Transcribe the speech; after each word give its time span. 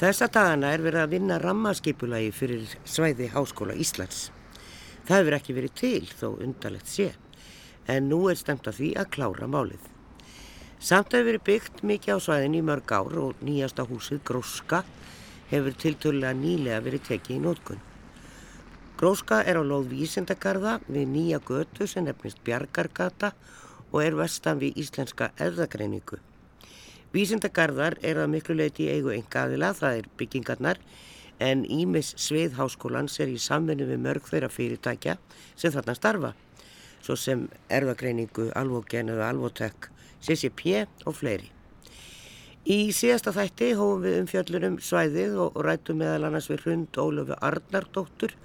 Þessa 0.00 0.30
dagana 0.32 0.70
er 0.72 0.80
verið 0.80 1.02
að 1.02 1.10
vinna 1.12 1.36
rammaskipulagi 1.42 2.30
fyrir 2.32 2.62
svæði 2.88 3.26
Háskóla 3.34 3.74
Íslands. 3.76 4.30
Það 5.04 5.18
hefur 5.18 5.34
ekki 5.36 5.56
verið 5.58 5.74
til 5.76 6.06
þó 6.08 6.28
undarlegt 6.40 6.88
sé, 6.88 7.08
en 7.84 8.08
nú 8.08 8.22
er 8.30 8.38
stemt 8.40 8.70
að 8.70 8.78
því 8.78 8.88
að 9.02 9.10
klára 9.16 9.48
málið. 9.52 9.82
Samt 10.80 11.12
hefur 11.12 11.28
verið 11.28 11.44
byggt 11.50 11.84
mikið 11.90 12.16
á 12.16 12.18
svæðin 12.24 12.56
í 12.56 12.62
mörg 12.64 12.94
ár 12.96 13.18
og 13.26 13.44
nýjasta 13.44 13.84
húsið 13.90 14.22
Gróska 14.30 14.80
hefur 15.52 15.76
tiltölulega 15.84 16.32
nýlega 16.38 16.80
verið 16.88 17.06
tekið 17.10 17.36
í 17.36 17.44
nótkunn. 17.44 17.84
Gróska 18.96 19.42
er 19.44 19.60
á 19.60 19.62
loð 19.68 19.92
vísindagarða 19.92 20.78
við 20.88 21.12
nýja 21.12 21.44
götu 21.44 21.84
sem 21.84 22.08
nefnist 22.08 22.40
Bjargargata 22.48 23.34
og 23.92 24.00
er 24.00 24.16
vestan 24.16 24.64
við 24.64 24.80
íslenska 24.80 25.34
erðagreiningu. 25.36 26.22
Vísindagarðar 27.10 27.96
er 28.06 28.20
að 28.22 28.28
miklu 28.30 28.54
leiti 28.54 28.84
í 28.86 28.92
eigu 28.94 29.10
engaðila, 29.10 29.72
það 29.74 29.96
er 29.98 30.04
byggingarnar, 30.20 30.78
en 31.42 31.64
Ímis 31.66 32.12
Sviðháskólans 32.22 33.18
er 33.18 33.32
í 33.32 33.40
samfunni 33.42 33.88
við 33.88 33.98
mörg 34.04 34.28
þeirra 34.30 34.50
fyrirtækja 34.52 35.16
sem 35.58 35.74
þarna 35.74 35.96
starfa, 35.98 36.30
svo 37.02 37.16
sem 37.18 37.48
erðagreiningu, 37.66 38.52
alvogen 38.54 39.10
eða 39.10 39.32
alvotek, 39.32 39.90
CCP 40.22 40.84
og 41.10 41.18
fleiri. 41.18 41.50
Í 42.70 42.92
síðasta 42.94 43.34
þætti 43.34 43.72
hófum 43.74 44.06
við 44.06 44.18
umfjöllurum 44.20 44.78
svæðið 44.84 45.38
og 45.48 45.62
rættum 45.66 45.98
meðal 46.04 46.28
annars 46.28 46.50
við 46.52 46.66
hrund 46.66 46.94
Ólöfu 46.94 47.42
Arnardóttur, 47.42 48.36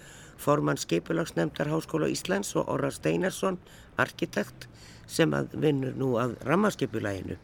formann 0.42 0.82
Skipulagsnefndar 0.82 1.70
Háskóla 1.70 2.10
Íslands 2.10 2.56
og 2.58 2.72
Orra 2.72 2.90
Steinarsson, 2.90 3.62
arkitekt, 4.02 4.66
sem 5.06 5.38
að 5.38 5.54
vinnur 5.62 5.94
nú 6.00 6.16
að 6.18 6.40
rammarskipulæginu 6.48 7.38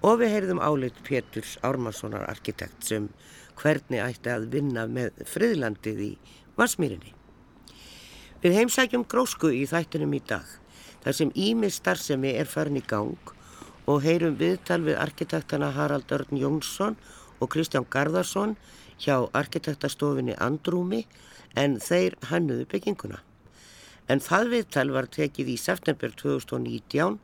og 0.00 0.20
við 0.20 0.32
heyrðum 0.34 0.62
áleitt 0.64 1.00
Péturs 1.04 1.56
Ármarssonar 1.66 2.24
arkitekt 2.30 2.86
sem 2.88 3.08
hvernig 3.60 4.00
ætti 4.00 4.32
að 4.32 4.48
vinna 4.54 4.86
með 4.88 5.20
friðlandið 5.28 6.00
í 6.06 6.10
Varsmýrinni. 6.56 7.12
Við 8.40 8.56
heimsækjum 8.56 9.04
grósku 9.04 9.50
í 9.52 9.66
þættinum 9.68 10.16
í 10.16 10.22
dag 10.24 10.48
þar 11.04 11.16
sem 11.16 11.32
Ími 11.36 11.68
starfsemi 11.72 12.32
er 12.40 12.48
farin 12.48 12.80
í 12.80 12.84
gang 12.84 13.34
og 13.90 14.04
heyrum 14.04 14.38
viðtal 14.40 14.80
við 14.86 15.00
arkitektana 15.00 15.72
Harald 15.76 16.12
Örn 16.16 16.40
Jónsson 16.40 16.96
og 17.40 17.50
Kristján 17.52 17.88
Garðarsson 17.92 18.56
hjá 19.00 19.16
arkitektastofinni 19.36 20.36
Andrúmi 20.40 21.04
en 21.56 21.76
þeir 21.80 22.16
hannuðu 22.30 22.68
bygginguna. 22.72 23.20
En 24.10 24.18
það 24.18 24.48
viðtal 24.54 24.88
var 24.90 25.06
tekið 25.14 25.52
í 25.52 25.58
september 25.60 26.14
2019 26.18 27.18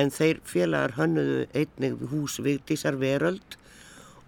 en 0.00 0.12
þeir 0.14 0.38
félagar 0.48 0.94
hönnuðu 0.96 1.42
einnig 1.52 2.06
hús 2.12 2.38
Vigdísar 2.40 2.96
Veröld 3.00 3.58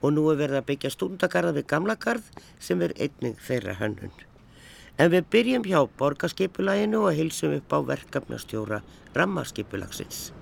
og 0.02 0.12
nú 0.16 0.26
er 0.32 0.40
verið 0.42 0.58
að 0.60 0.68
byggja 0.72 0.92
stundagarða 0.92 1.54
við 1.56 1.68
Gamlagarð 1.72 2.28
sem 2.60 2.82
er 2.84 2.92
einnig 2.98 3.40
þeirra 3.46 3.78
hönnun. 3.80 4.12
En 5.00 5.08
við 5.14 5.30
byrjum 5.32 5.64
hjá 5.70 5.80
borgarskipulæginu 5.98 7.06
og 7.06 7.16
hilsum 7.16 7.56
upp 7.56 7.72
á 7.72 7.78
verkefnastjóra 7.94 8.82
rammarskipulagsins. 9.16 10.32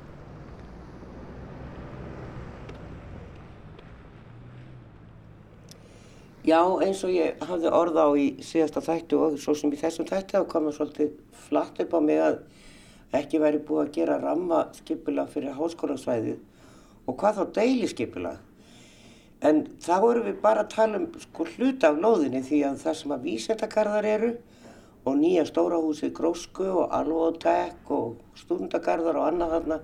Já, 6.40 6.62
eins 6.80 7.02
og 7.04 7.10
ég 7.12 7.42
hafði 7.44 7.68
orða 7.68 8.06
á 8.08 8.10
í 8.16 8.26
síðasta 8.40 8.80
þættu 8.80 9.18
og 9.20 9.34
svo 9.36 9.52
sem 9.60 9.72
í 9.76 9.76
þessum 9.76 10.06
þættu 10.08 10.38
þá 10.38 10.46
komum 10.48 10.72
svolítið 10.72 11.10
flatt 11.36 11.80
upp 11.82 11.92
á 11.92 12.00
mig 12.00 12.20
að 12.24 12.38
ekki 13.18 13.40
væri 13.42 13.58
búið 13.60 13.80
að 13.82 13.90
gera 13.98 14.14
rammaskipulag 14.22 15.28
fyrir 15.34 15.58
háskólasvæðið 15.58 16.38
og 17.04 17.18
hvað 17.20 17.36
þá 17.36 17.58
deilisskipulag. 17.58 18.38
En 19.44 19.60
þá 19.84 19.96
erum 19.98 20.24
við 20.30 20.38
bara 20.40 20.64
að 20.64 20.70
tala 20.72 21.00
um 21.02 21.04
sko, 21.20 21.44
hluta 21.58 21.90
af 21.90 22.00
lóðinni 22.00 22.40
því 22.46 22.60
að 22.70 22.78
það 22.86 22.96
sem 23.02 23.12
að 23.12 23.26
vísendakarðar 23.28 24.08
eru 24.08 24.30
og 25.04 25.18
nýja 25.20 25.44
stórahúsið 25.48 26.14
Grósku 26.16 26.70
og 26.70 26.94
Alvotek 26.96 27.92
og 27.92 28.16
stundakarðar 28.40 29.18
og 29.20 29.26
annað 29.28 29.52
þarna 29.58 29.78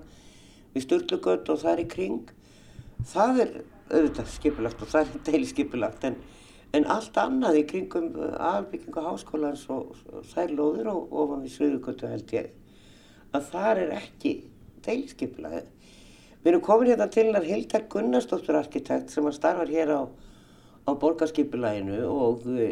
við 0.73 0.87
Sturlugöld 0.87 1.53
og 1.53 1.61
þar 1.61 1.83
í 1.85 1.87
kring, 1.93 2.33
það 3.13 3.43
er 3.45 3.53
auðvitað 3.93 4.33
skipulagt 4.33 4.81
og 4.81 4.91
það 4.95 5.05
er 5.05 5.23
deilisskipulagt 5.29 6.09
en, 6.09 6.17
en 6.75 6.87
allt 6.91 7.17
annað 7.21 7.61
í 7.61 7.63
kringum 7.69 8.09
aðbyggingu 8.19 9.03
háskólans 9.05 9.63
og, 9.73 9.95
þær 10.33 10.53
lóðir 10.57 10.89
og 10.91 11.13
ofan 11.23 11.45
við 11.45 11.55
Sviðugöldu 11.55 12.11
held 12.11 12.33
ég 12.35 12.51
að 13.35 13.49
þar 13.51 13.81
er 13.83 13.93
ekki 13.97 14.33
deilskipulag. 14.85 15.65
Við 16.43 16.51
erum 16.51 16.63
komin 16.63 16.91
hérna 16.91 17.07
til 17.11 17.25
hennar 17.27 17.47
Hildar 17.47 17.87
Gunnarsdóttur 17.91 18.59
arkitekt 18.59 19.11
sem 19.11 19.25
starfar 19.35 19.71
hér 19.71 19.93
á, 19.99 20.01
á 20.87 20.91
borgarskipulaginu 20.95 22.03
og 22.07 22.45
uh, 22.47 22.69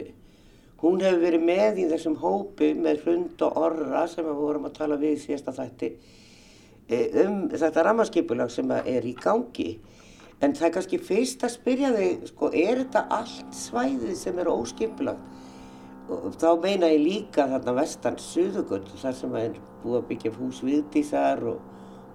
hún 0.83 1.01
hefur 1.03 1.23
verið 1.23 1.47
með 1.47 1.81
í 1.83 1.87
þessum 1.91 2.19
hópi 2.21 2.71
með 2.77 3.03
hrund 3.03 3.43
og 3.47 3.59
orra 3.65 4.05
sem 4.11 4.27
við 4.27 4.39
vorum 4.43 4.69
að 4.69 4.77
tala 4.79 4.99
við 5.01 5.17
í 5.17 5.23
síðasta 5.25 5.55
þætti 5.57 5.91
uh, 5.95 7.05
um 7.25 7.41
þetta 7.51 7.87
rammarskipulag 7.89 8.53
sem 8.53 8.71
er 8.77 9.07
í 9.07 9.15
gangi. 9.19 9.75
En 10.43 10.53
það 10.55 10.67
er 10.67 10.73
kannski 10.75 10.99
fyrst 10.99 11.45
að 11.47 11.53
spyrja 11.55 11.93
þig, 11.95 12.27
sko, 12.31 12.51
er 12.51 12.81
þetta 12.83 13.05
allt 13.17 13.55
svæðið 13.55 14.15
sem 14.19 14.39
er 14.41 14.51
óskipulagt? 14.51 15.31
Og 16.11 16.35
þá 16.37 16.49
meina 16.61 16.91
ég 16.91 17.01
líka 17.01 17.47
þarna 17.49 17.79
vestan 17.79 18.19
Suðugöld 18.21 18.91
þar 19.01 19.15
sem 19.17 19.39
er 19.39 19.55
búið 19.81 19.99
að 20.01 20.07
byggja 20.11 20.35
hús 20.35 20.61
viðdísar 20.61 21.41
og, 21.49 21.63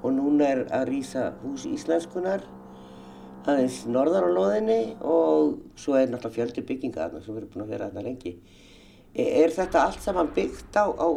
og 0.05 0.15
núna 0.15 0.53
er 0.53 0.65
að 0.69 0.89
rýsa 0.93 1.31
hús 1.43 1.67
íslenskunar 1.67 2.45
aðeins 3.49 3.85
norðar 3.89 4.27
á 4.29 4.31
loðinni 4.31 4.81
og 5.01 5.61
svo 5.79 5.97
er 5.97 6.11
náttúrulega 6.11 6.37
fjöldi 6.37 6.65
bygginga 6.67 7.07
þarna 7.07 7.23
sem 7.25 7.37
verður 7.37 7.53
búin 7.55 7.65
að 7.65 7.73
vera 7.75 7.89
þarna 7.89 8.07
lengi. 8.07 8.33
E, 9.15 9.25
er 9.43 9.55
þetta 9.55 9.85
allt 9.87 10.03
saman 10.05 10.33
byggt 10.37 10.77
á, 10.77 10.87
á 10.93 11.09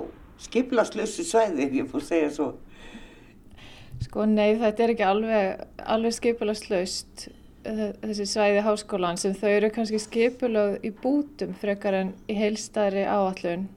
skiplaslössu 0.43 1.25
svæði 1.27 1.67
ef 1.67 1.75
ég 1.79 1.89
fór 1.91 2.03
að 2.03 2.09
segja 2.09 2.31
svo? 2.37 2.47
Sko 4.03 4.25
nei 4.27 4.57
þetta 4.59 4.83
er 4.83 4.93
ekki 4.93 5.05
alveg, 5.07 5.63
alveg 5.95 6.15
skiplaslaust 6.17 7.27
þessi 7.63 8.25
svæði 8.27 8.63
háskólan 8.65 9.19
sem 9.19 9.35
þau 9.37 9.49
eru 9.53 9.69
kannski 9.71 10.01
skipulögð 10.01 10.83
í 10.83 10.91
bútum 11.03 11.53
frekar 11.61 11.95
en 12.01 12.11
í 12.27 12.35
heilstæðri 12.35 13.05
áallun 13.07 13.69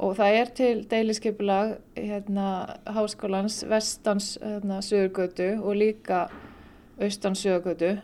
og 0.00 0.16
það 0.18 0.38
er 0.40 0.52
til 0.56 0.74
deiliskepulag 0.88 1.76
hérna, 1.96 2.48
háskólans 2.96 3.62
vestans 3.68 4.34
hérna, 4.40 4.80
sögurgötu 4.84 5.50
og 5.60 5.76
líka 5.76 6.26
austans 7.00 7.44
sögurgötu 7.44 7.96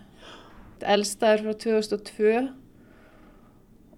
elstaður 0.83 1.47
frá 1.47 1.53
2002 1.65 2.47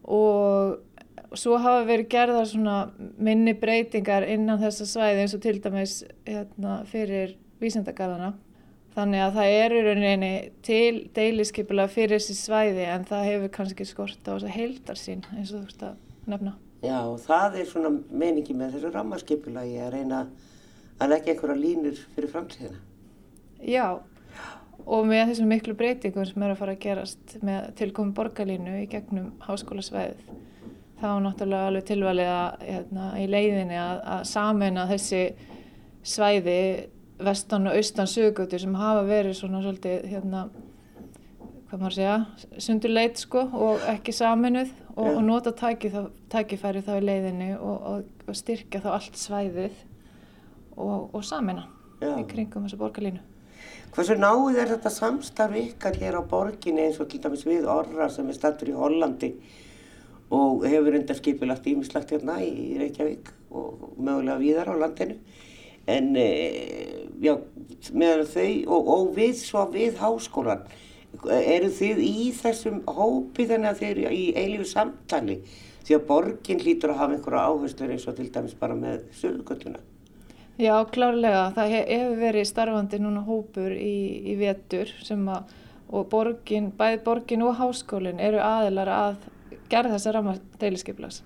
og 0.04 0.94
svo 1.40 1.58
hafa 1.62 1.84
verið 1.88 2.10
gerðar 2.14 2.48
svona 2.50 2.78
minni 3.18 3.54
breytingar 3.58 4.26
innan 4.28 4.62
þessa 4.62 4.86
svæði 4.88 5.24
eins 5.24 5.36
og 5.36 5.44
til 5.44 5.58
dæmis 5.62 6.00
hérna, 6.26 6.80
fyrir 6.90 7.36
vísendagarðana 7.62 8.34
Þannig 8.94 9.22
að 9.24 9.32
það 9.34 9.52
eru 9.58 9.78
rauninni 9.88 10.34
til 10.62 10.98
deiliskeipula 11.16 11.88
fyrir 11.90 12.20
þessi 12.20 12.36
svæði 12.38 12.84
en 12.86 13.06
það 13.08 13.24
hefur 13.26 13.50
kannski 13.56 13.86
skort 13.88 14.20
á 14.22 14.36
þess 14.36 14.46
að 14.46 14.54
heildar 14.54 15.00
sín 15.00 15.24
eins 15.34 15.50
og 15.50 15.56
þú 15.56 15.62
veist 15.64 15.82
að 15.82 16.30
nefna. 16.30 16.52
Já, 16.84 16.98
það 17.24 17.56
er 17.58 17.70
svona 17.72 17.90
meiningi 18.22 18.54
með 18.54 18.76
þessu 18.76 18.92
rammarskipulagi 18.94 19.80
að 19.82 19.90
reyna 19.96 20.20
að 21.02 21.10
leggja 21.10 21.34
einhverja 21.34 21.58
línur 21.58 21.98
fyrir 22.14 22.30
framtíðina. 22.36 22.78
Já, 23.66 23.86
og 24.84 25.10
með 25.10 25.24
þessum 25.32 25.50
miklu 25.50 25.74
breytingum 25.80 26.30
sem 26.30 26.46
er 26.46 26.54
að 26.54 26.62
fara 26.62 26.76
að 26.76 26.84
gerast 26.86 27.36
með 27.42 27.68
tilkomum 27.80 28.14
borgarlínu 28.14 28.78
í 28.84 28.88
gegnum 28.94 29.32
háskólasvæðið 29.48 30.22
þá 31.04 31.10
náttúrulega 31.24 31.70
alveg 31.70 31.86
tilvalið 31.90 32.30
að 32.32 32.66
hérna, 32.68 33.08
í 33.20 33.24
leiðinni 33.28 33.80
að, 33.80 34.02
að 34.14 34.22
samena 34.30 34.86
þessi 34.88 35.22
svæði 36.04 36.60
vestan 37.24 37.68
og 37.68 37.76
austan 37.78 38.10
sögugötur 38.10 38.62
sem 38.62 38.78
hafa 38.78 39.04
verið 39.08 39.36
svona 39.38 39.60
svolítið 39.62 40.06
hérna, 40.10 40.46
hvað 41.68 41.82
maður 41.82 41.96
segja, 41.98 42.16
sundurleit 42.66 43.20
sko 43.20 43.44
og 43.68 43.84
ekki 43.92 44.14
saminuð 44.16 44.72
og, 44.94 45.10
og 45.10 45.20
nota 45.26 45.52
tækifæri 45.54 46.82
þá 46.86 46.94
í 46.96 47.04
leiðinni 47.04 47.52
og, 47.58 47.76
og, 47.92 48.24
og 48.28 48.38
styrkja 48.38 48.82
þá 48.84 48.90
allt 48.96 49.20
svæðið 49.20 49.84
og 50.74 51.20
samina 51.22 51.68
Já. 52.00 52.16
í 52.18 52.24
kringum 52.26 52.66
þessu 52.66 52.80
borgarlínu. 52.80 53.22
Hversu 53.94 54.16
náið 54.18 54.56
er 54.58 54.72
þetta 54.72 54.90
samstarf 54.90 55.54
ykkar 55.60 55.94
hér 56.00 56.18
á 56.18 56.22
borginni 56.26 56.88
eins 56.88 56.98
og 56.98 57.06
til 57.12 57.20
dæmis 57.22 57.44
við 57.46 57.68
Orra 57.70 58.08
sem 58.10 58.26
er 58.26 58.34
stættur 58.36 58.72
í 58.72 58.74
Hollandi 58.74 59.30
og 60.32 60.65
hefur 60.69 60.97
undar 60.99 61.19
skipilagt 61.19 61.67
ímislagt 61.69 62.15
hérna 62.15 62.38
í 62.44 62.79
Reykjavík 62.81 63.31
og 63.55 63.99
mögulega 63.99 64.41
víðar 64.41 64.73
á 64.73 64.75
landinu. 64.81 65.19
En 65.87 66.15
e, 66.17 66.29
já, 67.21 67.37
meðan 67.93 68.31
þau 68.31 68.49
og, 68.76 68.91
og 68.94 69.15
við 69.19 69.35
svo 69.43 69.67
við 69.75 69.99
háskólan 70.00 70.65
eru 71.29 71.69
þið 71.71 72.00
í 72.05 72.29
þessum 72.35 72.81
hópi 72.88 73.47
þannig 73.50 73.71
að 73.71 73.81
þið 73.82 73.91
eru 73.91 74.15
í 74.17 74.25
eilífu 74.32 74.69
samtali? 74.73 75.41
Því 75.85 75.99
að 75.99 76.06
borgin 76.09 76.62
hlýtur 76.62 76.94
að 76.94 77.03
hafa 77.03 77.19
einhverja 77.19 77.49
áherslu 77.50 77.91
eins 77.93 78.06
og 78.09 78.17
til 78.17 78.31
dæmis 78.32 78.56
bara 78.56 78.76
með 78.79 79.05
sögugölluna 79.21 79.82
Já, 80.55 80.85
klárlega. 80.87 81.49
Það 81.56 81.73
hefur 81.75 82.19
verið 82.21 82.44
starfandi 82.47 82.99
núna 83.03 83.25
hópur 83.26 83.73
í, 83.75 84.23
í 84.31 84.37
vetur 84.38 84.91
sem 85.03 85.25
að 85.26 85.50
borgin, 86.11 86.69
bæði 86.79 87.00
borgin 87.05 87.43
og 87.43 87.56
háskólinn 87.59 88.23
eru 88.23 88.38
aðilar 88.38 88.91
að 88.94 89.17
gera 89.72 89.93
þessa 89.93 90.14
rammadeiliskeiplas. 90.16 91.22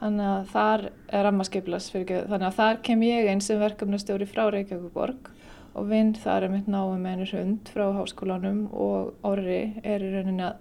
Þannig 0.00 0.26
að 0.32 0.46
þar 0.54 0.86
er 1.12 1.28
ekki, 1.28 2.22
þannig 2.30 2.46
að 2.48 2.56
þar 2.56 2.80
kem 2.86 3.02
ég 3.04 3.28
einn 3.28 3.42
sem 3.44 3.60
verkefnastjóri 3.60 4.28
frá 4.28 4.46
Reykjavíkuborg 4.48 5.28
og 5.76 5.90
vinn 5.90 6.14
þar 6.16 6.46
er 6.46 6.54
mitt 6.54 6.70
náum 6.72 7.04
einur 7.06 7.30
hund 7.36 7.68
frá 7.70 7.90
háskólanum 7.98 8.62
og 8.72 9.26
orri 9.28 9.74
er 9.84 10.02
í 10.02 10.12
rauninni 10.14 10.46
að, 10.46 10.56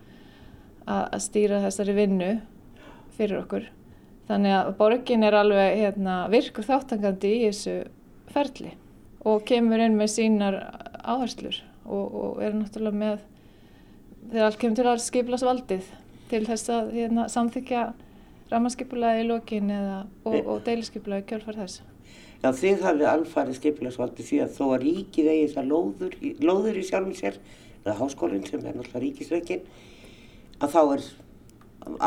að 0.85 1.23
stýra 1.23 1.61
þessari 1.63 1.95
vinnu 1.97 2.33
fyrir 3.15 3.39
okkur. 3.45 3.69
Þannig 4.29 4.57
að 4.57 4.73
borgin 4.77 5.25
er 5.25 5.39
alveg 5.39 5.79
hérna, 5.79 6.19
virkur 6.29 6.67
þáttangandi 6.67 7.31
í 7.39 7.47
þessu 7.47 7.79
ferli 8.29 8.75
og 9.25 9.41
kemur 9.47 9.81
inn 9.81 9.97
með 9.97 10.13
sínar 10.13 10.59
áherslur 10.99 11.63
og, 11.87 12.05
og 12.05 12.43
er 12.43 12.53
náttúrulega 12.59 12.99
með 12.99 13.23
þegar 14.29 14.45
allt 14.45 14.61
kemur 14.61 14.77
til 14.77 14.87
að 14.91 15.01
skiplas 15.07 15.47
valdið 15.47 15.89
til 16.29 16.43
þess 16.47 16.71
að 16.73 16.91
hérna, 16.95 17.27
samþykja 17.31 17.85
rammarskipulaði 18.49 19.23
í 19.23 19.29
lokin 19.29 19.71
eða, 19.73 20.01
og, 20.25 20.37
og 20.39 20.61
deilisskipulaði 20.65 21.27
kjálfar 21.29 21.61
þess. 21.63 21.81
Já, 22.39 22.51
þið 22.55 22.83
hafið 22.85 23.09
alfarið 23.11 23.57
skipilagsvaldi 23.59 24.25
því 24.25 24.37
að 24.45 24.53
þó 24.55 24.63
að 24.69 24.83
ríkið 24.85 25.31
eigi 25.33 25.49
það 25.55 25.73
lóður, 25.73 26.13
lóður 26.39 26.79
í 26.79 26.85
sjálfum 26.87 27.17
sér, 27.17 27.39
eða 27.83 27.97
háskólinn 27.99 28.45
sem 28.47 28.61
er 28.63 28.77
náttúrulega 28.77 29.03
ríkisveikin, 29.03 29.65
að 30.59 30.73
þá 30.75 30.79
er 30.83 31.09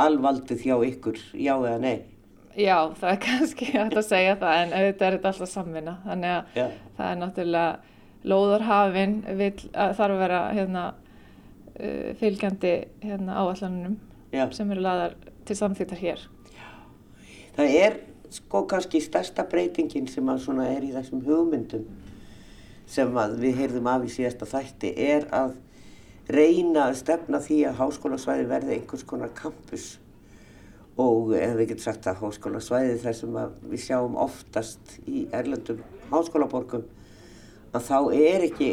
alvaldið 0.02 0.64
hjá 0.66 0.74
ykkur, 0.88 1.20
já 1.36 1.52
eða 1.56 1.78
nei? 1.82 1.98
Já, 2.52 2.92
það 3.00 3.10
er 3.10 3.20
kannski 3.22 3.68
hægt 3.72 3.96
að 3.96 4.08
segja 4.08 4.34
það 4.40 4.58
en 4.60 4.74
auðvitað 4.76 5.06
er 5.06 5.14
þetta 5.16 5.30
alltaf 5.30 5.50
samvinna 5.52 5.94
þannig 6.04 6.32
að 6.32 6.58
Já. 6.58 6.64
það 6.98 7.06
er 7.06 7.20
náttúrulega 7.22 7.70
lóðarhafinn 8.32 9.14
þarf 9.72 10.02
að 10.04 10.20
vera 10.20 10.40
hérna, 10.52 10.82
uh, 11.72 12.10
fylgjandi 12.20 12.74
hérna, 13.02 13.38
áallanunum 13.40 13.96
sem 14.32 14.70
eru 14.72 14.84
laðar 14.84 15.16
til 15.46 15.56
samþýttar 15.58 16.00
hér. 16.00 16.22
Já. 16.52 16.70
Það 17.56 17.76
er 17.82 17.98
sko 18.32 18.62
kannski 18.68 19.00
stærsta 19.04 19.44
breytingin 19.48 20.08
sem 20.08 20.28
er 20.28 20.86
í 20.86 20.92
þessum 20.94 21.24
hugmyndum 21.26 21.84
sem 22.88 23.12
við 23.40 23.58
heyrðum 23.60 23.90
af 23.92 24.06
í 24.06 24.12
síðasta 24.12 24.48
þætti 24.48 24.92
er 24.96 25.28
að 25.32 25.54
reyna 26.32 26.88
að 26.88 26.98
stefna 27.02 27.40
því 27.42 27.58
að 27.68 27.78
háskólasvæði 27.80 28.48
verði 28.48 28.74
einhvers 28.76 29.04
konar 29.08 29.32
campus 29.36 29.98
og 31.00 31.32
ef 31.36 31.54
við 31.56 31.72
getum 31.72 31.84
sagt 31.86 32.08
að 32.08 32.20
háskólasvæði 32.22 32.98
þar 33.02 33.16
sem 33.18 33.38
við 33.68 33.84
sjáum 33.86 34.18
oftast 34.20 34.96
í 35.08 35.26
erlendum 35.34 35.80
háskólaborgum 36.12 36.84
að 37.72 37.86
þá 37.88 37.98
er 38.16 38.46
ekki 38.48 38.70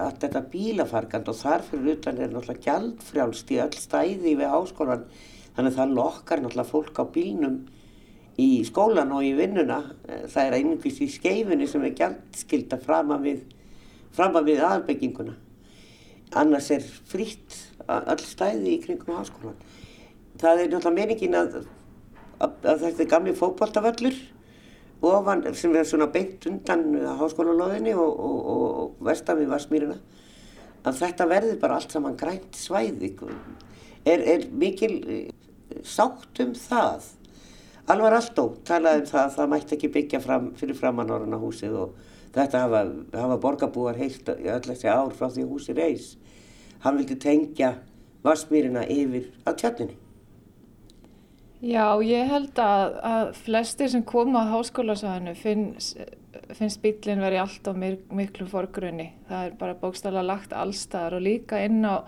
allt 0.00 0.22
þetta 0.24 0.42
bílafarkand 0.52 1.28
og 1.30 1.38
þarfur 1.38 1.90
utan 1.94 2.18
er 2.18 2.32
náttúrulega 2.32 2.64
gjaldfrjálst 2.66 3.52
í 3.54 3.60
öll 3.62 3.76
stæði 3.78 4.34
við 4.40 4.50
háskólan 4.50 5.04
þannig 5.56 5.70
að 5.70 5.78
það 5.78 5.94
lokkar 5.98 6.42
náttúrulega 6.42 6.72
fólk 6.72 7.02
á 7.02 7.04
bílnum 7.14 7.60
í 8.40 8.48
skólan 8.64 9.12
og 9.12 9.26
í 9.26 9.34
vinnuna. 9.36 9.82
Það 10.06 10.46
er 10.46 10.56
einhvers 10.56 11.00
í 11.04 11.08
skeifinni 11.12 11.66
sem 11.68 11.82
er 11.84 11.96
gjaldskilda 11.98 12.78
fram 12.80 13.12
að 13.14 13.26
við, 13.28 13.40
við 14.16 14.62
aðalbygginguna. 14.64 15.34
Annars 16.40 16.70
er 16.72 16.86
fritt 16.86 17.58
öll 17.90 18.22
stæði 18.24 18.76
í 18.76 18.80
kringum 18.82 19.18
háskólan 19.18 19.58
það 20.40 20.62
er 20.62 20.70
náttúrulega 20.72 20.96
meningin 20.96 21.36
að, 21.38 21.56
að, 22.40 22.52
að 22.64 22.84
þetta 22.84 23.04
er 23.04 23.10
gamli 23.10 23.34
fókbóltavöllur 23.36 24.20
ofan 25.00 25.44
sem 25.56 25.74
er 25.76 25.86
svona 25.88 26.10
beint 26.12 26.44
undan 26.50 26.84
háskólalóðinni 27.20 27.94
og, 27.96 28.18
og, 28.20 28.50
og 28.54 29.06
vestan 29.06 29.40
við 29.40 29.52
Varsmýruna 29.54 29.96
að 30.84 31.00
þetta 31.00 31.28
verður 31.28 31.56
bara 31.60 31.78
allt 31.80 31.94
saman 31.94 32.18
grænt 32.20 32.56
svæði 32.56 33.14
er, 34.04 34.20
er 34.20 34.46
mikil 34.52 34.92
eh, 35.04 35.32
sátt 35.84 36.40
um 36.40 36.54
það? 36.56 37.08
Alvar 37.90 38.16
Aldó 38.20 38.46
talaði 38.64 39.04
um 39.04 39.10
það 39.10 39.24
að 39.24 39.34
það 39.36 39.50
mætti 39.52 39.76
ekki 39.76 39.92
byggja 39.96 40.20
fram, 40.22 40.50
fyrir 40.56 40.78
framannorðuna 40.78 41.40
húsið 41.40 41.76
og 41.80 41.96
þetta 42.34 42.64
hafa, 42.64 42.82
hafa 43.16 43.38
borgarbúar 43.42 43.98
heilt 43.98 44.28
þessi 44.68 44.88
ár 44.88 45.12
frá 45.16 45.28
því 45.32 45.48
húsið 45.50 45.80
reys 45.82 46.12
hann 46.84 47.00
vildi 47.00 47.18
tengja 47.20 47.74
Varsmýrina 48.24 48.84
yfir 48.84 49.30
á 49.48 49.56
tjarninni 49.56 49.96
Já, 51.60 52.00
ég 52.00 52.30
held 52.30 52.56
að, 52.62 52.94
að 53.04 53.34
flestir 53.44 53.90
sem 53.92 54.04
koma 54.08 54.46
á 54.48 54.52
háskólasvæðinu 54.54 55.34
finnst, 55.36 55.98
finnst 56.56 56.80
bílinn 56.80 57.20
verið 57.20 57.42
alltaf 57.42 57.76
miklu 57.76 58.46
forgrunni. 58.48 59.10
Það 59.28 59.44
er 59.44 59.58
bara 59.60 59.76
bókstala 59.82 60.24
lagt 60.24 60.54
allstaðar 60.56 61.18
og 61.18 61.26
líka 61.26 61.60
inn 61.60 61.84
á 61.84 62.00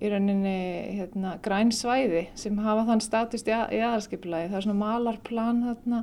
í 0.00 0.10
rauninni 0.10 0.56
hérna, 0.96 1.36
grænsvæði 1.44 2.24
sem 2.38 2.58
hafa 2.64 2.86
þann 2.88 3.04
statist 3.04 3.50
í, 3.50 3.54
í 3.54 3.78
aðarskipulagi. 3.78 4.50
Það 4.50 4.58
er 4.58 4.66
svona 4.66 4.80
malarplan 4.80 5.62
þarna, 5.68 6.02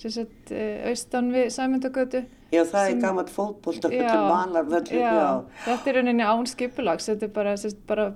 sem 0.00 0.14
sett 0.16 0.54
eh, 0.54 0.88
austan 0.88 1.30
við 1.34 1.50
Sæmyndagötu. 1.52 2.24
Já, 2.52 2.62
það 2.62 2.86
sem, 2.86 2.96
er 2.96 3.02
gammalt 3.02 3.32
fótbolltökk, 3.34 3.98
malarvöldur. 4.30 4.96
Já, 4.96 5.12
já, 5.18 5.30
þetta 5.66 5.92
er 5.92 5.98
rauninni 5.98 6.28
án 6.32 6.48
skipulags, 6.48 7.12
þetta 7.12 7.28
er 7.28 7.36
bara, 7.36 7.54
bara 7.90 8.10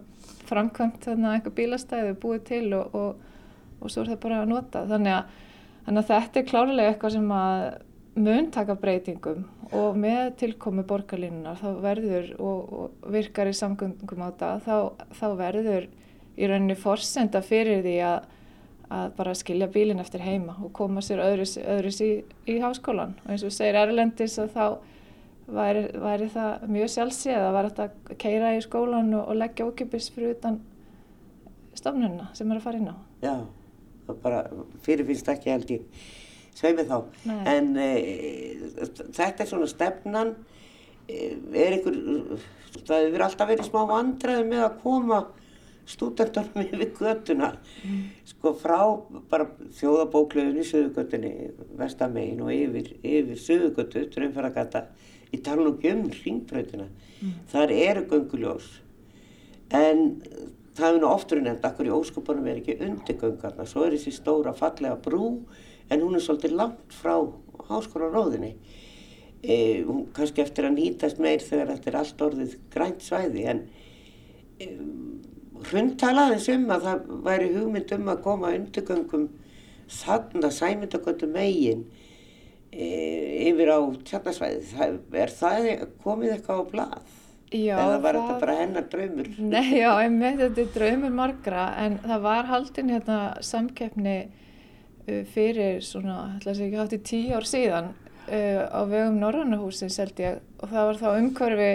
framkvæmt 0.49 1.05
þarna 1.05 1.37
eitthvað 1.37 1.59
bílastæði 1.61 2.19
búið 2.23 2.45
til 2.55 2.67
og, 2.79 2.97
og 2.97 3.36
og 3.81 3.93
svo 3.93 4.03
er 4.03 4.15
það 4.15 4.23
bara 4.23 4.41
að 4.43 4.53
nota 4.55 4.85
þannig 4.89 5.19
að, 5.19 5.35
þannig 5.87 6.03
að 6.03 6.11
þetta 6.13 6.41
er 6.41 6.49
klárlega 6.51 6.93
eitthvað 6.93 7.17
sem 7.17 7.37
að 7.37 7.67
mun 8.17 8.49
taka 8.51 8.77
breytingum 8.81 9.45
og 9.77 9.99
með 10.01 10.31
tilkomi 10.41 10.85
borgarlínunar 10.89 11.59
þá 11.61 11.69
verður 11.83 12.31
og, 12.39 12.73
og 12.73 13.11
virkar 13.13 13.51
í 13.51 13.57
samgöngum 13.57 14.25
á 14.25 14.31
það 14.41 14.63
þá, 14.65 14.77
þá 15.19 15.27
verður 15.37 15.89
í 16.37 16.49
rauninni 16.49 16.77
forsenda 16.79 17.43
fyrir 17.45 17.83
því 17.85 17.97
að, 18.07 18.29
að 18.97 19.11
bara 19.19 19.35
skilja 19.37 19.69
bílinn 19.73 20.01
eftir 20.01 20.25
heima 20.25 20.57
og 20.63 20.73
koma 20.77 21.05
sér 21.05 21.25
öðris, 21.25 21.57
öðris 21.61 22.01
í, 22.05 22.11
í 22.49 22.59
háskólan 22.63 23.17
og 23.25 23.35
eins 23.35 23.45
og 23.47 23.55
segir 23.55 23.81
Erlendis 23.83 24.39
að 24.41 24.55
þá 24.55 24.67
væri, 25.59 25.85
væri 26.01 26.31
það 26.33 26.67
mjög 26.79 26.95
sjálfsíð 26.95 27.43
að 27.43 27.53
vera 27.59 27.75
að 27.85 28.17
keira 28.23 28.57
í 28.57 28.65
skólan 28.65 29.13
og, 29.19 29.29
og 29.29 29.41
leggja 29.43 29.69
okkipis 29.69 30.09
fyrir 30.15 30.39
utan 30.39 30.61
stofnunna 31.77 32.31
sem 32.37 32.49
er 32.49 32.61
að 32.61 32.65
fara 32.65 32.81
inn 32.81 32.93
á. 32.93 32.97
Já 33.25 33.37
það 34.07 34.21
bara 34.23 34.43
fyrirfinnst 34.87 35.33
ekki 35.33 35.53
held 35.53 35.73
ég 35.77 36.05
sveimið 36.57 36.93
þá 36.93 36.99
Nei. 37.29 37.41
en 37.53 37.73
e, 37.81 37.89
þetta 39.17 39.45
er 39.45 39.51
svona 39.51 39.71
stefnan 39.71 40.35
e, 41.09 41.35
er 41.53 41.77
einhver 41.77 41.99
það 42.77 43.09
hefur 43.09 43.27
alltaf 43.27 43.51
verið 43.51 43.69
smá 43.69 43.83
vandraði 43.91 44.47
með 44.51 44.65
að 44.67 44.79
koma 44.85 45.21
stúdentunum 45.87 46.65
yfir 46.67 46.93
göttuna 46.99 47.53
mm. 47.57 48.01
sko 48.33 48.55
frá 48.59 48.81
bara 49.31 49.51
þjóðabóklöðun 49.79 50.63
í 50.63 50.67
söðugöttunni 50.67 51.35
vestamegin 51.79 52.43
og 52.45 52.55
yfir, 52.55 52.91
yfir 53.03 53.43
söðugöttu 53.43 54.07
dröymfæragata 54.15 54.87
í 55.35 55.41
talunum 55.45 55.79
um 55.93 56.09
ringbröðina 56.15 56.89
mm. 56.89 57.35
þar 57.53 57.75
eru 57.75 58.07
gönguljós 58.11 58.71
en 59.75 60.09
það 60.77 60.89
er 60.91 61.01
nú 61.01 61.09
oftur 61.09 61.41
en 61.41 61.51
enda 61.55 61.71
akkur 61.71 61.89
í 61.89 61.95
óskopunum 61.95 62.47
er 62.51 62.61
ekki 62.61 62.77
undirgöngarna 62.85 63.67
svo 63.69 63.87
er 63.87 63.97
þessi 63.97 64.13
stóra 64.19 64.53
fallega 64.57 64.99
brú 65.03 65.31
en 65.89 66.03
hún 66.03 66.19
er 66.19 66.25
svolítið 66.25 66.57
langt 66.59 66.95
frá 66.95 67.15
háskólaróðinni 67.71 68.53
e, 69.43 69.57
hún 69.87 70.07
kannski 70.17 70.45
eftir 70.45 70.69
að 70.69 70.77
nýtast 70.81 71.21
meir 71.23 71.45
þegar 71.45 71.73
þetta 71.75 71.93
er 71.93 71.99
allt 72.03 72.25
orðið 72.29 72.57
grænt 72.75 73.05
svæði 73.07 73.47
en 73.53 73.63
e, 74.61 74.71
hrundtalaði 75.71 76.41
sem 76.45 76.67
að 76.71 76.89
það 76.89 77.13
væri 77.27 77.53
hugmynd 77.55 77.95
um 77.97 78.11
að 78.13 78.25
koma 78.27 78.55
undirgöngum 78.59 79.29
þannig 79.97 80.49
að 80.49 80.57
sæmyndagötu 80.59 81.31
megin 81.31 81.87
e, 82.73 82.89
yfir 83.49 83.73
á 83.73 83.81
tjarnasvæði 84.11 84.91
er 85.23 85.33
það 85.33 85.71
komið 86.05 86.37
eitthvað 86.37 86.61
á 86.61 86.65
blað? 86.73 87.16
Já, 87.55 87.77
eða 87.79 87.99
var 88.03 88.17
það... 88.17 88.25
þetta 88.27 88.41
bara 88.43 88.57
hennar 88.59 88.87
draumur? 88.91 89.29
Nei, 89.55 89.69
já, 89.79 89.91
einmitt, 90.03 90.41
þetta 90.41 90.63
er 90.63 90.73
draumur 90.75 91.15
margra 91.15 91.67
en 91.85 92.01
það 92.03 92.25
var 92.25 92.49
haldinn 92.51 92.91
hérna 92.91 93.19
samkeppni 93.47 94.17
uh, 94.27 95.21
fyrir 95.35 95.79
svona, 95.87 96.17
ætla 96.37 96.53
að 96.53 96.59
segja 96.59 96.69
ekki 96.69 96.81
hátt 96.81 96.97
í 96.97 97.03
tíu 97.11 97.37
ár 97.39 97.47
síðan 97.47 97.93
uh, 97.93 98.63
á 98.67 98.81
vegum 98.91 99.21
Norrannahúsins 99.23 100.01
held 100.03 100.23
ég 100.25 100.41
og 100.59 100.73
það 100.73 100.91
var 100.91 101.01
þá 101.05 101.09
umhverfi 101.13 101.71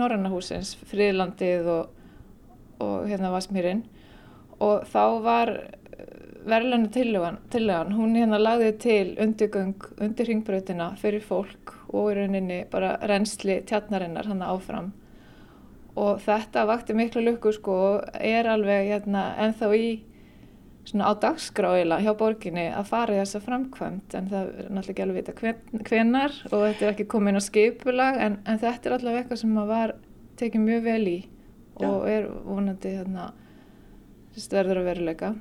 Norrannahúsins, 0.00 0.74
Fríðlandið 0.90 1.68
og, 1.68 2.02
og 2.82 3.06
hérna 3.06 3.30
Vasmýrin 3.34 3.84
og 4.62 4.88
þá 4.90 5.04
var 5.22 5.54
verðlanu 6.42 6.90
tillegan, 6.90 7.94
hún 7.94 8.16
hérna 8.18 8.40
lagði 8.40 8.72
til 8.82 9.14
undirgöng, 9.22 9.76
undir 10.02 10.26
hringbröðina 10.26 10.92
fyrir 10.98 11.22
fólk 11.22 11.76
og 11.92 12.10
í 12.12 12.16
rauninni 12.18 12.62
bara 12.72 12.96
reynsli 13.08 13.60
tjarnarinnar 13.68 14.28
hann 14.30 14.44
áfram. 14.46 14.92
Og 15.98 16.22
þetta 16.24 16.64
vakti 16.68 16.96
miklu 16.96 17.22
lukku 17.26 17.52
sko 17.52 17.76
og 17.88 18.16
er 18.16 18.48
alveg 18.48 18.88
hérna 18.88 19.26
ennþá 19.44 19.68
í 19.76 19.90
svona 20.88 21.10
á 21.10 21.12
dagskráila 21.22 22.00
hjá 22.02 22.14
borginni 22.18 22.64
að 22.72 22.88
fara 22.88 23.14
í 23.14 23.20
þessa 23.20 23.40
framkvæmt 23.44 24.16
en 24.18 24.30
það 24.32 24.48
er 24.48 24.70
náttúrulega 24.72 24.94
ekki 24.94 25.04
alveg 25.04 25.18
vita 25.20 25.34
hven, 25.38 25.60
hvenar 25.86 26.38
og 26.48 26.64
þetta 26.64 26.86
er 26.86 26.94
ekki 26.94 27.06
komin 27.12 27.38
á 27.38 27.42
skipulag 27.44 28.18
en, 28.18 28.40
en 28.48 28.58
þetta 28.58 28.88
er 28.88 28.96
allavega 28.96 29.22
eitthvað 29.22 29.42
sem 29.44 29.60
var 29.68 29.94
tekið 30.40 30.64
mjög 30.64 30.82
vel 30.88 31.04
í 31.12 31.18
og 31.82 32.08
er 32.10 32.26
vonandi 32.46 32.96
þarna 32.96 33.30
verður 34.52 34.80
að 34.80 34.88
veruleika. 34.88 35.32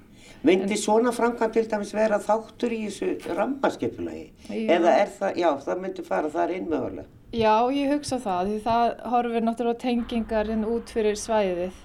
Myndi 0.42 0.78
svona 0.80 1.12
framkvæm 1.14 1.52
til 1.54 1.68
dæmis 1.70 1.92
vera 1.94 2.18
þáttur 2.22 2.74
í 2.74 2.80
þessu 2.88 3.36
rammaskipulagi? 3.38 4.24
Eða 4.50 4.94
er 5.04 5.12
það, 5.14 5.36
já, 5.38 5.50
það 5.66 5.82
myndi 5.84 6.06
fara 6.08 6.32
þar 6.34 6.54
inn 6.56 6.70
mögulega? 6.72 7.06
Já, 7.32 7.54
ég 7.72 7.92
hugsa 7.94 8.18
það, 8.20 8.50
því 8.50 8.62
það 8.66 8.88
horfir 9.14 9.46
náttúrulega 9.46 9.82
tengingarinn 9.84 10.66
út 10.68 10.90
fyrir 10.92 11.20
svæðið 11.20 11.78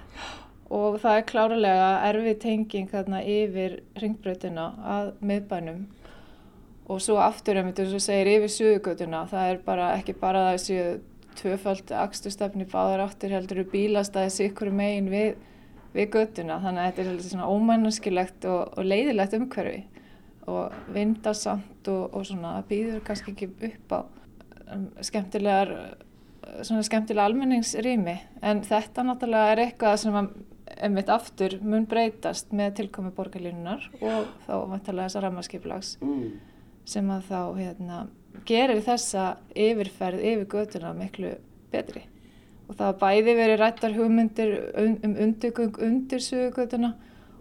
og 0.72 0.96
það 1.02 1.18
er 1.18 1.26
kláralega 1.28 1.90
erfið 2.08 2.38
tenging 2.42 2.88
þarna 2.90 3.20
yfir 3.22 3.76
ringbröðuna 4.00 4.64
að 4.96 5.12
miðbænum 5.20 5.84
og 6.90 7.02
svo 7.02 7.18
aftur, 7.22 7.60
ef 7.60 7.68
þú 7.76 8.00
segir 8.02 8.32
yfir 8.38 8.54
suðugötuna, 8.56 9.26
það 9.30 9.52
er 9.52 9.60
bara 9.66 9.90
ekki 9.98 10.16
bara 10.18 10.48
þessi 10.54 10.98
tvöfald 11.36 11.92
axturstafni 11.92 12.66
báðar 12.72 13.04
áttir 13.04 13.36
heldur 13.36 13.62
bílastæðis 13.70 14.40
ykkur 14.48 14.72
megin 14.74 15.12
við 15.12 15.36
við 15.96 16.10
göttuna 16.14 16.60
þannig 16.62 16.82
að 16.82 16.88
þetta 16.90 17.04
er 17.12 17.22
svona 17.26 17.50
ómannskilegt 17.50 18.48
og, 18.50 18.74
og 18.76 18.88
leiðilegt 18.88 19.36
umhverfi. 19.38 19.84
Og 20.46 20.74
vindasamt 20.94 21.88
og, 21.90 22.02
og 22.14 22.26
svona 22.28 22.60
býður 22.68 23.00
kannski 23.06 23.32
ekki 23.32 23.48
upp 23.70 23.94
á 23.96 24.00
um, 24.74 24.84
skemmtilegar 25.02 25.72
svona 26.62 26.84
skemmtilega 26.86 27.26
almenningsrými. 27.26 28.14
En 28.46 28.62
þetta 28.66 29.04
náttúrulega 29.06 29.54
er 29.54 29.64
eitthvað 29.64 29.98
sem 30.04 30.18
að 30.20 30.30
einmitt 30.82 31.10
aftur 31.12 31.56
mun 31.64 31.86
breytast 31.88 32.52
með 32.56 32.76
tilkomi 32.80 33.12
borgarlínunar 33.16 33.86
og 34.00 34.28
þá 34.46 34.52
vantarlega 34.70 35.08
þessa 35.08 35.22
rammarskiplags 35.24 35.94
mm. 36.02 36.26
sem 36.88 37.12
að 37.14 37.30
þá 37.30 37.40
hérna, 37.60 38.00
gerir 38.48 38.82
þessa 38.84 39.28
yfirferð 39.54 40.26
yfir 40.32 40.50
göttuna 40.52 40.92
miklu 40.96 41.36
betri 41.72 42.04
og 42.66 42.78
það 42.78 42.96
bæði 43.02 43.34
verið 43.38 43.60
rættar 43.62 43.96
hugmyndir 43.96 44.54
um 44.82 45.18
undirgöng 45.26 45.76
undir 45.86 46.22
sögugötuna 46.24 46.94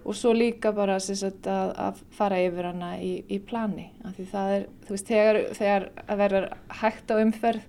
og 0.06 0.14
svo 0.14 0.34
líka 0.38 0.70
bara 0.76 1.00
sagt, 1.02 1.48
að, 1.50 1.72
að 1.82 2.02
fara 2.14 2.42
yfir 2.46 2.68
hana 2.70 2.92
í, 3.02 3.14
í 3.26 3.40
plani. 3.42 3.88
Því 4.18 4.26
það 4.30 4.52
er, 4.58 4.68
þú 4.86 4.94
veist, 4.94 5.08
þegar, 5.10 5.40
þegar 5.58 5.88
að 6.06 6.22
vera 6.22 6.42
hægt 6.82 7.10
á 7.10 7.16
umferð 7.18 7.64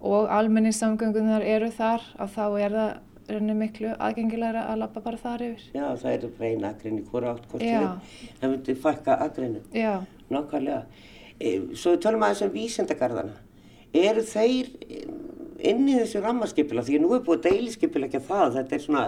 og 0.00 0.32
almenningssamgöngunar 0.34 1.44
eru 1.46 1.70
þar, 1.76 2.02
að 2.18 2.34
þá 2.34 2.44
er 2.48 2.74
það 2.74 2.90
rauninni 3.30 3.56
miklu 3.60 3.92
aðgengilegra 3.94 4.64
að 4.72 4.80
lappa 4.82 5.02
bara 5.04 5.20
þar 5.20 5.44
yfir. 5.46 5.66
Já, 5.76 5.84
það 6.02 6.16
eru 6.16 6.30
agrinn 6.70 6.98
í 6.98 7.06
hvora 7.06 7.34
átt 7.36 7.46
kortinu. 7.52 7.92
Það 8.40 8.54
myndi 8.54 8.76
fækka 8.82 9.18
agrinu. 9.26 9.62
Já. 9.76 9.92
Nákvæmlega. 10.32 10.82
E, 11.38 11.52
svo 11.78 11.94
við 11.94 12.02
tölum 12.04 12.26
aðeins 12.26 12.42
um 12.46 12.52
vísendagarðana. 12.56 13.36
Eru 14.00 14.24
þeir 14.26 14.72
inn 15.66 15.88
í 15.88 15.96
þessu 15.98 16.22
rammarskipila 16.24 16.84
því 16.86 17.00
nú 17.02 17.12
er 17.16 17.24
búið 17.26 17.46
deilisskipila 17.48 18.08
ekki 18.08 18.20
að 18.20 18.30
það 18.30 18.56
þetta 18.58 18.76
er 18.76 18.84
svona, 18.84 19.04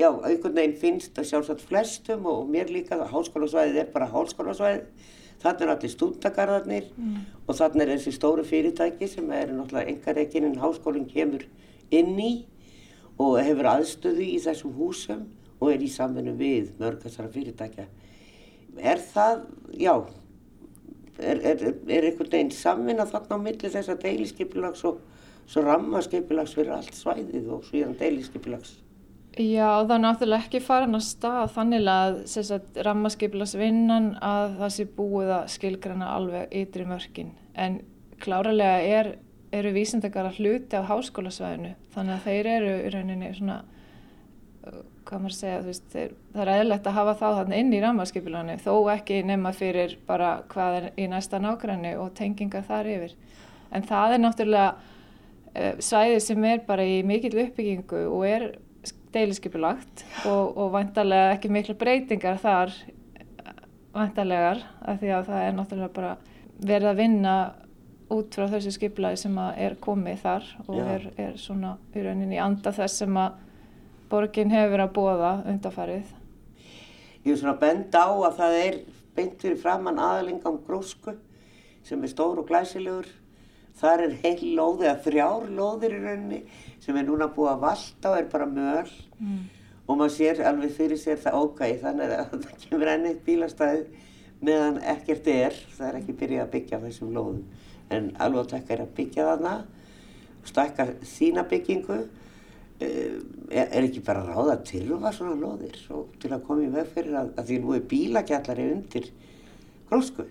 já, 0.00 0.08
einhvern 0.08 0.58
veginn 0.58 0.76
finnst 0.82 1.20
að 1.20 1.30
sjálfsagt 1.30 1.64
flestum 1.68 2.26
og 2.30 2.50
mér 2.50 2.72
líka 2.72 2.98
að 2.98 3.12
háskólasvæðið 3.14 3.80
er 3.82 3.90
bara 3.94 4.10
háskólasvæðið 4.12 5.14
þannig 5.38 5.64
er 5.64 5.72
allir 5.74 5.92
stúndagarðarnir 5.94 6.86
mm. 6.96 7.18
og 7.46 7.58
þannig 7.58 7.84
er 7.84 7.92
þessi 7.94 8.14
stóru 8.16 8.44
fyrirtæki 8.46 9.08
sem 9.10 9.28
er 9.30 9.52
náttúrulega 9.54 9.92
engareikinn 9.92 10.48
en 10.48 10.60
háskólinn 10.62 11.06
kemur 11.10 11.44
inn 11.94 12.14
í 12.18 12.32
og 13.18 13.38
hefur 13.42 13.70
aðstöðu 13.72 14.24
í 14.26 14.38
þessum 14.42 14.74
húsum 14.78 15.26
og 15.58 15.72
er 15.72 15.82
í 15.82 15.90
samfunnu 15.90 16.34
við 16.38 16.72
mörg 16.80 17.02
þessara 17.04 17.30
fyrirtækja 17.34 17.86
er 18.78 19.02
það, 19.12 19.44
já 19.74 19.94
er, 21.18 21.40
er, 21.42 21.62
er 21.90 22.08
einhvern 22.08 22.32
veginn 22.32 22.52
samfunna 22.54 23.06
þarna 23.08 23.38
á 23.38 23.44
milli 23.46 23.70
þess 23.70 23.90
að 23.92 24.04
deilisskipilags 24.06 24.84
og 24.88 25.00
svo 25.48 25.64
rammaskipilags 25.64 26.54
fyrir 26.56 26.76
allt 26.76 26.94
svæðið 26.96 27.48
og 27.56 27.64
síðan 27.68 27.96
deilisskipilags. 27.98 28.76
Já, 29.38 29.84
það 29.86 29.94
er 29.94 30.02
náttúrulega 30.02 30.44
ekki 30.44 30.60
farin 30.64 30.98
að 30.98 31.04
stað 31.06 31.52
þannig 31.54 31.88
að 31.92 32.16
rammaskipilagsvinnan 32.88 34.10
að 34.24 34.56
það 34.58 34.74
sé 34.74 34.86
búið 34.96 35.32
að 35.36 35.52
skilgrana 35.54 36.10
alveg 36.16 36.54
ytri 36.58 36.86
mörkin 36.88 37.30
en 37.54 37.80
kláralega 38.18 38.80
er, 38.82 39.12
eru 39.54 39.72
vísendakara 39.76 40.32
hluti 40.34 40.80
á 40.80 40.82
háskólasvæðinu 40.90 41.76
þannig 41.94 42.16
að 42.16 42.26
þeir 42.26 42.50
eru 42.56 42.74
í 42.74 42.92
rauninni 42.96 43.30
svona 43.36 43.60
hvað 45.08 45.22
maður 45.22 45.36
segja, 45.38 45.62
veist, 45.64 45.86
þeir, 45.92 46.12
það 46.34 46.42
er 46.42 46.52
eðlert 46.56 46.88
að 46.90 46.98
hafa 46.98 47.14
þá 47.16 47.26
þarna 47.38 47.62
inn 47.62 47.72
í 47.72 47.80
rammarskipilanu 47.84 48.58
þó 48.60 48.72
ekki 48.92 49.22
nema 49.28 49.54
fyrir 49.56 49.96
bara 50.08 50.34
hvað 50.50 50.80
er 50.80 50.88
í 50.98 51.08
næsta 51.08 51.40
nákvæmni 51.40 51.94
og 52.00 52.10
tenginga 52.18 52.64
þar 52.66 52.90
yfir 52.96 53.14
en 53.72 53.86
það 53.88 54.16
er 54.16 54.24
náttúrulega 54.24 54.96
svæði 55.54 56.20
sem 56.22 56.44
er 56.48 56.64
bara 56.66 56.84
í 56.86 57.00
mikill 57.06 57.36
uppbyggingu 57.44 58.04
og 58.08 58.24
er 58.28 58.48
deiliskeipulagt 59.14 60.04
og, 60.28 60.56
og 60.58 60.72
vantarlega 60.74 61.34
ekki 61.36 61.50
miklu 61.52 61.76
breytingar 61.78 62.40
þar 62.42 62.74
vantarlegar 63.94 64.60
af 64.84 65.00
því 65.00 65.14
að 65.16 65.30
það 65.30 65.46
er 65.46 65.56
náttúrulega 65.56 65.94
bara 65.96 66.12
verið 66.58 66.90
að 66.90 67.00
vinna 67.00 67.34
út 68.12 68.36
frá 68.36 68.46
þessu 68.48 68.72
skipulagi 68.72 69.20
sem 69.22 69.36
er 69.38 69.76
komið 69.84 70.22
þar 70.22 70.46
og 70.66 70.78
er, 70.80 71.08
er 71.20 71.36
svona 71.40 71.76
í 71.92 72.04
rauninni 72.04 72.40
anda 72.40 72.72
þess 72.74 73.02
sem 73.02 73.20
að 73.20 73.36
borgin 74.08 74.52
hefur 74.52 74.80
að 74.80 74.94
bóða 74.96 75.32
undarfarið. 75.50 76.14
Ég 77.26 77.34
er 77.34 77.40
svona 77.40 77.58
bend 77.60 77.92
á 77.92 78.08
að 78.08 78.38
það 78.38 78.58
er 78.62 78.78
beint 79.18 79.42
fyrir 79.42 79.60
framann 79.60 80.00
aðalingam 80.00 80.60
grósku 80.64 81.16
sem 81.84 82.04
er 82.04 82.12
stór 82.12 82.40
og 82.40 82.48
glæsilegur 82.48 83.08
þar 83.78 84.04
er 84.06 84.16
heil 84.22 84.50
lóði 84.58 84.88
að 84.90 85.04
þrjár 85.06 85.46
lóðir 85.54 85.94
í 85.94 86.02
rauninni 86.02 86.40
sem 86.82 86.98
er 86.98 87.06
núna 87.06 87.30
búið 87.34 87.52
að 87.52 87.64
valda 87.66 88.12
og 88.12 88.18
er 88.18 88.28
bara 88.32 88.50
möl. 88.50 88.92
Mm. 89.18 89.46
og 89.88 89.96
maður 89.96 90.12
sér 90.14 90.42
alveg 90.44 90.74
fyrir 90.76 90.98
sér 91.00 91.16
það 91.22 91.38
ógæði 91.40 91.78
þannig 91.80 92.10
að 92.12 92.32
það 92.44 92.64
kemur 92.64 92.90
ennið 92.92 93.20
bílastæði 93.24 94.04
meðan 94.44 94.78
ekkert 94.92 95.30
er. 95.32 95.56
Það 95.76 95.88
er 95.88 95.98
ekki 96.02 96.16
byrjað 96.20 96.44
að 96.44 96.52
byggja 96.54 96.80
þessum 96.84 97.14
lóðum. 97.16 97.42
En 97.88 98.10
alveg 98.20 98.70
er 98.74 98.82
að 98.84 98.94
byggja 98.98 99.28
þarna 99.30 99.54
stakka 100.48 100.88
sína 101.08 101.44
byggingu. 101.48 101.98
Eh, 102.78 103.16
er, 103.50 103.64
er 103.64 103.86
ekki 103.88 104.04
bara 104.06 104.22
ráða 104.22 104.58
að 104.58 104.66
tilva 104.68 105.10
svona 105.10 105.34
lóðir 105.34 105.80
til 106.22 106.30
að 106.30 106.44
koma 106.46 106.62
í 106.62 106.68
vegferðir 106.70 107.16
að, 107.18 107.32
að 107.40 107.48
því 107.48 107.56
nú 107.64 107.72
er 107.74 107.88
bílakjallari 107.90 108.66
undir 108.76 109.08
gróskuð 109.88 110.28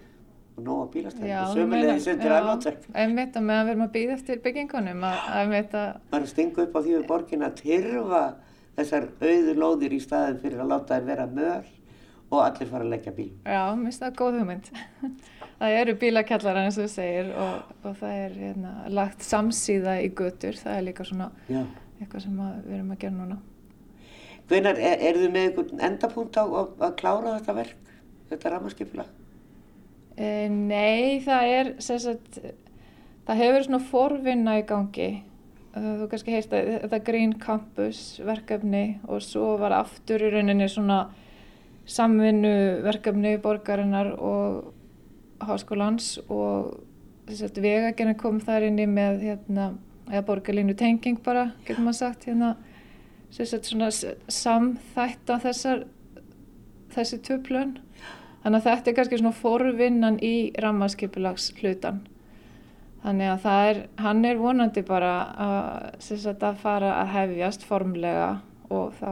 og 0.58 0.66
nóga 0.66 0.90
bílastæði 0.96 1.40
sömulegðis 1.54 2.10
undir 2.14 2.36
alvátverk 2.40 2.90
einmitt 2.98 3.38
að 3.38 3.48
meðan 3.48 3.68
við 3.68 3.74
erum 3.76 3.86
að 3.88 3.96
býða 3.96 4.18
eftir 4.18 4.44
byggingunum 4.44 5.08
bara 6.12 6.30
stingu 6.34 6.66
upp 6.66 6.78
á 6.78 6.80
því 6.82 6.98
við 6.98 7.08
borgin 7.10 7.46
að 7.48 7.58
tyrfa 7.62 8.24
þessar 8.78 9.10
auðu 9.22 9.58
lóðir 9.58 9.98
í 9.98 10.00
staðin 10.02 10.40
fyrir 10.42 10.62
að 10.62 10.72
láta 10.74 10.98
þær 10.98 11.10
vera 11.12 11.28
möl 11.30 11.66
og 12.28 12.42
allir 12.44 12.70
fara 12.70 12.84
að 12.84 12.92
leggja 12.92 13.14
bíl. 13.16 13.30
Já, 13.48 13.64
minnst 13.80 14.02
það 14.04 14.10
er 14.10 14.16
góð 14.20 14.40
hugmynd. 14.42 14.72
Það 15.58 15.76
eru 15.80 15.94
bílakjallar 15.98 16.58
eins 16.62 16.76
og 16.78 16.86
þú 16.86 16.92
segir 16.94 17.30
og, 17.34 17.70
og 17.82 17.94
það 17.98 18.18
er 18.22 18.34
hérna, 18.38 18.74
lagt 18.94 19.24
samsíða 19.26 19.96
í 20.06 20.12
götur, 20.14 20.54
það 20.54 20.76
er 20.76 20.84
líka 20.86 21.06
svona 21.08 21.32
Já. 21.50 21.64
eitthvað 21.98 22.28
sem 22.28 22.36
við 22.38 22.76
erum 22.76 22.92
að 22.94 23.00
gera 23.02 23.16
núna. 23.16 23.38
Hvenar, 24.52 24.78
er, 24.78 25.02
er 25.10 25.18
þið 25.18 25.34
með 25.34 25.48
einhvern 25.48 25.82
endapunkt 25.88 26.38
á 26.38 26.46
að, 26.46 26.76
að 26.78 26.94
klára 27.02 27.34
þetta 27.40 27.56
verk, 27.58 27.90
þetta 28.30 28.52
ramarskipula? 28.54 29.08
Uh, 30.18 30.48
nei, 30.50 31.20
það 31.22 31.52
er 31.54 31.68
sagt, 31.86 32.40
það 33.28 33.42
hefur 33.44 33.68
svona 33.68 33.84
forvinna 33.92 34.58
í 34.58 34.66
gangi. 34.66 35.12
Uh, 35.76 35.94
þú 36.02 36.10
kannski 36.10 36.34
heist 36.34 36.56
að 36.58 36.72
þetta 36.80 37.00
Green 37.06 37.36
Campus 37.42 38.02
verkefni 38.26 38.86
og 39.06 39.22
svo 39.22 39.54
var 39.62 39.76
aftur 39.78 40.26
í 40.26 40.32
rauninni 40.34 40.70
svona 40.74 41.04
samvinnu 41.88 42.82
verkefni 42.84 43.38
borgarinnar 43.44 44.16
og 44.18 44.74
háskólans 45.46 46.18
og 46.28 46.80
sagt, 47.30 47.62
vegagerðin 47.62 48.18
kom 48.20 48.40
þar 48.44 48.68
inni 48.72 48.88
með 48.90 49.22
hérna, 49.28 49.70
eða 50.10 50.24
borgarlínu 50.28 50.76
tenging 50.80 51.20
bara, 51.24 51.52
getur 51.68 51.86
maður 51.86 52.00
sagt 52.02 52.28
hérna, 52.28 52.56
sagt, 53.30 53.70
svona 53.70 53.92
samþætta 53.92 55.40
þessar 55.46 55.86
þessi 56.96 57.20
töflun 57.28 57.78
Þannig 58.48 58.62
að 58.62 58.68
þetta 58.70 58.88
er 58.88 58.96
kannski 58.96 59.18
svona 59.20 59.36
forvinnan 59.36 60.18
í 60.24 60.36
rammarskipulags 60.64 61.50
hlutan. 61.58 61.98
Þannig 63.02 63.28
að 63.28 63.42
það 63.44 63.64
er, 63.72 63.80
hann 64.00 64.22
er 64.30 64.38
vonandi 64.40 64.84
bara 64.88 65.10
að, 65.44 66.30
að 66.32 66.62
fara 66.62 66.94
að 67.02 67.12
hefjast 67.12 67.66
formlega 67.68 68.30
og 68.72 68.94
þá 69.02 69.12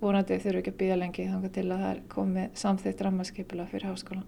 vonandi 0.00 0.38
þurfu 0.46 0.62
ekki 0.62 0.72
að 0.72 0.78
býða 0.80 0.96
lengi 1.02 1.26
þannig 1.28 1.52
til 1.58 1.66
að 1.66 1.84
það 1.84 1.90
er 1.90 2.00
komið 2.14 2.56
samþýtt 2.62 3.04
rammarskipula 3.04 3.68
fyrir 3.74 3.86
háskólan. 3.90 4.24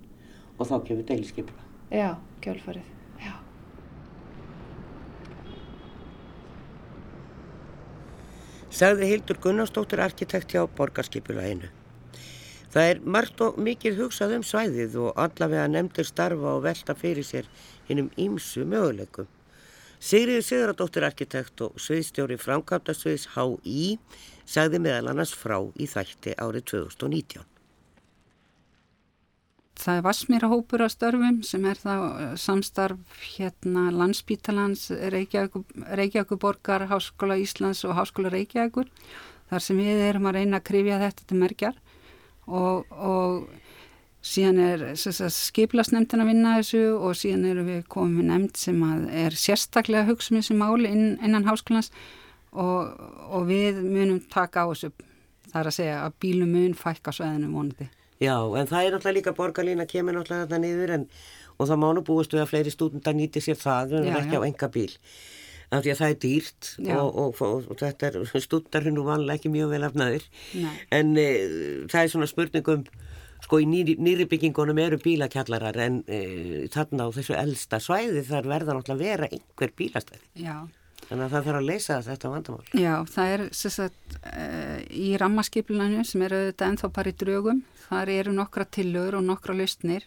Og 0.59 0.69
þá 0.69 0.77
kemur 0.91 1.09
deilisskipula? 1.15 1.67
Já, 1.89 2.11
kjálfarið. 2.45 2.93
Já. 3.25 3.35
Sagði 8.69 9.13
Hildur 9.15 9.41
Gunnarsdóttir 9.49 10.05
arkitekt 10.11 10.53
hjá 10.53 10.67
Borgarskipula 10.77 11.49
einu. 11.49 11.78
Það 12.69 12.91
er 12.93 13.01
margt 13.17 13.41
og 13.41 13.57
mikið 13.65 14.03
hugsað 14.03 14.35
um 14.37 14.45
svæðið 14.45 14.97
og 15.01 15.21
allavega 15.23 15.69
nefndir 15.73 16.09
starfa 16.09 16.55
og 16.59 16.65
velta 16.67 16.95
fyrir 16.99 17.25
sér 17.25 17.49
hinnum 17.89 18.11
ímsu 18.21 18.67
möguleikum. 18.69 19.29
Sigriður 19.99 20.45
Sigurðardóttir 20.47 21.07
arkitekt 21.09 21.63
og 21.65 21.79
sviðstjóri 21.81 22.37
framkvæmtasviðs 22.39 23.31
HÍ 23.35 23.97
sagði 24.47 24.83
meðal 24.85 25.15
annars 25.15 25.33
frá 25.35 25.57
í 25.75 25.89
þætti 25.91 26.37
árið 26.39 26.69
2019. 26.75 27.47
Það 29.79 29.99
er 29.99 30.05
Vasmíra 30.05 30.49
hópur 30.51 30.83
af 30.83 30.93
störfum 30.93 31.41
sem 31.47 31.67
er 31.71 31.79
þá 31.79 31.93
eh, 31.95 32.31
samstarf 32.39 33.19
hérna 33.37 33.89
landsbítalans 33.95 34.89
Reykjavíkuborgar, 35.15 36.89
Háskóla 36.91 37.39
Íslands 37.39 37.85
og 37.87 37.95
Háskóla 37.99 38.33
Reykjavíkur 38.35 38.91
þar 39.49 39.65
sem 39.65 39.79
við 39.79 40.03
erum 40.09 40.27
að 40.29 40.41
reyna 40.41 40.59
að 40.59 40.67
krifja 40.71 40.99
þetta 41.05 41.29
til 41.31 41.39
merkjar 41.43 41.79
og, 42.49 42.87
og 42.91 43.49
síðan 44.25 44.61
er 44.63 44.85
skiplasnemndin 44.97 46.25
að 46.25 46.31
vinna 46.33 46.55
þessu 46.59 46.83
og 46.97 47.17
síðan 47.19 47.47
erum 47.53 47.69
við 47.71 47.85
komið 47.93 48.31
nefnd 48.31 48.61
sem 48.61 48.81
er 49.25 49.37
sérstaklega 49.37 50.09
hugsa 50.09 50.35
um 50.35 50.41
þessu 50.41 50.57
máli 50.59 50.91
inn, 50.91 51.07
innan 51.25 51.47
háskólans 51.49 51.93
og, 52.53 52.97
og 53.29 53.47
við 53.49 53.81
munum 53.85 54.21
taka 54.33 54.65
á 54.65 54.73
þessu 54.73 54.93
þar 55.53 55.71
að 55.71 55.79
segja 55.79 56.01
að 56.05 56.19
bílum 56.25 56.53
mun 56.53 56.77
fækka 56.77 57.15
sveðinu 57.15 57.53
vonandi. 57.55 57.89
Já, 58.19 58.35
en 58.59 58.67
það 58.67 58.85
er 58.85 58.95
náttúrulega 58.95 59.17
líka 59.17 59.35
borgarlína 59.37 59.87
kemur 59.89 60.17
náttúrulega 60.19 60.49
þetta 60.49 60.63
niður 60.65 60.95
en, 60.97 61.05
og 61.57 61.69
það 61.71 61.83
mánu 61.85 62.05
búist 62.05 62.35
við 62.35 62.43
að 62.43 62.51
fleiri 62.51 62.73
stúdendar 62.75 63.17
nýti 63.17 63.43
sér 63.45 63.61
það 63.61 64.01
en 64.01 64.09
ekki 64.19 64.35
já. 64.35 64.41
á 64.43 64.49
enga 64.49 64.71
bíl 64.75 64.91
af 65.69 65.85
því 65.85 65.93
að 65.93 66.01
það 66.01 66.13
er 66.13 66.19
dýrt 66.25 66.71
og, 66.97 67.09
og, 67.09 67.43
og, 67.45 67.69
og 67.69 67.81
þetta 67.83 68.09
er 68.09 68.43
stúdendar 68.45 68.89
hún 68.89 69.03
vanlega 69.05 69.37
ekki 69.37 69.53
mjög 69.53 69.75
vel 69.75 69.85
afnaður 69.89 70.27
en 70.95 71.15
e, 71.21 71.29
það 71.93 72.01
er 72.03 72.13
svona 72.15 72.31
spurningum 72.31 72.87
sko 73.45 73.61
í 73.63 73.69
nýri, 73.69 73.95
nýri 74.03 74.27
byggingunum 74.31 74.81
eru 74.83 74.99
bílakjallarar 75.03 75.79
en 75.85 76.01
e, 76.11 76.67
þarna 76.73 77.07
á 77.07 77.15
þessu 77.15 77.37
eldsta 77.39 77.81
svæði 77.83 78.25
þar 78.27 78.51
verða 78.51 78.77
náttúrulega 78.77 78.99
að 78.99 79.05
vera 79.05 79.31
einhver 79.31 79.75
bílastæði. 79.79 80.25
Já. 80.43 80.57
Þannig 81.09 81.25
að 81.25 81.33
það 81.33 81.47
þarf 81.47 81.59
að 81.61 81.69
leysa 81.69 81.99
þetta 82.05 82.31
vandamál. 82.33 82.65
Já, 82.77 82.95
það 83.09 83.35
er 83.35 83.45
sagt, 83.57 84.17
e, 84.29 84.47
í 84.91 85.09
rammaskiplunanu 85.21 86.05
sem 86.05 86.25
eru 86.27 86.43
þetta 86.51 86.69
ennþá 86.73 87.07
í 87.07 87.15
drögum, 87.23 87.63
þar 87.87 88.13
eru 88.19 88.35
nokkra 88.37 88.67
tillögur 88.67 89.21
og 89.21 89.29
nokkra 89.31 89.57
lausnir 89.57 90.05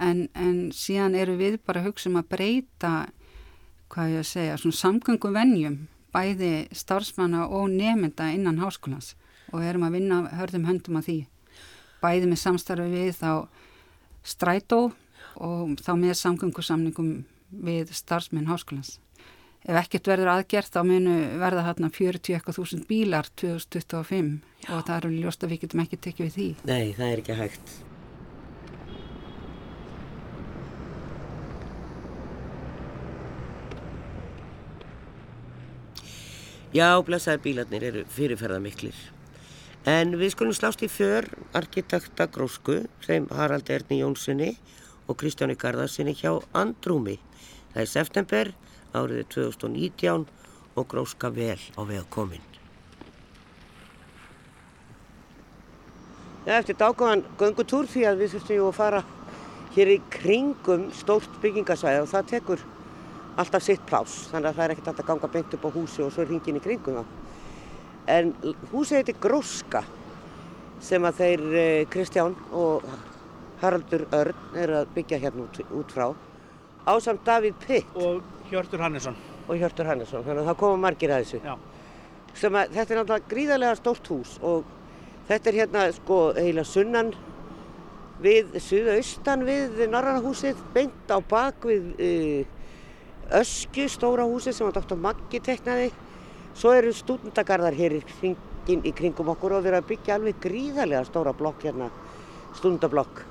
en, 0.00 0.26
en 0.34 0.70
síðan 0.74 1.14
eru 1.18 1.36
við 1.38 1.60
bara 1.66 1.82
að 1.82 1.90
hugsa 1.90 2.10
um 2.10 2.18
að 2.20 2.30
breyta, 2.32 2.94
hvað 3.90 4.14
ég 4.14 4.22
að 4.22 4.30
segja, 4.30 4.60
svona 4.60 4.78
samgöngum 4.78 5.34
vennjum, 5.34 5.80
bæði 6.14 6.54
starfsmanna 6.74 7.48
og 7.48 7.68
nefnda 7.74 8.30
innan 8.34 8.62
háskólans 8.62 9.14
og 9.50 9.64
erum 9.66 9.86
að 9.86 9.98
vinna 9.98 10.22
hörðum 10.38 10.66
höndum 10.68 10.98
að 11.00 11.08
því 11.08 11.18
bæði 12.00 12.30
með 12.30 12.42
samstarfi 12.44 12.88
við 12.92 13.12
þá 13.18 13.30
strætó 14.26 14.80
og 15.40 15.76
þá 15.80 15.92
með 15.98 16.16
samgöngusamningum 16.20 17.12
við 17.66 17.92
starfsmenn 17.96 18.50
háskólans. 18.50 18.98
Ef 19.60 19.76
ekkert 19.82 20.08
verður 20.08 20.32
aðgert 20.32 20.72
þá 20.72 20.80
munu 20.88 21.16
verða 21.40 21.66
hérna 21.66 21.90
40.000 21.92 22.86
bílar 22.88 23.28
2025 23.36 24.32
Já. 24.64 24.72
og 24.72 24.86
það 24.88 24.96
eru 24.96 25.12
ljóst 25.18 25.44
að 25.44 25.52
við 25.52 25.62
getum 25.66 25.84
ekki 25.84 26.00
tekið 26.00 26.26
við 26.26 26.36
því. 26.38 26.50
Nei, 26.64 26.84
það 26.96 27.08
er 27.10 27.24
ekki 27.24 27.40
hægt. 27.42 27.78
Já, 36.70 37.02
blessaði 37.02 37.40
bílarnir 37.42 37.82
eru 37.88 38.02
fyrirferða 38.14 38.60
miklir. 38.62 38.94
En 39.90 40.12
við 40.20 40.36
skulum 40.36 40.54
slást 40.54 40.84
í 40.86 40.88
för 40.92 41.26
arkitekta 41.58 42.28
Grósku, 42.30 42.84
þeim 43.02 43.26
Harald 43.34 43.72
Erni 43.74 43.98
Jónssoni 43.98 44.52
og 45.10 45.18
Kristjáni 45.18 45.56
Garðarsinni 45.58 46.14
hjá 46.14 46.36
Andrúmi. 46.54 47.16
Það 47.72 47.82
er 47.82 47.90
september 47.90 48.52
árið 48.94 49.26
2019 49.34 50.28
og 50.78 50.88
Gróska 50.94 51.32
vel 51.34 51.58
á 51.74 51.82
vega 51.82 52.06
kominn. 52.06 52.46
Ja, 56.46 56.60
eftir 56.60 56.78
dágóðan 56.78 57.26
göngutúr 57.40 57.90
því 57.90 58.06
að 58.12 58.22
við 58.22 58.36
þurftum 58.36 58.60
jú 58.60 58.68
að 58.70 58.78
fara 58.78 59.02
hér 59.74 59.90
í 59.96 60.02
kringum 60.14 60.92
stórt 60.94 61.34
byggingasvæði 61.42 62.06
og 62.06 62.12
það 62.14 62.30
tekur 62.36 62.62
alltaf 63.36 63.62
sitt 63.62 63.82
plás. 63.86 64.30
Þannig 64.32 64.50
að 64.50 64.56
það 64.56 64.64
er 64.64 64.74
ekkert 64.74 64.92
alltaf 64.92 65.04
að 65.04 65.10
ganga 65.12 65.34
beint 65.34 65.58
upp 65.58 65.66
á 65.66 65.70
húsi 65.76 66.02
og 66.04 66.14
svo 66.14 66.24
er 66.24 66.30
hringin 66.32 66.58
í 66.58 66.64
kringum 66.64 67.00
það 67.00 67.18
en 68.10 68.32
húsið 68.72 69.00
heitir 69.00 69.18
Gróska 69.22 69.82
sem 70.82 71.04
að 71.04 71.20
þeir 71.20 71.42
eh, 71.60 71.86
Kristján 71.92 72.36
og 72.56 72.84
Haraldur 73.60 74.06
Örn 74.16 74.56
er 74.56 74.72
að 74.80 74.92
byggja 74.94 75.20
hérna 75.20 75.44
út, 75.44 75.60
út 75.76 75.92
frá 75.92 76.08
ásamt 76.88 77.26
Davíð 77.26 77.58
Pitt. 77.60 77.90
Og 77.94 78.22
Hjörtur 78.50 78.80
Hannesson. 78.80 79.16
Og 79.46 79.58
Hjörtur 79.60 79.86
Hannesson, 79.86 80.24
þannig 80.24 80.42
að 80.42 80.48
það 80.50 80.60
koma 80.62 80.80
margir 80.86 81.12
að 81.12 81.26
þessu. 81.26 81.40
Að, 81.44 82.70
þetta 82.72 82.86
er 82.86 83.00
náttúrulega 83.00 83.30
gríðarlega 83.30 83.78
stórt 83.78 84.08
hús 84.10 84.36
og 84.46 84.64
þetta 85.28 85.50
er 85.50 85.58
hérna 85.60 85.84
sko 85.92 86.20
heila 86.38 86.64
sunnan 86.64 87.12
við 88.22 88.56
suðaustan 88.62 89.44
við 89.48 89.84
Norrannahúsið 89.90 90.58
beint 90.74 91.12
á 91.12 91.18
bak 91.20 91.68
við 91.68 91.92
uh, 92.00 92.59
Öskju, 93.30 93.86
stóra 93.92 94.24
húsið 94.26 94.56
sem 94.56 94.66
að 94.66 94.80
Dr. 94.80 94.98
Maggi 94.98 95.38
teknaði 95.44 95.90
Svo 96.56 96.72
eru 96.74 96.92
stúdendagarðar 96.94 97.76
hér 97.78 97.94
í, 97.96 98.00
kringin, 98.04 98.82
í 98.84 98.92
kringum 98.96 99.30
okkur 99.32 99.56
og 99.56 99.64
við 99.64 99.72
erum 99.72 99.84
að 99.84 99.90
byggja 99.92 100.16
alveg 100.18 100.40
gríðarlega 100.42 101.06
stóra 101.06 101.34
blokk 101.36 101.66
hérna, 101.66 101.90
stundablokk. 102.58 103.22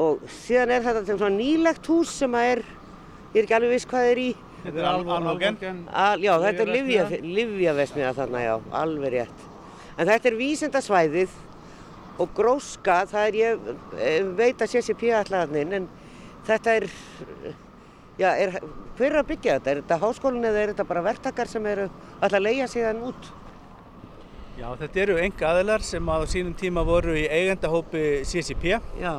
Og 0.00 0.24
síðan 0.42 0.74
er 0.74 0.86
þetta 0.86 1.16
svona 1.16 1.36
nýlegt 1.36 1.86
hús 1.90 2.12
sem 2.22 2.34
að 2.34 2.54
er, 2.54 2.62
ég 3.34 3.38
er 3.38 3.46
ekki 3.46 3.58
alveg 3.58 3.74
viss 3.76 3.90
hvað 3.90 4.10
er 4.10 4.22
í. 4.22 4.30
Þetta 4.64 4.82
er 4.82 4.88
alvogen? 4.90 5.84
Al, 6.02 6.24
já, 6.24 6.32
þetta 6.42 6.66
er 6.66 6.74
livjavesmiða 7.38 8.12
þarna, 8.18 8.42
já, 8.44 8.52
alveg 8.82 9.14
rétt. 9.14 9.46
En 9.96 10.10
þetta 10.10 10.30
er 10.30 10.38
vísendasvæðið 10.40 11.38
og 12.20 12.36
gróska, 12.36 13.00
það 13.08 13.30
er, 13.30 13.40
ég 13.40 14.30
veit 14.36 14.60
að 14.60 14.74
sé 14.74 14.84
sér 14.84 14.98
píðallarinn, 15.00 15.76
en 15.78 15.88
þetta 16.48 16.76
er 16.80 16.90
já, 18.20 18.30
er, 18.36 18.56
hver 18.98 19.10
er 19.10 19.20
að 19.22 19.28
byggja 19.32 19.58
þetta? 19.58 19.72
Er 19.72 19.82
þetta 19.82 20.00
háskólinn 20.04 20.48
eða 20.50 20.62
er 20.62 20.72
þetta 20.74 20.88
bara 20.92 21.04
verktakar 21.08 21.50
sem 21.50 21.66
eru 21.70 21.88
alltaf 22.20 22.38
að 22.38 22.46
leia 22.46 22.68
síðan 22.70 23.04
út? 23.10 23.30
Já, 24.60 24.68
þetta 24.76 25.04
eru 25.06 25.18
enga 25.22 25.50
aðilar 25.54 25.84
sem 25.88 26.08
á 26.12 26.16
sínum 26.28 26.56
tíma 26.58 26.84
voru 26.84 27.14
í 27.16 27.24
eigendahópi 27.24 28.26
CCP 28.28 28.74
já. 29.00 29.12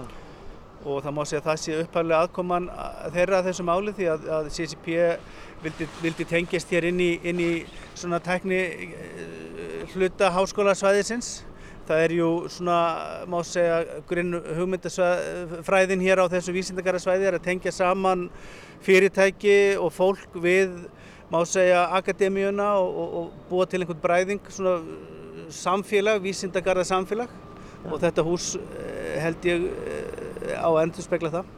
og 0.86 1.00
það 1.02 1.16
má 1.18 1.22
segja 1.26 1.42
að 1.42 1.48
það 1.48 1.62
sé 1.64 1.78
upphæflega 1.82 2.20
aðkoman 2.26 2.68
þeirra 3.16 3.40
að 3.40 3.48
þessu 3.50 3.66
máli 3.66 3.96
því 3.98 4.10
að, 4.14 4.28
að 4.38 4.50
CCP 4.58 5.00
vildi, 5.64 5.88
vildi 6.02 6.28
tengjast 6.30 6.74
hér 6.74 6.90
inn 6.92 7.02
í, 7.02 7.12
inn 7.26 7.42
í 7.42 7.52
svona 7.98 8.22
tækni 8.22 8.60
eh, 8.62 9.82
hluta 9.96 10.30
háskólasvæðisins 10.36 11.40
Það 11.92 12.02
er 12.06 12.14
jú 12.16 12.28
svona, 12.48 12.76
má 13.28 13.42
segja, 13.44 13.80
grunn 14.08 14.38
hugmyndafræðin 14.56 16.04
hér 16.06 16.22
á 16.24 16.32
þessu 16.32 16.54
vísindakarasvæði 16.56 17.26
er 17.28 17.36
að 17.36 17.48
tengja 17.50 17.74
saman 17.76 18.30
fyrirtæki 18.86 19.76
og 19.76 19.92
fólk 19.92 20.38
við, 20.40 20.72
má 21.34 21.42
segja, 21.44 21.82
akademíuna 21.98 22.70
og, 22.80 22.96
og, 23.02 23.18
og 23.20 23.50
búa 23.50 23.68
til 23.68 23.82
einhvern 23.84 24.00
bræðing, 24.06 24.48
svona 24.48 24.78
samfélag, 25.52 26.22
vísindakarða 26.24 26.88
samfélag 26.88 27.28
ja. 27.28 27.92
og 27.92 28.00
þetta 28.06 28.26
hús 28.30 28.54
eh, 28.56 29.20
held 29.26 29.52
ég 29.52 29.68
eh, 29.68 30.56
á 30.56 30.72
endur 30.80 31.04
spekla 31.04 31.34
það. 31.34 31.52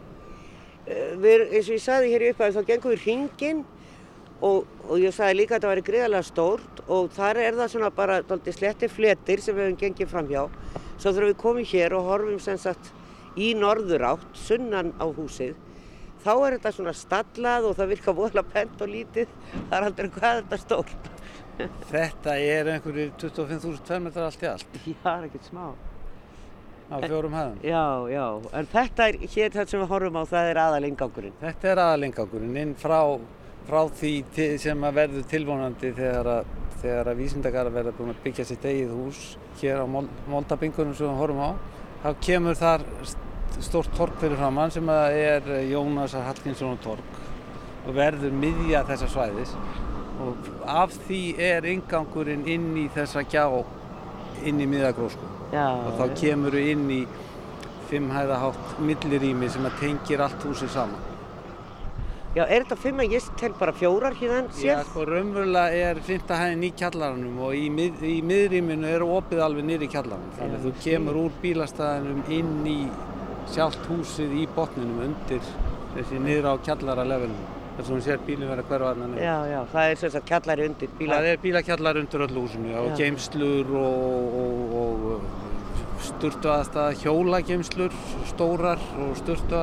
Eh, 0.87 1.13
við, 1.21 1.45
eins 1.51 1.69
og 1.69 1.77
ég 1.77 1.85
saði 1.85 2.13
hér 2.15 2.29
upp 2.31 2.41
að 2.41 2.57
þá 2.57 2.71
gengum 2.71 2.95
við 2.95 3.05
hringin 3.05 3.65
og, 4.43 4.65
og 4.89 4.99
ég 4.99 5.13
sagði 5.15 5.39
líka 5.39 5.55
að 5.55 5.61
þetta 5.61 5.71
væri 5.71 5.85
greiðalega 5.87 6.27
stórt 6.27 6.81
og 6.91 7.11
þar 7.15 7.39
er 7.45 7.59
það 7.59 7.69
svona 7.73 7.91
bara 7.95 8.19
sletti 8.51 8.89
fletir 8.91 9.43
sem 9.43 9.55
við 9.55 9.69
hefum 9.69 9.79
gengið 9.83 10.11
fram 10.11 10.31
hjá. 10.31 10.43
Svo 10.97 11.11
þurfum 11.11 11.31
við 11.31 11.39
komið 11.43 11.69
hér 11.73 11.95
og 11.97 12.09
horfum 12.09 12.41
sem 12.43 12.59
sagt 12.59 12.91
í 13.39 13.53
norður 13.57 14.09
átt 14.13 14.27
sunnan 14.37 14.91
á 14.99 15.05
húsið. 15.07 15.55
Þá 16.23 16.33
er 16.33 16.57
þetta 16.57 16.71
svona 16.75 16.93
stallað 16.95 17.69
og 17.69 17.77
það 17.79 17.89
virka 17.95 18.15
voðla 18.15 18.43
pent 18.47 18.83
og 18.83 18.91
lítið. 18.91 19.31
Það 19.55 19.77
er 19.79 19.87
aldrei 19.89 20.11
hvað 20.17 20.37
þetta 20.41 20.59
stórt. 20.61 21.09
Þetta 21.93 22.33
er 22.41 22.69
einhverju 22.73 23.11
25.000 23.21 23.83
fermetrar 23.85 24.25
allt 24.25 24.41
í 24.41 24.47
allt. 24.49 24.77
Já, 24.87 24.95
það 25.03 25.11
er 25.19 25.27
ekkert 25.27 25.49
smá. 25.51 25.65
Á 26.89 26.95
fjórum 27.03 27.35
hæðum. 27.37 27.59
Já, 27.61 27.83
já, 28.09 28.25
en 28.57 28.69
þetta 28.71 29.05
er 29.05 29.19
hér 29.21 29.53
þetta 29.53 29.69
sem 29.69 29.83
við 29.83 29.91
horfum 29.93 30.17
á, 30.17 30.23
það 30.33 30.49
er 30.49 30.59
aðalengangurinn 30.63 31.37
Þetta 31.43 31.69
er 31.71 31.81
aðalengangurinn 31.83 32.57
inn 32.63 32.73
frá 32.77 32.97
frá 33.67 33.81
því 33.99 34.13
sem 34.61 34.83
að 34.83 34.97
verður 34.99 35.27
tilvonandi 35.31 35.91
þegar 35.95 36.29
að, 36.37 36.53
þegar 36.81 37.11
að 37.11 37.19
vísindakara 37.21 37.73
verða 37.73 37.95
búin 37.97 38.13
að 38.13 38.23
byggja 38.25 38.47
sitt 38.47 38.65
eigið 38.67 38.95
hús 38.97 39.21
hér 39.61 39.83
á 39.83 39.85
Moldabingunum 39.87 40.95
sem 40.97 41.07
við 41.07 41.21
horfum 41.21 41.43
á 41.43 41.51
þá 42.03 42.09
kemur 42.25 42.59
þar 42.59 42.83
stórt 43.63 43.93
tork 43.95 44.17
fyrir 44.19 44.39
framann 44.39 44.73
sem 44.73 44.89
er 44.89 45.47
Jónasar 45.69 46.25
Hallgrímsson 46.27 46.81
tork 46.83 47.19
og 47.83 47.95
verður 47.95 48.35
miðja 48.35 48.83
þessa 48.87 49.09
svæðis. 49.11 49.53
Og 50.23 50.49
af 50.69 50.93
því 51.07 51.21
er 51.41 51.67
ingangurinn 51.67 52.45
inn 52.49 52.69
í 52.79 52.87
þessa 52.93 53.25
gjá 53.27 53.45
inn 54.47 54.61
í 54.63 54.67
miðagrósku. 54.69 55.29
Og 55.53 55.97
þá 55.99 56.19
kemur 56.19 56.55
við 56.55 56.69
inn 56.73 56.85
í 56.91 57.01
fimmhæðahátt 57.89 58.77
millirými 58.81 59.49
sem 59.51 59.65
að 59.67 59.81
tengir 59.81 60.23
allt 60.23 60.47
húsið 60.47 60.71
saman 60.73 61.12
Já, 62.33 62.47
er 62.47 62.63
þetta 62.63 62.75
fimm 62.81 63.01
að 63.03 63.11
ég 63.13 63.25
tel 63.37 63.51
bara 63.59 63.73
fjórar 63.77 64.15
hérna 64.17 64.39
Já, 64.47 64.53
sér? 64.57 64.79
sko, 64.89 65.03
raunverulega 65.05 65.89
er 65.91 65.99
fymta 66.01 66.39
hæðin 66.39 66.63
í 66.65 66.71
kjallaranum 66.79 67.35
og 67.45 67.53
í, 67.53 67.67
mið, 67.69 67.99
í 68.09 68.15
miðrýminu 68.25 68.89
er 68.89 69.05
opið 69.05 69.43
alveg 69.45 69.85
í 69.85 69.89
kjallaranum. 69.93 70.31
Þannig 70.39 70.57
að 70.57 70.65
þú 70.65 70.71
kemur 70.87 71.19
úr 71.21 71.35
bílastæðinum 71.43 72.23
inn 72.33 72.55
í 72.65 72.79
sjálft 73.53 73.85
húsið 73.85 74.33
í 74.41 74.47
botninum 74.55 75.03
undir 75.05 75.45
þessi 75.93 76.23
niður 76.25 76.49
á 76.49 76.53
kjallaralevelinu. 76.65 77.45
Þess 77.77 77.87
að 77.87 77.93
hún 77.93 78.03
sér 78.05 78.25
bílinn 78.25 78.49
vera 78.49 78.65
hverfa 78.65 78.89
þarna 78.89 79.11
niður. 79.13 79.23
Já, 79.25 79.37
já, 79.53 79.59
það 79.71 79.93
er 79.93 80.01
sagt 80.03 80.27
kjallari 80.33 80.67
undir 80.71 80.97
bíla. 80.97 81.15
Það 81.15 81.29
er 81.29 81.39
bílakjallar 81.45 82.01
undir 82.01 82.27
öllu 82.27 82.43
húsinu 82.47 82.75
og 82.81 82.91
Já. 82.91 82.97
geimslur 83.03 83.73
og, 83.77 84.35
og, 84.41 85.07
og 85.13 86.03
sturtu 86.09 86.51
aðstæða, 86.53 86.99
hjólageimslur, 87.05 87.97
stórar 88.33 88.81
og 89.05 89.17
sturtu 89.21 89.57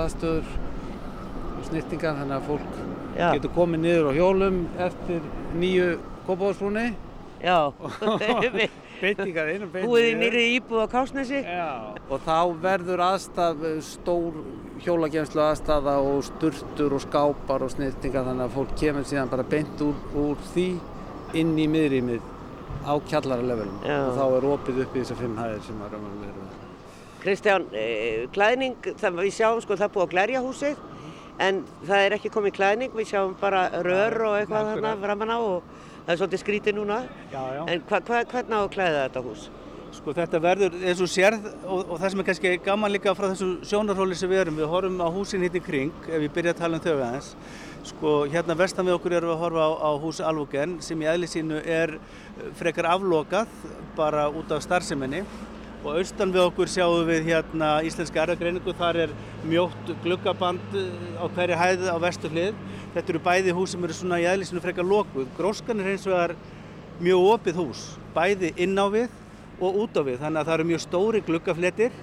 snirtingar 1.68 2.18
þannig 2.20 2.36
að 2.38 2.48
fólk 2.48 2.80
Já, 3.18 3.28
getur 3.34 3.54
komið 3.56 3.82
niður 3.84 4.10
á 4.10 4.12
hjólum 4.16 4.60
eftir 4.86 5.24
nýju 5.60 5.88
kópáðsbrúni 6.28 6.86
já. 7.42 7.58
beitingar 9.00 9.50
inn 9.54 9.64
og 9.66 9.74
Búið 9.74 10.08
í 10.10 10.16
nýri 10.20 10.42
íbúð 10.58 10.84
á 10.84 10.88
Kásnesi. 10.92 11.40
Já. 11.40 11.96
og 12.10 12.24
þá 12.26 12.38
verður 12.62 13.02
aðstaf 13.06 13.62
stór 13.86 14.40
hjólageimslu 14.84 15.42
aðstafa 15.44 15.96
og 16.04 16.24
sturtur 16.28 16.96
og 16.96 17.04
skápar 17.04 17.64
og 17.64 17.72
snirtingar 17.74 18.28
þannig 18.28 18.46
að 18.46 18.56
fólk 18.58 18.74
kemur 18.80 19.08
síðan 19.08 19.32
bara 19.32 19.46
beint 19.48 19.84
úr, 19.84 19.96
úr 20.16 20.40
því 20.52 20.68
inn 21.40 21.56
í 21.58 21.66
miðrýmið 21.70 22.20
á 22.84 22.94
kjallaralevelum 23.08 23.80
Já. 23.84 23.98
og 24.06 24.16
þá 24.16 24.24
er 24.26 24.48
opið 24.54 24.82
upp 24.84 24.96
í 24.96 25.02
þessar 25.02 25.20
fimm 25.20 25.40
hæðir 25.40 25.64
sem 25.66 25.82
að 25.84 25.96
eru 25.96 26.44
þarna. 26.44 26.68
Kristján, 27.20 27.66
eh, 27.76 28.28
klæðning, 28.32 28.78
það, 28.96 29.18
við 29.20 29.34
sjáum 29.36 29.60
sko 29.60 29.76
það 29.76 29.92
búið 29.96 30.06
að 30.06 30.14
glærja 30.14 30.40
húsið 30.44 30.78
en 31.40 31.62
það 31.86 32.04
er 32.06 32.16
ekki 32.18 32.32
komið 32.34 32.56
klæðning, 32.58 32.92
við 32.96 33.08
sjáum 33.12 33.32
bara 33.40 33.64
rör 33.84 34.18
og 34.28 34.36
eitthvað 34.40 34.74
þarna 34.74 34.92
framan 35.04 35.32
á 35.32 35.38
og 35.38 35.72
það 36.04 36.12
er 36.12 36.20
svolítið 36.20 36.42
skrítið 36.44 36.78
núna. 36.78 37.00
Já, 37.32 37.40
já. 37.56 37.62
En 37.64 37.82
hva, 37.88 38.00
hva, 38.04 38.22
hvernig 38.32 38.56
á 38.56 38.60
að 38.60 38.72
klæða 38.76 39.02
þetta 39.06 39.24
hús? 39.26 39.48
Sko 39.90 40.12
þetta 40.14 40.38
verður 40.38 40.76
eins 40.86 41.00
og 41.02 41.08
sérð 41.10 41.48
og, 41.64 41.80
og 41.80 41.96
það 41.98 42.12
sem 42.12 42.20
er 42.22 42.26
kannski 42.28 42.52
gaman 42.62 42.92
líka 42.94 43.14
frá 43.18 43.26
þessu 43.32 43.48
sjónarhóli 43.66 44.14
sem 44.18 44.30
við 44.30 44.44
erum, 44.44 44.60
við 44.60 44.70
horfum 44.70 45.00
á 45.02 45.08
húsin 45.10 45.42
hitt 45.42 45.58
í 45.58 45.62
kring 45.64 46.06
ef 46.06 46.26
ég 46.28 46.34
byrja 46.36 46.54
að 46.54 46.60
tala 46.60 46.78
um 46.78 46.84
þau 46.84 46.92
aðeins. 46.94 47.32
Sko 47.90 48.12
hérna 48.30 48.54
vestan 48.60 48.86
við 48.86 48.98
okkur 48.98 49.16
erum 49.18 49.32
við 49.32 49.34
að 49.34 49.42
horfa 49.42 49.66
á, 49.66 49.70
á 49.82 49.90
hús 50.04 50.20
Alvogen 50.22 50.76
sem 50.84 51.02
í 51.02 51.08
eðli 51.10 51.30
sínu 51.32 51.58
er 51.64 51.96
frekar 52.60 52.86
aflokað 52.92 53.50
bara 53.98 54.28
út 54.30 54.52
af 54.54 54.62
starfseminni 54.62 55.24
og 55.80 55.96
austan 55.96 56.32
við 56.34 56.44
okkur 56.44 56.68
sjáum 56.68 57.06
við 57.08 57.30
hérna 57.30 57.70
Íslenska 57.88 58.20
erðagreiningu, 58.24 58.74
þar 58.76 58.98
er 59.06 59.14
mjótt 59.48 59.94
gluggaband 60.04 60.76
eh, 60.76 60.90
á 61.16 61.24
hverju 61.32 61.60
hæð 61.62 61.86
á 61.88 61.96
vestu 62.02 62.30
hlið. 62.32 62.58
Þetta 62.94 63.14
eru 63.14 63.22
bæði 63.24 63.56
hús 63.56 63.72
sem 63.72 63.86
eru 63.86 63.96
svona 63.96 64.20
í 64.20 64.26
eðli 64.28 64.48
sínu 64.48 64.62
frekar 64.64 64.84
lokuð. 64.84 65.30
Gróskan 65.38 65.80
er 65.80 65.94
eins 65.94 66.04
og 66.04 66.12
það 66.12 66.26
er 66.28 66.36
mjög 67.00 67.26
opið 67.32 67.60
hús, 67.62 67.84
bæði 68.12 68.52
inn 68.60 68.76
á 68.76 68.86
við 68.92 69.08
og 69.60 69.82
út 69.84 69.96
á 69.96 70.02
við 70.04 70.22
þannig 70.22 70.40
að 70.40 70.48
það 70.48 70.56
eru 70.56 70.68
mjög 70.70 70.82
stóri 70.84 71.20
gluggafletir 71.24 71.98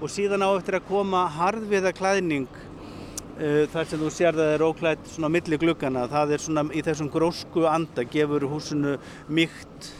og 0.00 0.10
síðan 0.10 0.46
á 0.46 0.50
eftir 0.54 0.78
að 0.78 0.88
koma 0.88 1.24
harðviða 1.36 1.92
klæðning 1.94 2.48
uh, 2.50 3.64
þar 3.70 3.90
sem 3.90 4.02
þú 4.02 4.10
sér 4.14 4.38
það 4.38 4.54
er 4.54 4.66
óklætt 4.66 5.10
svona 5.10 5.30
á 5.30 5.34
milli 5.36 5.58
gluggana 5.62 6.06
það 6.10 6.34
er 6.36 6.44
svona 6.46 6.66
í 6.70 6.82
þessum 6.86 7.10
grósku 7.14 7.66
anda 7.70 8.06
gefur 8.10 8.46
húsinu 8.50 8.96
mýkt 9.30 9.90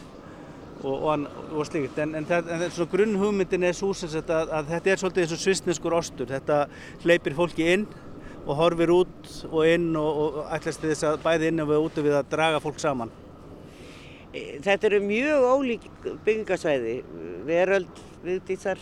og, 0.85 1.05
og, 1.09 1.27
og 1.51 1.67
slíkt. 1.67 1.99
En, 2.03 2.15
en, 2.19 2.27
það, 2.29 2.49
en 2.53 2.65
svona 2.71 2.91
grunnhugmyndin 2.93 3.67
er 3.67 3.77
svo 3.77 3.91
að, 3.95 4.31
að 4.31 4.73
þetta 4.73 4.91
er 4.91 5.01
svolítið 5.01 5.25
eins 5.25 5.35
og 5.35 5.41
svissneskur 5.41 5.97
ostur. 5.97 6.29
Þetta 6.29 6.59
hleypir 7.03 7.37
fólki 7.37 7.67
inn 7.73 7.87
og 8.45 8.59
horfir 8.59 8.93
út 8.93 9.31
og 9.49 9.61
inn 9.67 9.89
og, 9.97 10.19
og 10.21 10.51
ætlast 10.53 10.83
þess 10.85 11.07
að 11.09 11.23
bæði 11.25 11.49
inn 11.51 11.63
og 11.63 11.71
við 11.71 11.87
út 11.87 12.03
við 12.05 12.17
að 12.19 12.29
draga 12.35 12.61
fólk 12.63 12.81
saman. 12.83 13.13
Eh, 14.33 14.59
Þetta 14.65 14.91
eru 14.91 15.01
mjög 15.05 15.47
ólík 15.49 15.89
byggingasvæði, 16.27 16.95
veröld, 17.47 18.05
viðdísar 18.25 18.81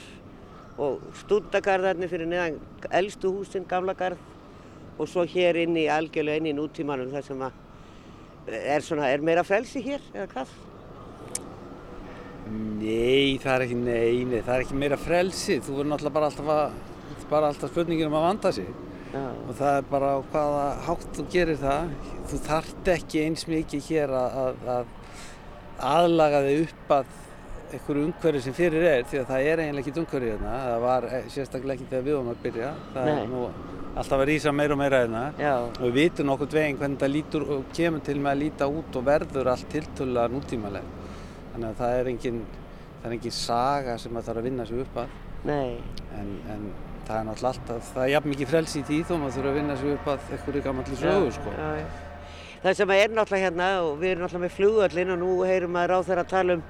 og 0.82 1.04
stúndagarðarnir 1.22 2.10
fyrir 2.12 2.30
neðan 2.30 2.60
elstu 2.90 3.32
húsin, 3.32 3.68
gamla 3.70 3.94
garð 3.96 4.20
og 4.98 5.10
svo 5.10 5.24
hér 5.30 5.64
inn 5.64 5.78
í 5.78 5.88
algjörlega 5.90 6.42
inn 6.42 6.52
í 6.52 6.58
nútímanum 6.58 7.14
þar 7.14 7.26
sem 7.26 7.44
að 7.46 7.62
er, 8.50 8.84
svona, 8.84 9.10
er 9.10 9.24
meira 9.26 9.46
frelsi 9.48 9.82
hér 9.86 10.04
eða 10.14 10.28
hvað? 10.34 10.54
Nei, 12.54 13.38
það 13.42 13.54
er 13.56 13.66
ekki, 13.68 13.78
nei, 13.80 14.24
nei, 14.30 14.40
það 14.46 14.56
er 14.58 14.64
ekki 14.66 14.80
meira 14.82 14.98
frelsi. 15.00 15.60
Þú 15.64 15.78
verður 15.78 15.92
náttúrulega 15.94 16.18
bara 16.18 16.30
alltaf 16.32 16.50
að, 16.54 16.80
þetta 17.10 17.24
er 17.26 17.30
bara 17.32 17.52
alltaf 17.54 17.72
spurningin 17.74 18.10
um 18.12 18.18
að 18.20 18.26
vanda 18.28 18.52
sig. 18.58 18.72
Já, 19.14 19.24
Og 19.48 19.52
það 19.60 19.76
er 19.78 19.84
bara 19.92 20.08
á 20.14 20.20
hvaða 20.34 20.62
hátt 20.88 21.10
þú 21.18 21.26
gerir 21.34 21.60
það. 21.62 21.92
Þú 22.32 22.40
þart 22.48 22.88
ekki 22.96 23.22
eins 23.28 23.44
mikið 23.50 23.90
hér 23.92 24.14
að, 24.18 24.40
að, 24.44 24.64
að 24.78 25.84
aðlaga 25.94 26.42
þig 26.48 26.64
upp 26.68 26.96
að 26.98 27.20
einhverju 27.74 28.08
umhverju 28.08 28.42
sem 28.46 28.54
fyrir 28.58 28.84
er 28.86 29.06
því 29.10 29.20
að 29.22 29.30
það 29.32 29.48
er 29.52 29.62
eiginlega 29.64 29.84
ekkert 29.84 30.02
umhverju 30.04 30.32
hérna. 30.34 30.56
Það 30.66 30.82
var 30.88 31.08
eh, 31.10 31.24
sérstaklega 31.34 31.78
ekki 31.80 31.88
þegar 31.92 32.04
við 32.08 32.18
varum 32.18 32.34
að 32.34 32.44
byrja. 32.48 32.74
Það 32.94 33.08
Nei. 33.10 33.14
er 33.24 33.32
nú 33.32 33.44
alltaf 33.94 34.18
að 34.24 34.28
rýsa 34.30 34.54
meira 34.58 34.74
og 34.76 34.82
meira 34.82 35.00
hérna. 35.04 35.24
já, 35.38 35.54
Og 35.78 35.86
við 35.88 35.96
vitum 36.00 36.30
nokkur 36.30 36.52
veginn 36.54 36.78
hvernig 36.82 37.02
það 37.02 37.14
lítur 37.14 37.48
og 37.58 37.64
kemur 37.78 38.04
til 38.06 38.18
með 38.20 38.32
að 38.34 38.42
líta 38.44 38.70
út 38.70 39.00
og 39.00 39.08
verður 39.10 39.50
allt 39.54 39.70
tiltölulega 39.74 40.34
nútímalega. 40.34 41.02
Þannig 41.54 41.70
að 41.70 41.82
það 41.82 41.98
er 42.00 42.10
engin, 42.14 42.40
það 43.02 43.10
er 43.10 43.18
engin 43.18 43.36
saga 43.38 43.98
sem 44.02 44.18
að 44.18 44.30
þarf 44.30 44.42
að 44.42 44.48
vinna 44.50 44.66
sig 44.70 44.82
upp 44.86 44.98
að. 45.04 45.20
nei, 45.44 45.78
En, 46.14 46.28
en 46.54 46.66
það 47.08 47.18
er 47.18 47.26
náttúrulega 47.28 47.52
alltaf, 47.52 47.88
það 47.94 48.04
er 48.04 48.12
jafn 48.14 48.32
mikið 48.32 48.50
frelsi 48.52 48.80
í 48.80 48.84
því 48.88 48.98
þó 49.10 49.14
maður 49.18 49.36
þurfa 49.38 49.50
að 49.50 49.58
vinna 49.60 49.78
sig 49.80 49.94
upp 49.94 50.10
að 50.14 50.28
einhverju 50.36 50.62
gammalli 50.68 51.00
sögu 51.00 51.32
sko. 51.36 51.54
já, 51.58 51.70
já. 51.82 51.88
Það 52.64 52.78
sem 52.80 52.94
er 52.96 53.10
náttúrulega 53.12 53.48
hérna 53.50 53.68
og 53.84 53.98
við 54.00 54.12
erum 54.14 54.24
náttúrulega 54.24 54.46
með 54.46 54.54
flugvöllin 54.58 55.14
og 55.14 55.20
nú 55.20 55.32
heyrum 55.44 55.74
maður 55.76 55.96
á 55.98 56.00
þeirra 56.08 56.24
að 56.24 56.32
tala 56.32 56.56
um 56.58 56.64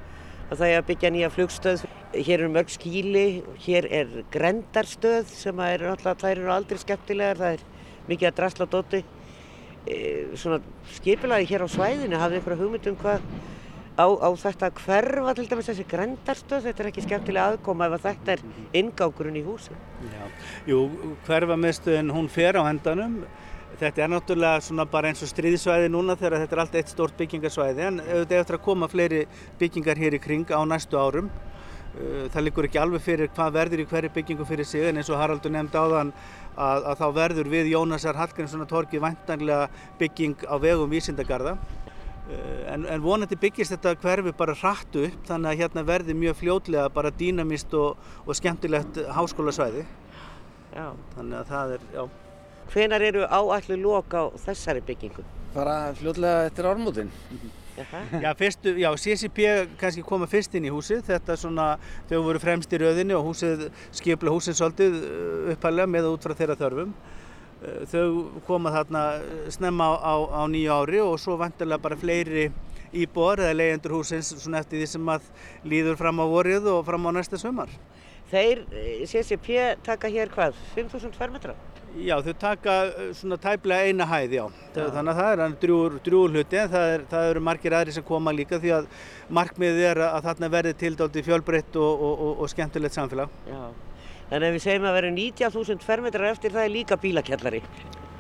að 0.50 0.62
það 0.62 0.72
er 0.72 0.80
að 0.80 0.88
byggja 0.90 1.12
nýja 1.14 1.30
flugstöð. 1.34 1.84
Hér 2.14 2.40
eru 2.40 2.50
mörg 2.54 2.72
skýli, 2.74 3.28
hér 3.66 3.88
er 3.90 4.16
grendarstöð 4.34 5.30
sem 5.30 5.62
er 5.66 5.86
náttúrulega, 5.86 6.22
þær 6.24 6.42
eru 6.42 6.52
aldrei 6.54 6.82
skemmtilegar, 6.82 7.40
það 7.40 7.56
er 7.58 7.64
mikið 8.10 8.30
að 8.30 8.38
drasla 8.40 8.68
dóti. 8.74 9.04
E, 9.84 9.98
svona 10.40 10.60
skipilagi 10.96 11.50
hér 11.50 11.66
á 11.66 11.68
svæðinu, 11.70 12.20
hafði 12.22 12.40
einhverja 12.40 12.62
hugmynd 12.62 12.90
um 12.92 13.00
hvað 13.02 13.26
á, 13.98 14.06
á 14.10 14.30
þetta 14.34 14.70
að 14.70 14.82
hverfa 14.84 15.36
til 15.38 15.46
dæmis 15.50 15.70
þessi 15.70 15.86
grendarstöð, 15.90 16.68
þetta 16.68 16.84
er 16.84 16.90
ekki 16.90 17.06
skemmtilega 17.06 17.54
aðkoma 17.54 17.88
ef 17.90 17.96
að 17.98 18.06
þetta 18.08 18.36
er 18.36 18.44
inngangurinn 18.82 19.40
í 19.40 19.46
húsi. 19.46 19.78
Já. 20.10 20.24
Jú, 20.70 20.84
hverfamiðstöðin 21.28 22.14
hún 22.16 22.30
fer 22.32 22.58
á 22.58 22.62
hendanum. 22.66 23.22
Þetta 23.74 24.04
er 24.04 24.12
náttúrulega 24.14 24.62
svona 24.62 24.86
bara 24.90 25.10
eins 25.10 25.24
og 25.26 25.32
stríðsvæði 25.32 25.90
núna 25.90 26.14
þegar 26.18 26.44
þetta 26.44 26.56
er 26.56 26.62
allt 26.62 26.76
eitt 26.78 26.92
stórt 26.94 27.18
byggingarsvæði 27.18 27.88
en 27.88 28.04
auðvitað 28.04 28.44
eftir 28.44 28.58
að 28.60 28.66
koma 28.68 28.90
fleiri 28.90 29.24
byggingar 29.60 29.98
hér 29.98 30.18
í 30.18 30.22
kring 30.22 30.54
á 30.54 30.62
næstu 30.70 31.00
árum. 31.00 31.32
Uh, 31.94 32.30
Það 32.34 32.46
liggur 32.46 32.68
ekki 32.70 32.82
alveg 32.82 33.04
fyrir 33.06 33.32
hvað 33.34 33.58
verður 33.58 33.82
í 33.84 33.88
hverju 33.90 34.14
byggingu 34.14 34.46
fyrir 34.50 34.66
sig 34.66 34.86
en 34.90 35.02
eins 35.02 35.10
og 35.14 35.20
Haraldur 35.22 35.54
nefndi 35.54 35.78
áðan 35.78 36.14
að, 36.54 36.86
að 36.90 37.02
þá 37.02 37.08
verður 37.18 37.50
við 37.50 37.72
Jónasar 37.74 38.18
Hallgrímssonar 38.18 38.70
torkið 38.70 39.04
væntanlega 39.04 39.68
bygging 40.00 40.46
á 40.50 40.56
vegum 40.62 40.94
vísindagarða. 40.94 41.58
Uh, 42.24 42.54
En, 42.74 42.86
en 42.90 43.04
vonandi 43.04 43.38
byggist 43.38 43.74
þetta 43.76 43.94
hverfi 44.02 44.32
bara 44.38 44.56
hratt 44.58 44.96
upp 44.98 45.28
þannig 45.28 45.52
að 45.52 45.60
hérna 45.60 45.84
verði 45.86 46.16
mjög 46.18 46.40
fljótlega 46.40 46.90
bara 46.94 47.12
dýnamist 47.14 47.74
og, 47.78 48.00
og 48.26 48.38
skemmtilegt 48.40 48.98
háskólasvæði. 49.14 49.84
Já. 50.74 50.88
Þannig 51.14 51.38
að 51.38 51.52
það 51.52 51.74
er, 51.76 51.84
já. 51.94 52.04
Hvenar 52.74 53.06
eru 53.06 53.26
áallu 53.28 53.78
lok 53.78 54.16
á 54.18 54.24
þessari 54.48 54.82
byggingu? 54.88 55.26
Bara 55.54 55.76
fljótlega 56.00 56.48
eftir 56.48 56.70
ármótin. 56.72 57.12
Jaha. 57.78 58.02
Já, 58.22 58.30
fyrstu, 58.38 58.74
já, 58.78 58.90
CCP 59.04 59.46
kannski 59.82 60.04
koma 60.06 60.28
fyrst 60.30 60.54
inn 60.58 60.68
í 60.70 60.74
húsið, 60.74 61.02
þetta 61.08 61.38
svona, 61.42 61.68
þau 62.10 62.20
voru 62.28 62.42
fremst 62.42 62.74
í 62.74 62.80
röðinni 62.82 63.16
og 63.18 63.32
húsið, 63.32 63.68
skipla 63.98 64.34
húsið 64.34 64.60
svolítið 64.60 64.98
uh, 65.00 65.54
upphælega 65.56 65.90
með 65.90 66.10
og 66.10 66.18
út 66.18 66.28
frá 66.28 66.36
þeirra 66.38 66.58
þörfum. 66.60 66.94
Uh, 67.64 67.84
Þau 67.88 68.42
koma 68.48 68.74
þarna 68.74 69.04
uh, 69.22 69.50
snemma 69.54 69.88
á, 69.96 69.96
á, 70.04 70.14
á 70.36 70.42
nýju 70.52 70.76
ári 70.76 71.02
og 71.04 71.16
svo 71.22 71.38
vantilega 71.40 71.80
bara 71.82 72.00
fleiri 72.00 72.50
íbúar 72.94 73.42
eða 73.42 73.58
leyendur 73.58 73.98
húsins 73.98 74.34
svona 74.36 74.62
eftir 74.62 74.82
því 74.82 74.88
sem 74.92 75.12
að 75.16 75.30
líður 75.66 75.98
fram 76.00 76.22
á 76.22 76.26
vorið 76.30 76.68
og 76.76 76.84
fram 76.88 77.08
á 77.10 77.12
næsta 77.16 77.40
sömar. 77.42 77.72
Þeir, 78.34 78.66
eh, 78.74 79.06
CCP, 79.06 79.78
taka 79.86 80.10
hér 80.10 80.32
hvað? 80.34 80.58
5.000 80.76 81.16
fermetra? 81.18 81.56
Já, 81.94 82.16
þau 82.26 82.34
taka 82.42 82.76
svona 83.14 83.38
tæplega 83.38 83.86
eina 83.86 84.06
hæð, 84.10 84.32
já. 84.34 84.46
já. 84.74 84.86
Þannig 84.96 85.12
að 85.12 85.20
það 85.20 85.32
er 85.32 85.42
hann 85.44 85.58
drjúur, 85.62 85.98
drjúur 86.02 86.32
hluti 86.34 86.58
en 86.58 86.72
það, 86.72 86.86
er, 86.96 87.04
það 87.12 87.28
eru 87.30 87.44
margir 87.46 87.76
aðri 87.78 87.94
sem 87.94 88.06
koma 88.08 88.34
líka 88.34 88.58
því 88.58 88.72
að 88.80 88.88
markmiðið 89.30 89.90
er 89.92 90.02
að 90.08 90.24
þarna 90.26 90.50
verði 90.56 90.74
tildáldi 90.82 91.26
fjölbreytt 91.28 91.78
og, 91.78 92.06
og, 92.08 92.24
og, 92.28 92.42
og 92.42 92.50
skemmtilegt 92.50 92.98
samfélag. 92.98 93.36
Já. 93.46 93.62
Þannig 94.30 94.48
að 94.48 94.56
við 94.56 94.64
segjum 94.64 94.88
að 94.90 94.96
vera 95.00 95.12
19.000 95.18 95.86
fermetrar 95.88 96.32
eftir 96.32 96.56
það 96.56 96.68
er 96.68 96.74
líka 96.74 96.98
bílakjallari. 97.04 97.62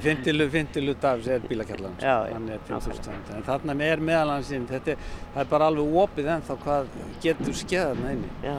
Fintilu, 0.03 0.49
fintilu 0.51 0.95
dafs 0.99 1.29
er 1.31 1.43
bílakjallan, 1.47 1.93
Já, 2.01 2.27
já, 2.27 2.33
hann 2.33 2.49
er 2.51 2.59
5.000 2.67 3.37
En 3.37 3.45
þarna 3.47 3.75
er 3.85 4.01
meðalansinn, 4.03 4.65
þetta 4.67 4.95
er, 4.95 5.05
er 5.39 5.47
bara 5.47 5.69
alveg 5.71 5.95
opið 6.03 6.29
ennþá 6.33 6.57
hvað 6.65 6.89
getur 7.23 7.55
skeðað 7.55 8.03
inni. 8.11 8.31
Já. 8.43 8.57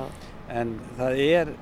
En 0.55 0.77
það 0.97 1.21
er 1.27 1.53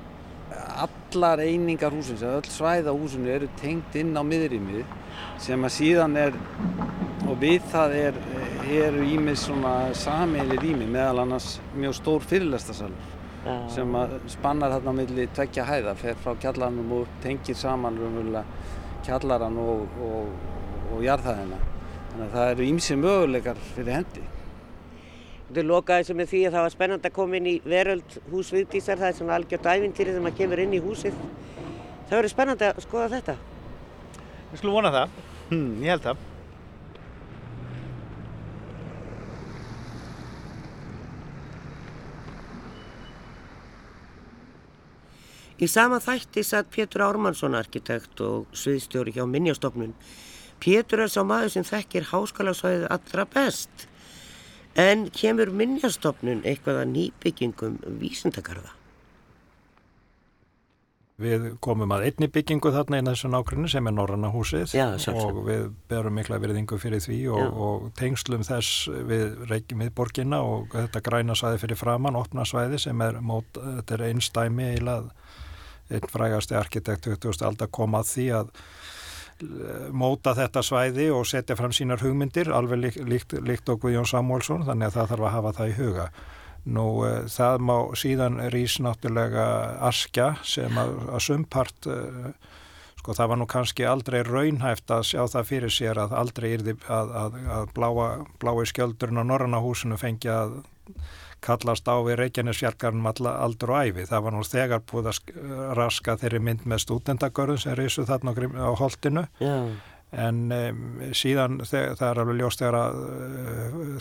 allar 0.83 1.41
einingar 1.43 1.93
húsins, 1.93 2.23
öll 2.23 2.47
svæða 2.49 2.93
húsinu 2.95 3.31
eru 3.33 3.49
tengt 3.59 3.95
inn 3.99 4.13
á 4.15 4.23
miðrýmið 4.23 4.85
sem 5.41 5.65
að 5.65 5.75
síðan 5.77 6.17
er 6.19 6.37
og 7.27 7.37
við 7.41 7.65
það 7.71 7.95
er, 7.97 8.21
eru 8.83 9.03
ímis 9.07 9.45
svona 9.47 9.75
sameilir 9.97 10.61
rými 10.63 10.87
meðal 10.89 11.23
annars 11.23 11.57
mjög 11.75 11.97
stór 11.99 12.27
fyrirlestasalur 12.29 13.11
ja. 13.45 13.57
sem 13.71 13.95
að 13.97 14.15
spannar 14.31 14.73
þarna 14.75 14.95
millir 14.99 15.31
tveggja 15.35 15.65
hæða, 15.67 15.95
fer 15.99 16.19
frá 16.23 16.35
kjallarnum 16.45 16.95
og 16.99 17.19
tengir 17.23 17.57
saman 17.59 17.99
raunverulega 17.99 18.43
kjallaran 19.03 19.57
og, 19.59 19.97
og, 20.03 20.31
og 20.93 21.03
jarðhæðina. 21.03 21.59
Þannig 22.11 22.25
að 22.27 22.35
það 22.37 22.51
eru 22.53 22.67
ímsi 22.69 22.97
möguleikar 22.99 23.61
fyrir 23.73 23.97
hendi. 23.99 24.25
Þú 25.53 25.63
lokaði 25.69 26.05
þessu 26.05 26.17
með 26.17 26.29
því 26.31 26.43
að 26.47 26.55
það 26.55 26.65
var 26.65 26.73
spennand 26.73 27.07
að 27.07 27.15
koma 27.17 27.37
inn 27.37 27.49
í 27.51 27.55
veröld 27.65 28.19
hús 28.31 28.51
Vigdísar, 28.55 28.97
það 29.01 29.09
er 29.11 29.17
svona 29.19 29.37
algjört 29.37 29.67
ævintýri 29.69 30.13
þegar 30.13 30.25
maður 30.25 30.39
kemur 30.39 30.63
inn 30.63 30.73
í 30.73 30.81
húsið. 30.81 31.19
Það 32.09 32.15
verður 32.17 32.33
spennand 32.33 32.67
að 32.69 32.83
skoða 32.87 33.09
þetta. 33.17 33.35
Við 34.51 34.61
skulum 34.61 34.77
vona 34.79 34.93
það, 34.93 35.17
hm, 35.51 35.67
ég 35.83 35.93
held 35.93 36.07
það. 36.07 36.29
Í 45.63 45.67
sama 45.71 46.01
þætti 46.03 46.41
satt 46.43 46.71
Pétur 46.73 47.05
Ármannsson 47.05 47.55
arkitekt 47.55 48.19
og 48.25 48.49
sviðstjóri 48.57 49.13
hjá 49.15 49.23
Minjastofnun. 49.29 49.93
Pétur 50.59 51.05
er 51.05 51.11
sá 51.11 51.21
maður 51.23 51.53
sem 51.55 51.67
þekkir 51.67 52.09
háskalagsvæðið 52.09 52.87
allra 52.91 53.25
best. 53.31 53.87
En 54.75 55.07
kemur 55.13 55.53
Minjastofnun 55.55 56.43
eitthvað 56.43 56.81
að 56.81 56.95
nýbyggingum 56.97 57.77
vísindakarða? 58.01 58.73
Við 61.23 61.45
komum 61.63 61.93
að 61.93 62.07
einni 62.09 62.27
byggingu 62.33 62.71
þarna 62.73 62.99
í 62.99 63.03
þessu 63.05 63.29
nákvæmni 63.29 63.69
sem 63.71 63.87
er 63.87 63.93
Norranna 63.93 64.31
húsið 64.33 64.73
Já, 64.73 64.87
og 65.13 65.43
við 65.45 65.67
berum 65.87 66.17
mikla 66.17 66.39
veriðingu 66.41 66.79
fyrir 66.81 67.03
því 67.05 67.19
og, 67.37 67.59
og 67.67 67.85
tengslum 67.99 68.43
þess 68.43 68.87
við 68.89 69.45
reykjum 69.51 69.85
við 69.85 69.93
borginna 69.95 70.41
og 70.41 70.73
þetta 70.73 71.03
græna 71.05 71.37
svæði 71.37 71.61
fyrir 71.61 71.79
framann, 71.79 72.17
opna 72.17 72.47
svæði 72.49 72.81
sem 72.81 73.05
er, 73.05 73.21
mót, 73.21 73.45
þetta 73.53 73.95
er 73.99 74.05
einstæmi 74.09 74.71
eilað 74.73 75.13
einn 75.97 76.11
frægasti 76.11 76.57
arkitekt 76.59 77.09
20. 77.09 77.45
aldar 77.47 77.71
kom 77.73 77.97
að 77.97 78.09
því 78.11 78.27
að 78.39 78.53
eh, 78.53 79.89
móta 79.91 80.35
þetta 80.37 80.63
svæði 80.65 81.09
og 81.15 81.27
setja 81.29 81.57
fram 81.59 81.73
sínar 81.75 82.03
hugmyndir 82.03 82.51
alveg 82.53 82.85
líkt, 82.85 83.03
líkt, 83.09 83.35
líkt 83.41 83.73
og 83.73 83.83
Guðjón 83.83 84.09
Samúlsson 84.09 84.65
þannig 84.67 84.91
að 84.91 84.97
það 84.99 85.13
þarf 85.13 85.27
að 85.27 85.37
hafa 85.37 85.57
það 85.59 85.73
í 85.73 85.77
huga 85.81 86.07
nú 86.63 86.87
uh, 87.03 87.23
það 87.27 87.63
má 87.67 87.75
síðan 87.99 88.41
rýs 88.53 88.77
náttúrulega 88.83 89.45
askja 89.83 90.33
sem 90.47 90.77
að, 90.79 90.93
að 91.11 91.25
sumpart 91.25 91.89
uh, 91.91 92.29
sko 93.01 93.15
það 93.17 93.33
var 93.33 93.39
nú 93.41 93.47
kannski 93.51 93.87
aldrei 93.87 94.21
raunhæft 94.23 94.91
að 94.95 95.09
sjá 95.09 95.25
það 95.27 95.49
fyrir 95.49 95.75
sér 95.75 95.99
að 96.05 96.15
aldrei 96.15 96.53
yrði 96.53 96.77
að, 96.87 97.11
að, 97.19 97.35
að 97.57 97.73
bláa, 97.75 98.07
blái 98.39 98.69
skjöldurinn 98.71 99.19
á 99.19 99.27
Norrannahúsinu 99.27 99.99
fengi 99.99 100.31
að 100.31 100.61
kallast 101.43 101.87
á 101.87 101.95
við 102.05 102.19
Reykjanesfjarkarnum 102.21 103.09
aldur 103.09 103.73
og 103.73 103.87
æfi. 103.87 104.05
Það 104.09 104.23
var 104.25 104.35
nú 104.35 104.43
þegar 104.47 104.83
búið 104.89 105.09
að 105.11 105.17
raska 105.77 106.17
þeirri 106.21 106.43
mynd 106.43 106.67
með 106.69 106.85
stúdendagörðum 106.85 107.59
sem 107.61 107.75
reysu 107.77 108.05
þarna 108.07 108.33
á 108.33 108.71
holdinu 108.79 109.25
Já. 109.41 109.55
en 110.25 110.39
um, 110.51 110.83
síðan 111.15 111.59
það 111.65 112.05
er 112.09 112.21
alveg 112.23 112.39
ljóst 112.39 112.63
þegar 112.63 112.79
að, 112.79 113.01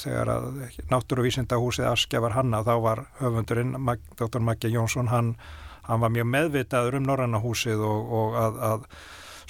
þegar 0.04 0.32
að 0.36 0.46
náttúruvísindahúsið 0.92 1.88
Askja 1.90 2.22
var 2.24 2.36
hanna 2.36 2.62
þá 2.66 2.74
var 2.84 3.04
höfundurinn 3.22 3.74
Dr. 4.20 4.40
Maggi 4.40 4.72
Jónsson 4.72 5.10
hann, 5.12 5.34
hann 5.88 6.04
var 6.04 6.14
mjög 6.14 6.30
meðvitaður 6.36 7.00
um 7.00 7.10
Norrannahúsið 7.10 7.84
og, 7.88 8.14
og 8.20 8.40
að, 8.44 8.62
að 8.70 8.88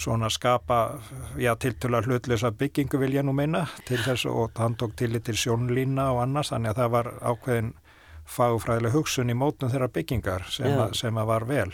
svona 0.03 0.31
skapa, 0.33 0.99
já, 1.39 1.53
tiltula 1.61 2.01
hlutlösa 2.03 2.51
byggingu 2.51 2.99
vil 2.99 3.13
ég 3.15 3.27
nú 3.27 3.35
meina 3.37 3.67
til 3.87 4.01
þess 4.03 4.27
og 4.31 4.57
hann 4.59 4.75
tók 4.81 4.97
til 4.99 5.21
til 5.21 5.37
sjónlína 5.37 6.09
og 6.15 6.23
annars, 6.25 6.51
þannig 6.51 6.73
að 6.73 6.81
það 6.81 6.95
var 6.97 7.11
ákveðin 7.21 7.73
fagfræðileg 8.29 8.95
hugsun 8.95 9.33
í 9.33 9.37
mótun 9.37 9.71
þeirra 9.73 9.89
byggingar 9.93 10.47
sem, 10.51 10.73
a, 10.79 10.89
sem 10.97 11.19
að 11.19 11.29
var 11.33 11.47
vel. 11.49 11.69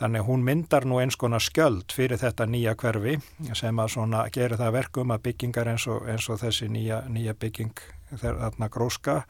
Þannig 0.00 0.24
að 0.24 0.28
hún 0.28 0.44
myndar 0.46 0.86
nú 0.88 0.98
eins 1.02 1.16
konar 1.20 1.42
skjöld 1.44 1.94
fyrir 1.94 2.20
þetta 2.20 2.48
nýja 2.50 2.74
hverfi 2.80 3.16
sem 3.54 3.80
að 3.80 3.94
svona 3.96 4.26
gerir 4.34 4.58
það 4.60 4.76
verkum 4.80 5.14
að 5.14 5.24
byggingar 5.28 5.72
eins 5.74 5.86
og, 5.90 6.04
eins 6.10 6.28
og 6.28 6.42
þessi 6.42 6.68
nýja, 6.72 7.04
nýja 7.08 7.36
bygging 7.38 7.74
þarna 8.20 8.68
gróska, 8.70 9.22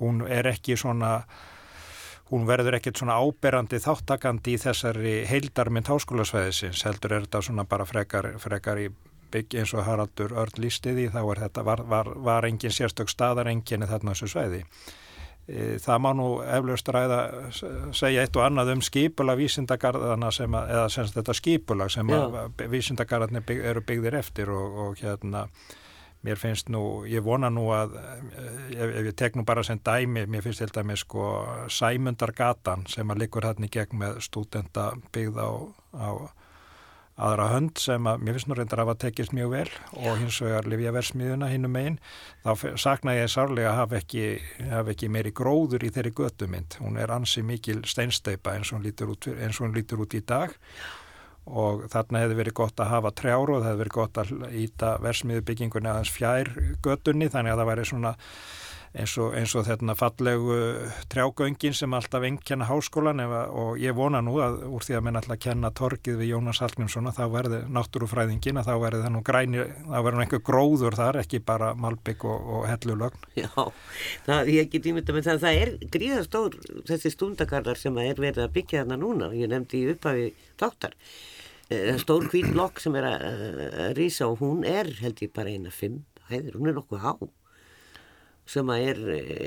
hún 0.00 0.24
er 0.26 0.48
ekki 0.50 0.76
svona 0.78 1.22
hún 2.28 2.44
verður 2.48 2.76
ekkert 2.76 3.00
svona 3.00 3.16
áberandi 3.22 3.80
þáttakandi 3.80 4.54
í 4.54 4.60
þessari 4.60 5.14
heildarmynd 5.28 5.88
háskólasvæðisins, 5.88 6.82
heldur 6.84 7.14
er 7.16 7.24
þetta 7.24 7.40
svona 7.46 7.64
bara 7.68 7.86
frekar, 7.88 8.34
frekar 8.42 8.82
í 8.82 8.90
byggi 9.32 9.62
eins 9.62 9.74
og 9.76 9.84
Haraldur 9.86 10.34
Örn 10.36 10.60
lístiði, 10.60 11.08
þá 11.12 11.20
er 11.22 11.42
þetta 11.46 11.64
var, 11.64 11.84
var, 11.88 12.12
var 12.24 12.48
engin 12.48 12.74
sérstök 12.74 13.12
staðar 13.12 13.50
engin 13.52 13.86
þarna 13.88 14.14
þessu 14.14 14.32
svæði. 14.34 14.62
E, 15.48 15.78
það 15.80 16.00
má 16.04 16.10
nú 16.12 16.28
eflaust 16.44 16.90
ræða 16.92 17.18
segja 17.96 18.24
eitt 18.24 18.36
og 18.36 18.44
annað 18.44 18.74
um 18.74 18.84
skipula 18.84 19.36
vísindagarðana 19.38 20.28
sem 20.34 20.54
að, 20.54 20.72
eða 20.74 20.88
semst 20.92 21.16
þetta 21.16 21.36
skipula 21.38 21.88
sem 21.92 22.10
að 22.12 22.64
vísindagarðarnir 22.68 23.46
bygg, 23.48 23.62
eru 23.70 23.84
byggðir 23.88 24.18
eftir 24.20 24.52
og, 24.52 24.80
og 24.84 25.00
hérna 25.00 25.46
mér 26.26 26.36
finnst 26.36 26.68
nú, 26.68 27.06
ég 27.08 27.24
vona 27.24 27.48
nú 27.48 27.68
að 27.72 27.94
ef, 27.96 28.84
ef 28.84 29.08
ég 29.08 29.14
tek 29.16 29.38
nú 29.38 29.46
bara 29.48 29.62
sem 29.64 29.80
dæmi 29.80 30.26
mér 30.28 30.44
finnst 30.44 30.60
til 30.64 30.74
dæmi 30.74 30.98
sko 30.98 31.28
Sæmundargatan 31.72 32.84
sem 32.90 33.08
að 33.08 33.24
likur 33.24 33.46
hérna 33.48 33.70
í 33.70 33.72
gegn 33.72 34.02
með 34.02 34.20
stúdenda 34.26 34.90
byggð 35.14 35.40
á, 35.40 35.50
á 35.96 36.08
aðra 37.18 37.48
hönd 37.50 37.80
sem 37.82 38.06
að 38.06 38.22
mér 38.22 38.36
finnst 38.36 38.48
nú 38.50 38.56
reyndar 38.58 38.82
að 38.82 38.86
hafa 38.86 39.00
tekist 39.04 39.34
mjög 39.34 39.50
vel 39.56 39.70
og 39.98 40.20
hins 40.20 40.38
vegar 40.44 40.68
lifja 40.70 40.92
versmiðuna 40.94 41.50
hinnum 41.50 41.74
megin 41.74 41.98
þá 42.44 42.78
sakna 42.78 43.16
ég 43.18 43.32
sárlega 43.32 43.72
að 43.72 43.78
hafa 43.80 43.98
ekki, 43.98 44.24
hafa 44.70 44.94
ekki 44.94 45.10
meiri 45.10 45.34
gróður 45.34 45.86
í 45.88 45.92
þeirri 45.94 46.14
göttumind 46.20 46.78
hún 46.82 47.00
er 47.02 47.12
ansi 47.14 47.42
mikil 47.42 47.82
steinsteipa 47.88 48.54
eins 48.54 48.72
og 48.72 48.78
hún 48.78 48.86
lítur 48.86 49.12
út, 49.14 49.28
hún 49.58 49.74
lítur 49.76 50.04
út 50.04 50.14
í 50.14 50.22
dag. 50.26 50.54
Og 51.48 51.86
þarna 51.88 52.20
hefði 52.20 52.36
verið 52.42 52.56
gott 52.58 52.80
að 52.82 52.90
hafa 52.92 53.12
trjáru 53.16 53.54
og 53.56 53.62
það 53.62 53.70
hefði 53.70 53.80
verið 53.80 53.94
gott 53.96 54.18
að 54.20 54.32
íta 54.60 54.90
versmiðu 55.00 55.44
byggingunni 55.48 55.88
aðeins 55.88 56.12
fjær 56.12 56.50
göttunni 56.84 57.30
þannig 57.32 57.54
að 57.54 57.62
það 57.62 57.70
væri 57.70 57.86
svona 57.88 58.12
eins 58.96 59.14
og, 59.20 59.34
eins 59.36 59.52
og 59.58 59.66
þetta 59.66 59.94
fallegu 59.98 60.56
trjágöngin 61.12 61.76
sem 61.76 61.94
alltaf 61.94 62.24
engkenna 62.24 62.68
háskólan 62.68 63.22
efa, 63.22 63.42
og 63.52 63.78
ég 63.80 63.96
vona 63.96 64.20
nú 64.24 64.38
að 64.42 64.62
úr 64.68 64.84
því 64.84 64.98
að 64.98 65.04
menn 65.06 65.20
alltaf 65.20 65.40
kenna 65.42 65.70
torkið 65.76 66.20
við 66.22 66.32
Jónas 66.32 66.62
Hallgrímsson 66.64 67.10
þá 67.14 67.24
verði 67.32 67.62
náttúrufræðingin 67.74 68.60
að 68.60 68.70
þá 68.70 68.74
verði 68.84 69.02
það 69.04 69.14
nú 69.14 69.22
græni, 69.28 69.64
þá 69.84 69.96
verði 69.96 70.16
nú 70.16 70.24
einhver 70.24 70.44
gróður 70.50 70.98
þar 70.98 71.20
ekki 71.22 71.42
bara 71.52 71.72
malbygg 71.78 72.28
og, 72.28 72.52
og 72.58 72.68
hellulögn. 72.72 73.26
Já, 73.38 73.50
það, 74.26 74.52
ég 74.54 74.70
get 74.74 74.90
ímynda 74.92 75.16
með 75.16 75.30
það 75.30 75.42
það 75.46 75.62
er 75.62 75.74
gríðastór 75.96 76.60
þessi 76.88 77.14
stundakarlar 77.14 77.80
sem 77.80 77.98
er 78.02 78.20
verið 78.20 78.46
að 78.46 78.54
byggja 78.56 78.84
þarna 78.84 79.00
núna 79.00 79.32
ég 79.36 79.52
nefndi 79.52 79.84
upphafi 79.92 80.30
þáttar. 80.60 80.96
Eh, 81.68 81.98
stór 82.00 82.24
hvít 82.32 82.48
blokk 82.54 82.80
sem 82.80 82.94
er 82.96 83.04
að 83.04 83.90
rýsa 83.98 84.30
og 84.30 84.40
hún 84.40 84.62
er 84.64 84.88
held 85.02 85.20
ég 85.20 85.34
bara 85.36 85.52
eina 85.52 85.68
fimm 85.68 86.06
hæðir, 86.28 86.56
hún 86.56 86.70
er 86.70 86.76
nokkuð 86.76 87.04
há 87.04 87.12
sem 88.48 88.70
er, 88.74 89.00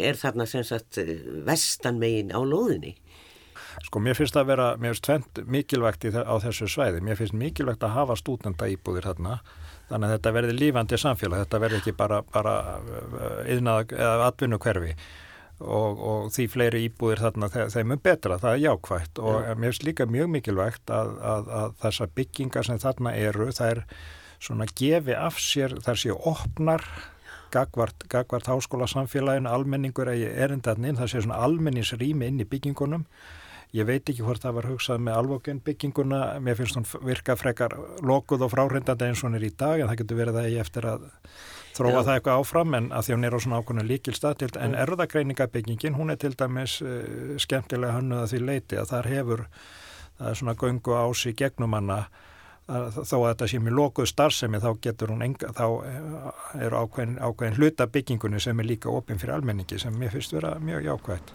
er 0.10 0.20
þarna 0.20 0.48
sem 0.50 0.66
sagt 0.68 1.00
vestanmegin 1.48 2.34
á 2.36 2.40
lóðinni. 2.42 2.96
Sko 3.86 4.02
mér 4.04 4.18
finnst 4.18 4.36
það 4.36 4.44
að 4.44 4.52
vera, 4.52 4.68
mér 4.78 4.94
finnst 4.94 5.08
tvent 5.08 5.42
mikilvægt 5.48 6.06
á 6.12 6.36
þessu 6.44 6.68
svæði, 6.70 7.02
mér 7.06 7.20
finnst 7.20 7.36
mikilvægt 7.38 7.86
að 7.88 7.96
hafa 7.96 8.18
stúdenda 8.20 8.68
íbúðir 8.72 9.08
þarna 9.08 9.40
þannig 9.92 10.08
að 10.08 10.14
þetta 10.16 10.34
verði 10.36 10.56
lífandi 10.58 11.00
samfélag, 11.00 11.44
þetta 11.46 11.60
verði 11.64 11.82
ekki 11.82 11.94
bara, 11.98 12.22
bara 12.34 12.56
yðnað 13.50 13.94
eða 13.98 14.30
atvinnu 14.30 14.60
hverfi 14.62 14.96
og, 15.62 16.02
og 16.12 16.32
því 16.34 16.48
fleiri 16.52 16.84
íbúðir 16.88 17.24
þarna 17.26 17.50
þeim 17.52 17.96
er 17.96 18.02
betra, 18.04 18.40
það 18.42 18.56
er 18.56 18.64
jákvægt 18.66 19.22
og 19.22 19.38
ja. 19.38 19.56
mér 19.56 19.72
finnst 19.72 19.88
líka 19.88 20.08
mjög 20.10 20.32
mikilvægt 20.36 20.94
að, 20.96 21.14
að, 21.34 21.52
að 21.62 21.78
þessar 21.86 22.14
byggingar 22.20 22.68
sem 22.68 22.82
þarna 22.82 23.16
eru, 23.20 23.50
það 23.56 23.76
er 23.76 23.84
svona 24.42 24.68
gefi 24.76 25.18
af 25.18 25.38
sér, 25.42 25.78
þar 25.86 26.02
séu 26.02 26.18
opnar 26.32 26.88
gagvart, 27.52 28.08
gagvart 28.12 28.50
háskóla 28.50 28.88
samfélaginu, 28.90 29.50
almenningur 29.52 30.12
eða 30.12 30.34
erindarninn, 30.48 30.98
það 31.00 31.14
sé 31.14 31.24
svona 31.26 31.40
almenningsrými 31.46 32.32
inn 32.32 32.44
í 32.44 32.50
byggingunum. 32.50 33.06
Ég 33.72 33.88
veit 33.88 34.04
ekki 34.04 34.26
hvort 34.26 34.44
það 34.44 34.58
var 34.58 34.68
hugsað 34.68 35.04
með 35.06 35.18
alvokun 35.22 35.62
bygginguna, 35.64 36.22
mér 36.44 36.58
finnst 36.60 36.76
hún 36.76 36.88
virka 37.08 37.38
frekar 37.40 37.78
lokuð 38.04 38.44
og 38.44 38.52
fráhrindandi 38.52 39.08
eins 39.08 39.22
og 39.24 39.30
hún 39.30 39.40
er 39.40 39.46
í 39.48 39.54
dag 39.56 39.80
en 39.80 39.88
það 39.88 40.02
getur 40.02 40.20
verið 40.20 40.40
það 40.40 40.50
ég 40.52 40.66
eftir 40.66 40.88
að 40.92 41.06
þróa 41.78 41.94
Já. 41.94 42.02
það 42.02 42.16
eitthvað 42.16 42.42
áfram 42.42 42.76
en 42.78 42.90
að 42.92 43.06
því 43.06 43.16
hún 43.16 43.28
er 43.28 43.36
á 43.36 43.40
svona 43.46 43.62
ákvönu 43.62 43.86
líkilstað 43.88 44.44
en 44.60 44.76
erðagreiningabyggingin 44.82 45.96
hún 45.96 46.12
er 46.14 46.20
til 46.20 46.34
dæmis 46.36 46.82
uh, 46.84 47.38
skemmtilega 47.40 47.96
hannuð 47.96 48.26
að 48.26 48.34
því 48.34 48.42
leiti 48.50 48.80
að 48.82 48.92
þar 48.92 49.10
hefur 49.14 49.46
það 50.18 50.30
er 50.32 50.40
svona 50.42 50.58
göngu 50.60 50.98
ási 51.00 51.34
gegnum 51.38 51.78
hana 51.78 52.02
þó 52.72 53.16
að 53.18 53.28
þetta 53.28 53.48
sé 53.52 53.60
mjög 53.60 53.78
lokuð 53.78 54.10
starfsemi 54.12 54.62
þá 54.64 54.70
getur 54.86 55.12
hún 55.12 55.26
enga, 55.26 55.52
þá 55.58 55.66
eh, 55.88 56.66
eru 56.68 56.82
ákveðin, 56.86 57.18
ákveðin 57.20 57.58
hluta 57.60 57.88
byggingunni 57.92 58.40
sem 58.44 58.60
er 58.64 58.70
líka 58.70 58.92
opinn 58.92 59.20
fyrir 59.20 59.36
almenningi 59.36 59.80
sem 59.82 59.96
mér 59.98 60.14
finnst 60.14 60.36
vera 60.36 60.56
mjög 60.64 60.86
jákvægt. 60.88 61.34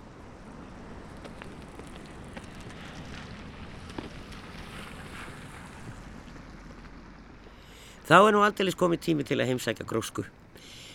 Þá 8.07 8.16
er 8.20 8.37
nú 8.37 8.42
aldrei 8.46 8.70
komið 8.70 9.01
tími 9.03 9.25
til 9.27 9.40
að 9.42 9.51
heimsækja 9.51 9.85
grósku. 9.90 10.22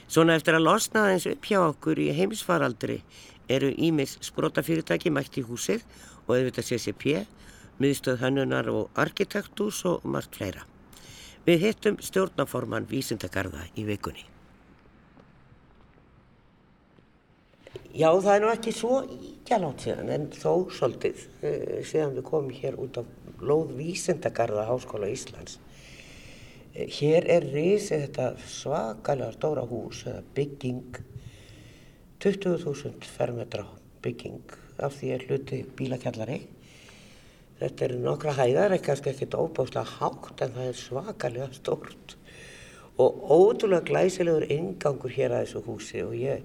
Svona 0.08 0.38
eftir 0.40 0.56
að 0.56 0.64
losna 0.64 1.06
aðeins 1.06 1.28
upp 1.28 1.48
hjá 1.48 1.60
okkur 1.60 2.00
í 2.00 2.08
heimsfaraldri 2.16 3.02
eru 3.52 3.72
Ímis 3.76 4.18
sprótafyrirtæki 4.24 5.12
mætt 5.12 5.38
í 5.40 5.44
húsið 5.44 5.84
og 6.26 6.38
auðvitað 6.38 6.70
CCP, 6.70 7.26
miðstöð 7.82 8.22
hönnunar 8.22 8.70
og 8.72 9.02
arkitektús 9.02 9.82
og 9.90 10.06
margt 10.06 10.38
fleira. 10.38 10.68
Við 11.48 11.66
hittum 11.66 11.98
stjórnaforman 12.04 12.86
Vísindagarða 12.90 13.66
í 13.74 13.88
vikunni. 13.88 14.28
Já, 17.92 18.08
það 18.08 18.34
er 18.34 18.44
nú 18.44 18.50
ekki 18.52 18.72
svo 18.76 18.98
íkjalátt 19.04 19.84
síðan 19.84 20.12
en 20.14 20.28
þó 20.32 20.70
svolítið 20.72 21.26
uh, 21.44 21.82
síðan 21.88 22.14
við 22.16 22.26
komum 22.30 22.54
hér 22.56 22.78
út 22.80 23.00
á 23.00 23.04
lóð 23.44 23.74
Vísindagarða 23.80 24.68
Háskóla 24.70 25.10
Íslands. 25.12 25.58
Uh, 25.58 26.86
hér 27.00 27.28
er 27.28 27.50
risið 27.52 28.06
þetta 28.06 28.30
svakalega 28.48 29.36
stóra 29.36 29.66
hús, 29.68 30.06
eða 30.08 30.24
bygging, 30.38 31.02
20.000 32.24 33.12
fermetra 33.18 33.66
bygging 34.06 34.56
af 34.80 34.96
því 35.00 35.14
er 35.16 35.28
hluti 35.28 35.64
bílakjallari. 35.78 36.42
Þetta 37.62 37.86
eru 37.86 38.02
nokkra 38.02 38.34
hæðar, 38.40 38.74
kannski 38.82 39.12
ekkert 39.12 39.38
óbáslega 39.38 39.86
hátt 40.00 40.42
en 40.42 40.54
það 40.56 40.68
er 40.72 40.78
svakalega 40.82 41.50
stórt 41.54 42.16
og 43.02 43.22
ótrúlega 43.32 43.86
glæsilegur 43.88 44.48
ingangur 44.52 45.14
hér 45.14 45.36
að 45.36 45.46
þessu 45.46 45.62
húsi 45.68 46.02
og 46.04 46.16
ég 46.18 46.42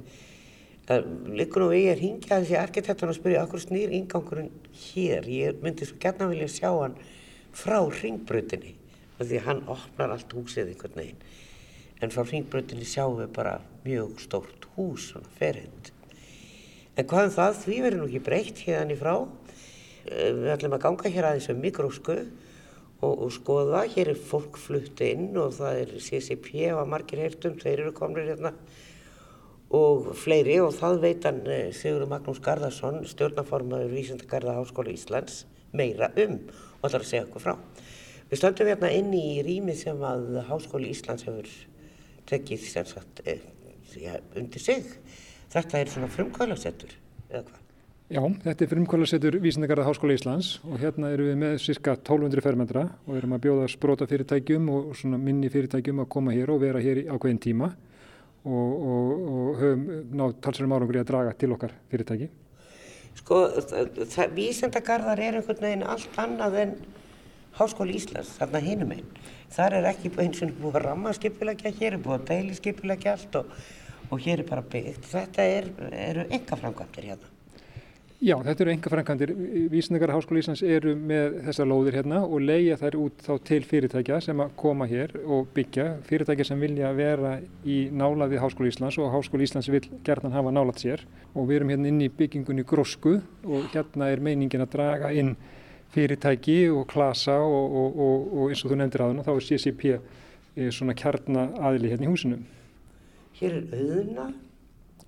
Liggur 0.87 1.65
nú 1.65 1.73
við 1.73 1.81
ég 1.81 1.97
að 1.97 2.01
ringja 2.05 2.37
þessi 2.39 2.57
arkitektan 2.61 3.11
og 3.11 3.17
spyrja 3.17 3.41
okkur 3.43 3.59
snýr 3.59 3.95
ingangurinn 3.97 4.53
hér. 4.71 5.25
Ég 5.27 5.57
myndi 5.65 5.89
svo 5.89 5.97
gætna 5.99 6.29
vilja 6.31 6.47
sjá 6.47 6.69
hann 6.71 6.95
frá 7.51 7.81
ringbröðinni 7.91 8.77
því 9.19 9.41
hann 9.49 9.65
opnar 9.73 10.15
allt 10.15 10.31
húsið 10.37 10.71
einhvern 10.71 11.01
veginn. 11.01 11.25
En 11.99 12.15
frá 12.15 12.23
ringbröðinni 12.23 12.87
sjáum 12.87 13.19
við 13.19 13.33
bara 13.35 13.57
mjög 13.83 14.23
stórt 14.23 14.69
hús, 14.77 15.09
svona 15.11 15.33
ferhind. 15.41 15.91
En 16.95 17.11
hvað 17.11 17.33
um 17.33 17.35
það? 17.35 17.59
Því 17.65 17.81
verður 17.83 18.03
nú 18.05 18.07
ekki 18.07 18.25
breytt 18.31 18.63
hérna 18.69 18.95
í 18.95 19.01
frá. 19.01 19.15
Við 20.07 20.51
ætlum 20.55 20.77
að 20.77 20.85
ganga 20.85 21.11
hér 21.13 21.29
aðeins 21.31 21.49
um 21.51 21.63
mikrósku 21.63 22.17
og, 22.17 23.13
og 23.13 23.31
skoða. 23.35 23.85
Hér 23.93 24.13
er 24.13 24.21
fólk 24.31 24.59
flutt 24.61 25.01
inn 25.05 25.33
og 25.41 25.57
það 25.59 25.81
er 25.83 25.95
CCP 26.07 26.69
og 26.77 26.87
margir 26.91 27.25
heyrtum, 27.25 27.59
þeir 27.61 27.87
eru 27.87 27.95
komnir 27.97 28.31
hérna 28.31 28.55
og 29.75 30.13
fleiri 30.15 30.61
og 30.63 30.71
það 30.77 31.01
veit 31.03 31.27
hann 31.27 31.41
eh, 31.51 31.73
Sigurður 31.75 32.11
Magnús 32.13 32.39
Garðarsson, 32.45 33.01
stjórnaformaður 33.11 33.91
Vísindagarða 33.97 34.55
Háskóla 34.61 34.95
Íslands 34.95 35.43
meira 35.75 36.13
um 36.23 36.39
og 36.81 36.87
er 36.93 37.01
að 37.01 37.09
segja 37.09 37.27
okkur 37.27 37.43
frá. 37.43 37.57
Við 38.31 38.41
stöndum 38.41 38.71
hérna 38.71 38.93
inn 38.95 39.13
í 39.15 39.43
rými 39.47 39.75
sem 39.79 40.07
að 40.07 40.41
Háskóli 40.47 40.95
Íslands 40.95 41.27
hefur 41.27 41.51
tekið 42.31 42.67
sem 42.71 42.89
sagt 42.95 43.23
eh, 43.27 43.43
ja, 43.99 44.21
undir 44.39 44.63
sig. 44.63 44.87
Þetta 45.51 45.83
er 45.83 45.95
svona 45.95 46.11
frumkvælarsettur 46.15 46.95
eða 47.31 47.47
hvað? 47.49 47.66
Já, 48.07 48.21
þetta 48.23 48.63
er 48.63 48.69
frumkvælarsettur 48.71 49.37
Vísindagarða 49.43 49.89
Háskóla 49.89 50.15
Íslands 50.15 50.61
og 50.63 50.77
hérna 50.79 51.09
eru 51.11 51.25
við 51.27 51.41
með 51.41 51.57
cirka 51.59 51.97
1200 51.97 52.45
fermetra 52.45 52.85
og 53.03 53.17
erum 53.19 53.35
að 53.35 53.43
bjóða 53.49 53.65
spróta 53.73 54.07
fyrirtækjum 54.07 54.69
og 54.71 55.01
minni 55.19 55.51
fyrirtækjum 55.51 56.05
að 56.05 56.09
koma 56.15 56.37
hér 56.37 56.53
og 56.55 56.61
vera 56.63 56.79
hér 56.85 57.01
á 57.11 57.19
hvern 57.19 57.43
tíma 57.43 57.73
og, 58.47 58.71
og, 58.93 59.11
og 59.33 59.59
höfum 59.59 59.85
nátt 60.23 60.39
talsverðum 60.39 60.77
árangur 60.79 61.01
í 61.01 61.03
að 61.03 61.11
draga 61.11 61.35
til 61.35 61.51
okkar 61.59 61.75
fyrirtæki. 61.91 62.31
Sko, 63.19 63.43
vísendagarðar 64.39 65.27
er 65.27 65.41
einhvern 65.41 65.67
veginn 65.67 65.87
allt 65.91 66.23
annað 66.23 66.63
en 66.63 66.79
Háskóli 67.59 67.99
Íslands, 67.99 68.37
þarna 68.39 68.63
hinum 68.63 68.99
einn. 69.01 69.15
Þar 69.51 69.81
er 69.81 69.91
ekki 69.97 70.15
eins 70.23 70.47
og 70.47 70.55
búið 70.61 70.77
að 70.79 70.93
ramma 70.93 71.19
skipilegja, 71.19 71.75
hér 71.81 71.99
er 71.99 72.07
búið 72.07 72.21
að 72.21 72.29
deili 72.31 72.55
skipilegja 72.55 73.19
allt 73.19 73.41
og, 73.43 73.57
og 74.13 74.21
hér 74.23 74.45
er 74.45 74.53
bara 74.55 74.63
byggt. 74.77 75.09
Þetta 75.11 75.55
er, 75.57 75.73
eru 75.91 76.31
enga 76.31 76.61
framkvæmdir 76.63 77.11
hérna. 77.11 77.36
Já, 78.27 78.35
þetta 78.43 78.65
eru 78.65 78.71
enga 78.73 78.91
framkvæmdir. 78.91 79.31
Vísendingar 79.71 80.11
Háskóla 80.11 80.41
Íslands 80.41 80.63
eru 80.67 80.97
með 80.99 81.37
þessar 81.47 81.69
lóðir 81.71 81.95
hérna 82.01 82.25
og 82.27 82.41
leia 82.43 82.75
þær 82.81 82.97
út 82.99 83.21
þá 83.23 83.35
til 83.47 83.59
fyrirtækja 83.63 84.17
sem 84.25 84.41
að 84.43 84.57
koma 84.59 84.89
hér 84.91 85.13
og 85.23 85.53
byggja. 85.55 85.85
Fyrirtækja 86.09 86.49
sem 86.49 86.65
vilja 86.65 86.89
vera 86.99 87.37
í 87.63 87.77
nálaði 87.95 88.41
Háskóla 88.43 88.73
Íslands 88.73 88.99
og 88.99 89.13
Háskóla 89.15 89.47
Íslands 89.47 89.71
vil 89.71 89.85
gerðan 90.09 90.35
hafa 90.35 90.51
nálat 90.57 90.83
sér. 90.83 91.05
Og 91.37 91.47
við 91.47 91.61
erum 91.61 91.71
hérna 91.71 91.93
inn 91.93 92.03
í 92.03 92.09
byggingunni 92.19 92.65
Grósku 92.67 93.13
og 93.47 93.69
hérna 93.71 94.09
er 94.11 94.25
meiningin 94.27 94.65
að 94.65 94.75
draga 94.75 95.13
inn 95.15 95.37
fyrirtæki 95.95 96.65
og 96.75 96.89
klasa 96.91 97.37
og, 97.47 97.79
og, 97.85 98.01
og, 98.09 98.25
og 98.41 98.51
eins 98.51 98.65
og 98.65 98.73
þú 98.73 98.81
nefndir 98.81 99.05
aðun 99.07 99.23
og 99.23 99.29
þá 99.29 99.37
er 99.37 99.47
CCP 99.53 99.87
eh, 99.93 100.73
svona 100.75 100.99
kjarnaðili 100.99 101.95
hérna 101.95 102.09
í 102.09 102.11
húsinu. 102.11 102.41
Hér 103.39 103.61
er 103.61 103.71
auðuna 103.71 104.27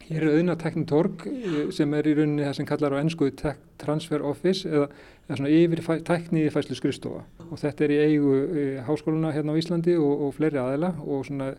Hér 0.09 0.25
er 0.25 0.39
auðna 0.39 0.55
teknitorg 0.57 1.27
eh, 1.29 1.57
sem 1.77 1.93
er 1.93 2.07
í 2.09 2.15
rauninni 2.17 2.47
það 2.47 2.55
sem 2.57 2.69
kallar 2.69 2.95
á 2.97 3.01
ennsku 3.03 3.29
transfer 3.37 4.23
office 4.25 4.65
eða, 4.65 4.87
eða 5.27 5.37
svona 5.37 5.51
yfir 5.53 5.83
tekniði 6.09 6.53
fæslu 6.55 6.79
skrifstofa 6.79 7.25
og 7.49 7.61
þetta 7.61 7.85
er 7.85 7.93
í 7.93 7.99
eigu 8.07 8.31
e, 8.39 8.65
háskóluna 8.87 9.35
hérna 9.37 9.53
á 9.53 9.61
Íslandi 9.61 9.99
og, 10.01 10.25
og 10.25 10.33
fleiri 10.39 10.61
aðela 10.63 10.95
og 11.05 11.27
svona 11.29 11.51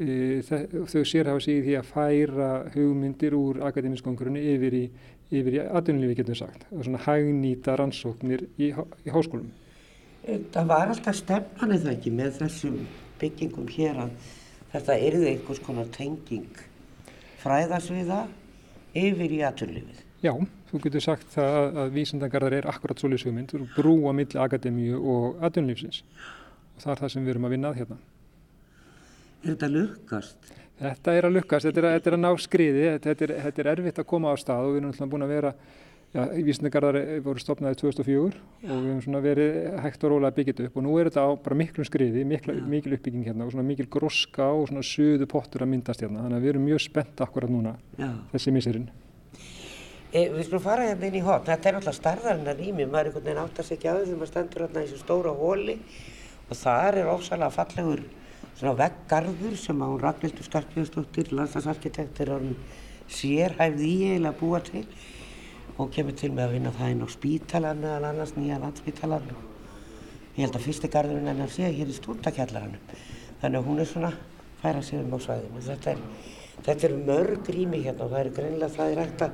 e, 0.00 0.40
þau 0.48 1.04
sérhafa 1.04 1.44
sig 1.44 1.60
í 1.60 1.66
því 1.66 1.76
að 1.82 1.90
færa 1.90 2.50
hugmyndir 2.72 3.36
úr 3.36 3.60
akademiskongurinu 3.68 4.40
yfir 4.54 4.78
í, 4.80 4.82
yfir 5.28 5.58
í 5.58 5.62
atvinnulífi 5.68 6.22
getur 6.22 6.40
sagt 6.42 6.66
og 6.72 6.86
svona 6.86 7.04
hagnýta 7.04 7.76
rannsóknir 7.80 8.46
í, 8.56 8.72
í 8.72 9.12
háskólum. 9.12 9.52
Það 10.24 10.68
var 10.72 10.92
alltaf 10.92 11.18
stefnan 11.18 11.76
eða 11.76 11.96
ekki 11.96 12.12
með 12.14 12.40
þessum 12.40 12.82
byggingum 13.20 13.68
hér 13.72 14.04
að 14.06 14.12
þetta 14.72 15.00
erði 15.10 15.32
einhvers 15.34 15.64
konar 15.64 15.88
tenging 15.92 16.68
fræðarsviða 17.42 18.22
yfir 18.98 19.34
í 19.34 19.42
aturlifið. 19.46 20.00
Já, 20.22 20.32
þú 20.70 20.80
getur 20.84 21.02
sagt 21.02 21.34
það 21.34 21.56
að, 21.58 21.68
að 21.82 21.92
vísendangarðar 21.96 22.56
er 22.60 22.70
akkurat 22.70 23.02
svolítið 23.02 23.24
sögmynd, 23.26 23.54
brúa 23.74 24.14
milli 24.14 24.38
akademíu 24.38 25.00
og 25.00 25.44
aturlifsins 25.44 26.02
og 26.76 26.84
það 26.84 26.92
er 26.92 27.00
það 27.02 27.14
sem 27.14 27.24
við 27.26 27.34
erum 27.34 27.46
að 27.48 27.54
vinna 27.56 27.72
að 27.72 27.80
hérna. 27.80 27.96
Er 29.42 29.48
þetta 29.50 29.70
lukkast? 29.72 30.52
Þetta 30.82 31.14
er 31.18 31.26
að 31.26 31.34
lukkast, 31.36 31.66
þetta 31.66 31.82
er 31.82 31.88
að, 31.88 31.96
þetta 31.96 32.10
er 32.10 32.16
að 32.16 32.22
ná 32.22 32.30
skriði, 32.42 32.84
þetta 32.92 33.26
er, 33.26 33.32
þetta 33.46 33.62
er 33.62 33.70
erfitt 33.72 33.98
að 34.02 34.08
koma 34.12 34.32
á 34.32 34.36
stað 34.38 34.68
og 34.68 34.72
við 34.72 34.80
erum 34.80 34.92
alltaf 34.92 35.10
búin 35.12 35.26
að 35.26 35.34
vera 35.34 35.52
Já, 36.12 36.26
vísendagarðar 36.44 37.22
voru 37.24 37.40
stopnaði 37.40 37.78
2004 37.80 38.36
Já. 38.36 38.66
og 38.68 38.82
við 38.82 38.88
hefum 38.90 38.98
svona 39.00 39.20
verið 39.24 39.54
hægt 39.80 40.02
og 40.04 40.10
rólega 40.12 40.28
að 40.28 40.34
byggja 40.36 40.52
þetta 40.52 40.66
upp 40.68 40.74
og 40.76 40.84
nú 40.84 40.96
er 41.00 41.08
þetta 41.08 41.22
á 41.24 41.30
bara 41.40 41.56
miklum 41.56 41.86
skriði, 41.88 42.24
mikla, 42.28 42.56
mikil 42.68 42.96
uppbygging 42.98 43.22
hérna 43.30 43.46
og 43.46 43.54
svona 43.54 43.64
mikil 43.64 43.86
groska 43.94 44.50
og 44.52 44.66
svona 44.68 44.82
suðu 44.84 45.28
pottur 45.32 45.64
að 45.64 45.70
myndast 45.72 46.04
hérna 46.04 46.26
þannig 46.26 46.36
að 46.36 46.44
við 46.44 46.52
erum 46.52 46.66
mjög 46.68 46.82
spennt 46.84 47.22
akkurat 47.24 47.52
núna 47.54 47.72
Já. 47.96 48.10
þessi 48.34 48.52
miserinn. 48.52 48.90
E, 50.12 50.26
við 50.34 50.42
skulum 50.50 50.64
fara 50.66 50.90
hérna 50.90 51.08
inn 51.08 51.16
í 51.16 51.24
hot, 51.24 51.48
þetta 51.48 51.70
er 51.70 51.78
alltaf 51.80 51.96
starðarinnar 51.96 52.60
rými, 52.60 52.84
maður 52.84 53.00
er 53.00 53.08
einhvern 53.08 53.26
veginn 53.30 53.42
átt 53.46 53.62
að 53.64 53.70
segja 53.70 53.96
á 53.96 53.96
því 53.96 54.04
þegar 54.10 54.20
maður 54.20 54.32
stendur 54.34 54.66
hérna 54.66 54.82
í 54.84 54.90
þessu 54.90 55.00
stóra 55.00 55.34
hóli 55.40 55.78
og 56.44 56.60
þar 56.60 57.00
er 57.00 57.10
ósalega 57.14 57.56
fallegur 57.56 58.04
svona 58.58 58.76
veggarður 58.82 59.56
sem 59.64 59.80
á 59.80 59.88
Ragnhildur 60.04 60.44
Skarpjóðsdóttir, 60.50 61.32
landslagsarkitektur, 61.32 62.36
sérhæfði 63.08 63.88
í 63.88 63.98
eiginlega 64.10 64.36
búa 64.36 64.60
til 64.68 64.84
og 65.78 65.90
kemur 65.94 66.16
til 66.18 66.32
með 66.32 66.48
að 66.48 66.58
vinna 66.58 66.74
það 66.76 66.92
inn 66.94 67.06
á 67.06 67.08
spítalan 67.12 67.80
meðal 67.82 68.10
annars, 68.10 68.36
nýja 68.36 68.60
landspítalan 68.60 69.32
ég 70.36 70.46
held 70.46 70.56
að 70.56 70.66
fyrsti 70.66 70.88
gardurinn 70.92 71.28
hennar 71.28 71.50
sé 71.52 71.68
hér 71.68 71.90
í 71.90 71.96
stúrtakjallaranum 71.96 72.94
þannig 73.42 73.58
að 73.58 73.66
hún 73.68 73.82
er 73.82 73.88
svona 73.90 74.12
færa 74.62 74.82
sig 74.82 75.00
um 75.02 75.12
á 75.12 75.18
svæðinu. 75.20 75.64
Þetta 75.66 75.92
er, 75.92 76.00
þetta 76.62 76.88
er 76.88 76.96
mörg 77.08 77.50
rými 77.56 77.82
hérna 77.82 78.06
og 78.06 78.14
það 78.14 78.20
er 78.20 78.32
greinlega 78.38 78.76
það 78.76 78.92
er 78.92 79.02
hægt 79.02 79.24
að 79.26 79.32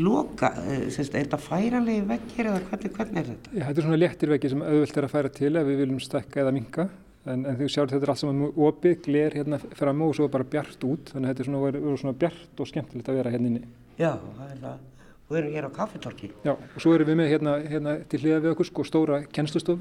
loka, 0.00 0.50
eh, 0.64 0.88
semst, 0.90 1.14
er 1.14 1.24
þetta 1.26 1.40
færanlegi 1.44 2.02
vekkir 2.08 2.50
eða 2.50 2.64
hvernig, 2.70 2.92
hvernig 2.96 3.20
er 3.20 3.30
þetta? 3.30 3.54
Já, 3.54 3.64
þetta 3.68 3.80
er 3.80 3.88
svona 3.88 4.00
léttir 4.00 4.34
vekki 4.34 4.50
sem 4.50 4.66
auðvilt 4.66 4.98
er 4.98 5.06
að 5.06 5.14
færa 5.14 5.32
til 5.38 5.52
ef 5.54 5.70
við 5.70 5.82
viljum 5.84 6.02
stekka 6.02 6.42
eða 6.44 6.54
minka 6.56 6.88
en, 7.26 7.44
en 7.44 7.58
þú 7.58 7.68
sjálf 7.70 7.94
þetta 7.94 8.08
er 8.08 8.14
allt 8.14 8.22
saman 8.22 8.46
opið, 8.68 8.96
gler 9.06 9.36
hérna 9.40 9.60
fram 9.60 10.06
og 10.06 10.14
svo 10.16 10.28
bara 10.32 10.48
bjart 10.54 10.86
út. 10.88 11.12
Þannig 11.12 11.26
að 11.26 11.34
þetta 11.34 11.44
er 11.44 11.50
svona, 11.50 11.96
svona 12.04 12.20
bjart 12.24 12.62
og 12.62 12.70
skemmtilegt 12.70 13.12
að 13.12 13.20
vera 13.20 13.34
hérna 13.34 13.52
inni. 13.52 13.66
Já, 14.00 14.14
það 14.16 14.46
er 14.48 14.62
það 14.64 14.89
og 15.30 15.36
við 15.36 15.40
erum 15.44 15.52
hér 15.54 15.66
á 15.70 15.76
kaffitorki. 15.78 16.32
Já, 16.42 16.52
og 16.58 16.82
svo 16.82 16.92
erum 16.96 17.06
við 17.06 17.18
með 17.20 17.28
hérna, 17.30 17.56
hérna 17.70 17.92
til 18.10 18.18
hliða 18.24 18.40
við 18.42 18.54
okkur 18.56 18.66
sko 18.66 18.84
stóra 18.88 19.20
kennslustof 19.30 19.78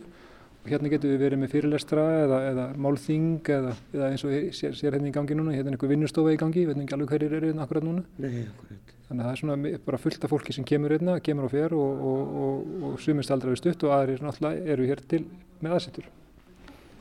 og 0.60 0.70
hérna 0.70 0.92
getum 0.92 1.10
við 1.10 1.24
verið 1.24 1.42
með 1.42 1.54
fyrirlestra 1.56 2.04
eða, 2.26 2.40
eða 2.52 2.66
málþing 2.86 3.50
eða, 3.56 3.74
eða 3.96 4.10
eins 4.12 4.26
og 4.28 4.36
sér, 4.54 4.78
sér 4.78 4.98
hérna 4.98 5.10
í 5.10 5.16
gangi 5.16 5.38
núna, 5.40 5.56
hérna 5.56 5.72
er 5.72 5.78
einhver 5.78 5.90
vinnustofa 5.90 6.36
í 6.36 6.40
gangi, 6.40 6.62
við 6.62 6.74
veitum 6.74 6.86
ekki 6.86 6.98
alveg 7.00 7.14
hverjir 7.16 7.36
eru 7.40 7.50
hérna 7.50 7.66
akkurat 7.66 7.88
núna. 7.88 8.06
Nei, 8.22 8.46
akkurat. 8.46 8.94
Þannig 9.10 9.24
að 9.24 9.26
það 9.26 9.34
er 9.34 9.42
svona 9.42 9.84
bara 9.88 10.02
fullt 10.04 10.26
af 10.28 10.34
fólki 10.36 10.54
sem 10.54 10.68
kemur 10.70 10.94
hérna, 10.94 11.18
kemur 11.26 11.48
og 11.48 11.54
fer 11.56 11.74
og, 11.74 12.04
og, 12.12 12.36
og, 12.44 12.74
og 12.92 13.00
sumist 13.02 13.34
aldrei 13.34 13.56
við 13.56 13.64
stutt 13.64 13.88
og 13.88 13.96
aðrir 13.96 14.22
náttúrulega 14.22 14.76
eru 14.76 14.90
hér 14.92 15.02
til 15.10 15.24
með 15.64 15.80
aðsettur. 15.80 16.12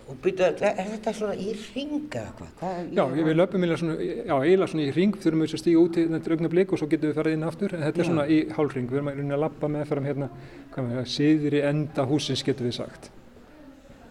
Og 0.09 0.17
byrja, 0.25 0.47
er 0.65 0.87
þetta 0.95 1.13
svona 1.13 1.35
í 1.37 1.51
ringa 1.53 2.23
eitthvað? 2.23 2.79
Já, 2.97 3.03
við 3.13 3.35
löpum 3.35 3.61
eiginlega 3.61 3.81
svona, 3.83 3.97
já, 4.01 4.33
eiginlega 4.39 4.71
svona 4.73 4.87
í 4.87 4.95
ring, 4.97 5.19
þurfum 5.21 5.45
við 5.45 5.53
að 5.53 5.61
stíga 5.61 5.83
út 5.83 5.99
í 6.01 6.05
þetta 6.15 6.33
augnablík 6.33 6.73
og 6.73 6.81
svo 6.81 6.89
getum 6.89 7.11
við 7.11 7.19
farið 7.21 7.37
inn 7.37 7.45
aftur, 7.45 7.75
en 7.77 7.85
þetta 7.85 8.01
já. 8.01 8.05
er 8.05 8.09
svona 8.09 8.25
í 8.25 8.39
hálfring, 8.57 8.89
við 8.89 9.03
erum 9.03 9.11
að, 9.13 9.21
að 9.37 9.43
lappa 9.45 9.71
með 9.75 9.85
fram 9.91 10.09
hérna, 10.09 10.31
hvað 10.73 10.89
með 10.89 10.99
það, 10.99 11.11
síðri 11.13 11.63
enda 11.69 12.07
húsins 12.09 12.45
getum 12.47 12.71
við 12.71 12.79
sagt. 12.79 13.11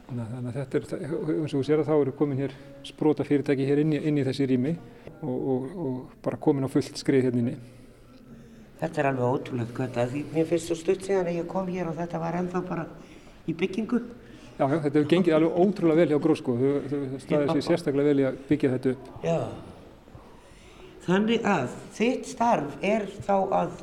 Þannig 0.08 0.54
að 0.54 0.60
þetta 0.62 0.78
er, 0.78 0.86
eins 1.34 1.52
og 1.52 1.58
þú 1.58 1.64
sér 1.68 1.82
að 1.82 1.90
þá 1.90 1.96
eru 1.98 2.14
komin 2.16 2.40
hér 2.40 2.54
sprota 2.88 3.26
fyrirtæki 3.28 3.66
hér 3.68 3.82
inn 3.82 3.98
í, 3.98 4.04
inn 4.08 4.22
í 4.22 4.24
þessi 4.24 4.46
rými 4.48 4.72
og, 5.18 5.34
og, 5.36 5.66
og 5.84 5.98
bara 6.24 6.40
komin 6.40 6.64
á 6.64 6.72
fullt 6.72 7.02
skrið 7.02 7.28
hérna 7.28 7.42
inni. 7.42 7.56
Þetta 8.78 9.02
er 9.02 9.10
alveg 9.10 9.36
ótrúlega 9.36 9.76
gott 9.76 10.00
að 10.00 10.14
því 10.14 10.22
mér 10.32 10.48
finnst 10.48 10.70
svo 10.70 10.78
stutt 10.80 11.04
síðan 11.04 11.28
að 11.28 11.42
ég 11.42 11.50
kom 11.52 11.68
hér 11.74 11.90
og 11.90 11.98
þetta 11.98 12.22
var 12.22 12.38
ennþá 12.40 12.62
bara 12.70 12.88
í 13.50 13.56
byggingu. 13.58 14.00
Já, 14.58 14.66
já, 14.66 14.78
þetta 14.82 14.96
hefur 14.96 15.10
gengið 15.12 15.36
alveg 15.38 15.58
ótrúlega 15.62 16.02
vel 16.02 16.12
hjá 16.14 16.22
Grósko, 16.22 16.54
þau, 16.58 16.94
staðið 17.22 17.52
sér 17.52 17.66
sérstaklega 17.68 18.10
vel 18.10 18.22
í 18.24 18.26
að 18.26 18.40
byggja 18.48 18.72
þetta 18.74 18.94
upp. 18.96 19.12
Já. 19.22 19.38
Þannig 21.08 21.46
að 21.48 21.76
þitt 21.96 22.32
starf 22.32 22.82
er 22.84 23.06
þá 23.28 23.36
að 23.38 23.76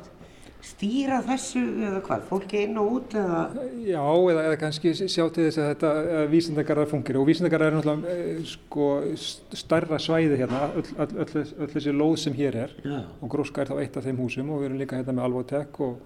stýra 0.65 1.19
þessu 1.25 1.61
eða 1.85 2.01
hvað, 2.05 2.25
fólki 2.29 2.61
inn 2.65 2.79
og 2.81 2.91
út 2.97 3.15
eða? 3.17 3.41
Já, 3.85 4.01
eða, 4.01 4.43
eða 4.49 4.59
kannski 4.63 4.93
sjá 4.97 5.23
til 5.33 5.45
þess 5.45 5.61
að 5.61 5.69
þetta 5.71 6.23
vísindagarðar 6.31 6.89
fungir 6.91 7.19
og 7.21 7.27
vísindagarðar 7.29 7.71
er 7.71 7.77
náttúrulega 7.77 8.15
e, 8.15 8.45
sko 8.49 8.87
starra 9.61 9.99
svæði 10.01 10.39
hérna, 10.41 10.63
öll, 10.73 10.87
öll, 11.05 11.11
öll, 11.23 11.43
öll 11.65 11.71
þessi 11.75 11.93
lóð 11.95 12.15
sem 12.23 12.37
hér 12.37 12.57
er 12.65 12.73
Já. 12.81 12.97
og 13.21 13.31
Gróska 13.31 13.61
er 13.61 13.71
þá 13.71 13.83
eitt 13.83 13.99
af 13.99 14.07
þeim 14.09 14.23
húsum 14.23 14.49
og 14.55 14.63
við 14.63 14.71
erum 14.71 14.81
líka 14.81 14.97
hérna 14.99 15.15
með 15.19 15.29
Alvotek 15.29 15.79
og, 15.85 15.99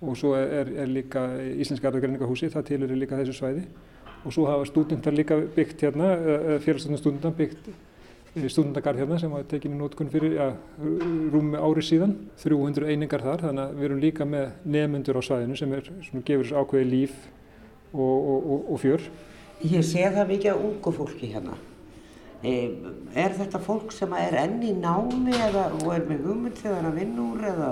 og 0.00 0.16
svo 0.18 0.32
er, 0.38 0.72
er 0.72 0.88
líka 0.90 1.28
Íslenska 1.52 1.92
arðargreiningahúsi, 1.92 2.50
það 2.54 2.70
tilur 2.72 2.96
líka 2.96 3.20
þessu 3.20 3.36
svæði 3.36 3.66
og 4.26 4.34
svo 4.34 4.46
hafa 4.50 4.66
stúdendar 4.68 5.14
líka 5.14 5.38
byggt 5.56 5.86
hérna, 5.86 6.12
félagsstofnum 6.64 7.00
stúdendar 7.00 7.36
byggt 7.38 7.70
stundagarð 8.44 9.00
hérna 9.00 9.18
sem 9.20 9.32
var 9.32 9.46
tekin 9.48 9.72
í 9.72 9.78
nótkunn 9.78 10.10
fyrir 10.12 10.34
ja, 10.36 10.48
rúmi 11.32 11.56
ári 11.56 11.84
síðan, 11.84 12.12
300 12.42 12.90
einingar 12.92 13.24
þar, 13.24 13.46
þannig 13.46 13.62
að 13.62 13.78
við 13.78 13.86
erum 13.88 14.02
líka 14.02 14.26
með 14.28 14.50
nefnendur 14.74 15.20
á 15.20 15.22
svæðinu 15.24 15.56
sem 15.56 15.72
er, 15.72 15.88
svona, 16.04 16.24
gefur 16.28 16.44
þessu 16.44 16.58
ákveði 16.60 16.90
líf 16.90 17.14
og, 17.94 18.28
og, 18.34 18.50
og, 18.58 18.76
fjör. 18.82 19.06
Ég 19.64 19.86
sé 19.88 20.04
það 20.12 20.34
mikið 20.34 20.52
af 20.52 20.66
ungu 20.68 20.92
fólki 20.98 21.30
hérna. 21.32 21.56
E, 22.44 22.52
er 23.16 23.36
þetta 23.38 23.62
fólk 23.64 23.94
sem 23.96 24.12
er 24.20 24.36
enn 24.42 24.58
í 24.60 24.74
námi 24.76 25.32
eða, 25.32 25.70
og 25.78 25.88
er 25.94 26.04
með 26.10 26.26
hugmynd 26.28 26.60
þegar 26.60 26.84
það 26.84 26.90
að 26.90 27.00
úr 27.24 27.46
eða, 27.54 27.70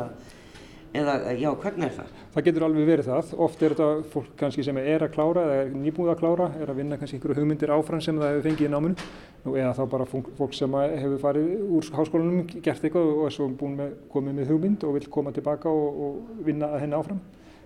eða 0.94 1.34
já, 1.34 1.50
hvernig 1.60 1.86
er 1.88 1.94
það? 1.98 2.16
Það 2.34 2.46
getur 2.48 2.66
alveg 2.68 2.88
verið 2.88 3.08
það. 3.10 3.32
Oft 3.46 3.62
er 3.62 3.74
þetta 3.74 3.88
fólk 4.14 4.32
kannski 4.40 4.64
sem 4.66 4.80
er 4.82 5.04
að 5.04 5.14
klára 5.16 5.44
eða 5.44 5.60
er 5.64 5.72
nýbúið 5.74 6.12
að 6.14 6.20
klára, 6.22 6.48
er 6.60 6.72
að 6.72 6.80
vinna 6.80 6.98
kannski 7.00 7.18
einhverju 7.18 7.38
hugmyndir 7.40 7.74
áfram 7.74 8.02
sem 8.04 8.20
það 8.20 8.32
hefur 8.32 8.46
fengið 8.48 8.68
í 8.68 8.72
náminu 8.74 9.08
Nú, 9.44 9.52
eða 9.60 9.74
þá 9.76 9.82
bara 9.92 10.04
fólk 10.08 10.54
sem 10.56 10.76
hefur 10.80 11.18
farið 11.20 11.64
úr 11.76 11.88
háskólanum, 11.98 12.46
gert 12.64 12.86
eitthvað 12.86 13.10
og 13.12 13.26
er 13.28 13.34
svo 13.36 13.48
búin 13.60 13.74
með, 13.76 13.90
komið 14.12 14.38
með 14.38 14.52
hugmynd 14.54 14.86
og 14.88 14.96
vil 14.96 15.10
koma 15.12 15.34
tilbaka 15.36 15.68
og, 15.68 15.98
og 16.06 16.46
vinna 16.46 16.70
að 16.72 16.86
henni 16.86 16.96
áfram. 16.96 17.20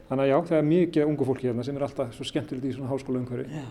Þannig 0.09 0.25
að 0.25 0.33
já, 0.33 0.39
það 0.49 0.59
er 0.59 0.67
mikið 0.73 1.13
ungu 1.13 1.29
fólki 1.29 1.51
hérna 1.51 1.69
sem 1.69 1.79
er 1.79 1.87
alltaf 1.87 2.11
svo 2.17 2.27
skemmtilegt 2.27 2.67
í 2.67 2.75
svona 2.75 2.91
háskóla 2.91 3.23
umhverfi. 3.23 3.63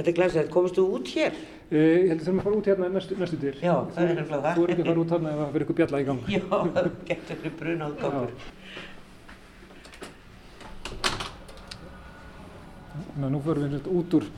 Þetta 0.00 0.12
er 0.14 0.16
glæsilegt. 0.16 0.48
Komist 0.54 0.78
þú 0.78 0.82
út 0.96 1.08
hér? 1.12 1.34
Uh, 1.68 1.76
ég 1.76 2.06
held 2.08 2.22
að 2.22 2.24
það 2.24 2.30
er 2.30 2.36
að 2.38 2.44
fara 2.46 2.56
út 2.56 2.68
hérna 2.70 2.86
næstu, 2.88 3.16
næstu 3.20 3.38
til. 3.42 3.50
Já, 3.60 3.74
það 3.92 4.06
er 4.06 4.14
nefnilega 4.16 4.44
það. 4.46 4.54
Þú 4.56 4.62
er 4.62 4.70
ekki 4.72 4.80
að 4.80 4.88
fara 4.88 5.02
út 5.02 5.10
hérna 5.12 5.32
ef 5.32 5.40
það 5.40 5.50
fyrir 5.50 5.64
eitthvað 5.66 5.80
bjalla 5.80 6.00
í 6.00 6.06
gang. 6.08 6.22
Já, 6.36 6.44
það 6.48 6.88
getur 7.10 7.40
fyrir 7.42 7.54
brunað 7.58 7.98
gangur. 8.00 8.32
Að 13.20 13.28
nú 13.34 13.42
förum 13.44 13.76
við 13.76 13.92
út 14.00 14.16
úr 14.16 14.30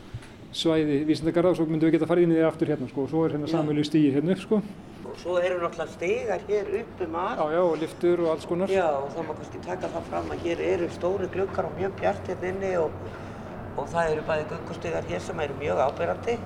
svæði 0.53 0.99
vísindagarða 1.13 1.55
og 1.55 1.61
svo 1.61 1.71
myndum 1.71 1.93
við 1.93 2.01
geta 2.01 2.11
farið 2.11 2.27
inn 2.27 2.35
í 2.35 2.41
því 2.41 2.47
aftur 2.51 2.75
hérna 2.75 2.91
sko 2.91 3.07
og 3.07 3.13
svo 3.15 3.23
er 3.29 3.37
hérna 3.37 3.55
samvelu 3.55 3.87
stíi 3.87 4.11
hérna 4.17 4.35
upp 4.35 4.43
sko. 4.43 4.63
Og 5.13 5.19
svo 5.23 5.39
eru 5.39 5.63
náttúrulega 5.63 5.95
stegar 5.95 6.43
hér 6.51 6.75
upp 6.83 7.07
um 7.07 7.19
allt. 7.23 7.39
Já, 7.39 7.47
já, 7.55 7.63
og 7.63 7.79
liftur 7.79 8.27
og 8.27 8.35
alls 8.35 8.51
konar. 8.51 8.75
Já, 8.75 8.89
og 8.99 9.15
þá 9.15 9.21
má 9.29 9.37
kannski 9.39 9.63
taka 9.63 9.95
það 9.95 10.11
fram 10.11 10.35
að 10.35 10.49
hér 10.49 10.65
eru 10.75 10.91
stóri 10.99 11.31
glukkar 11.31 11.71
og 11.71 11.79
mjög 11.79 11.95
bjart 12.03 12.33
hérna 12.33 12.51
inni 12.51 12.73
og, 12.83 12.97
og 13.77 13.89
það 13.89 14.13
eru 14.13 14.27
bæði 14.29 14.47
göngustegar 14.53 15.09
hér 15.09 15.25
sem 15.25 15.41
eru 15.41 15.57
mjög 15.61 15.83
ábyrrandi. 15.87 16.37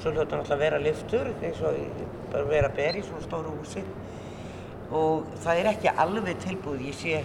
Svo 0.00 0.10
hljóta 0.10 0.38
náttúrulega 0.38 0.56
að 0.56 0.64
vera 0.64 0.82
liftur 0.82 1.30
eins 1.34 1.62
og 1.62 2.02
bara 2.32 2.48
vera 2.48 2.70
ber 2.74 2.98
í 2.98 3.04
svona 3.04 3.22
stóru 3.24 3.54
húsi. 3.58 3.84
Og 4.94 5.28
það 5.44 5.60
er 5.60 5.70
ekki 5.74 5.94
alveg 6.04 6.42
tilbúið. 6.42 6.88
Ég 6.90 6.98
sé 6.98 7.22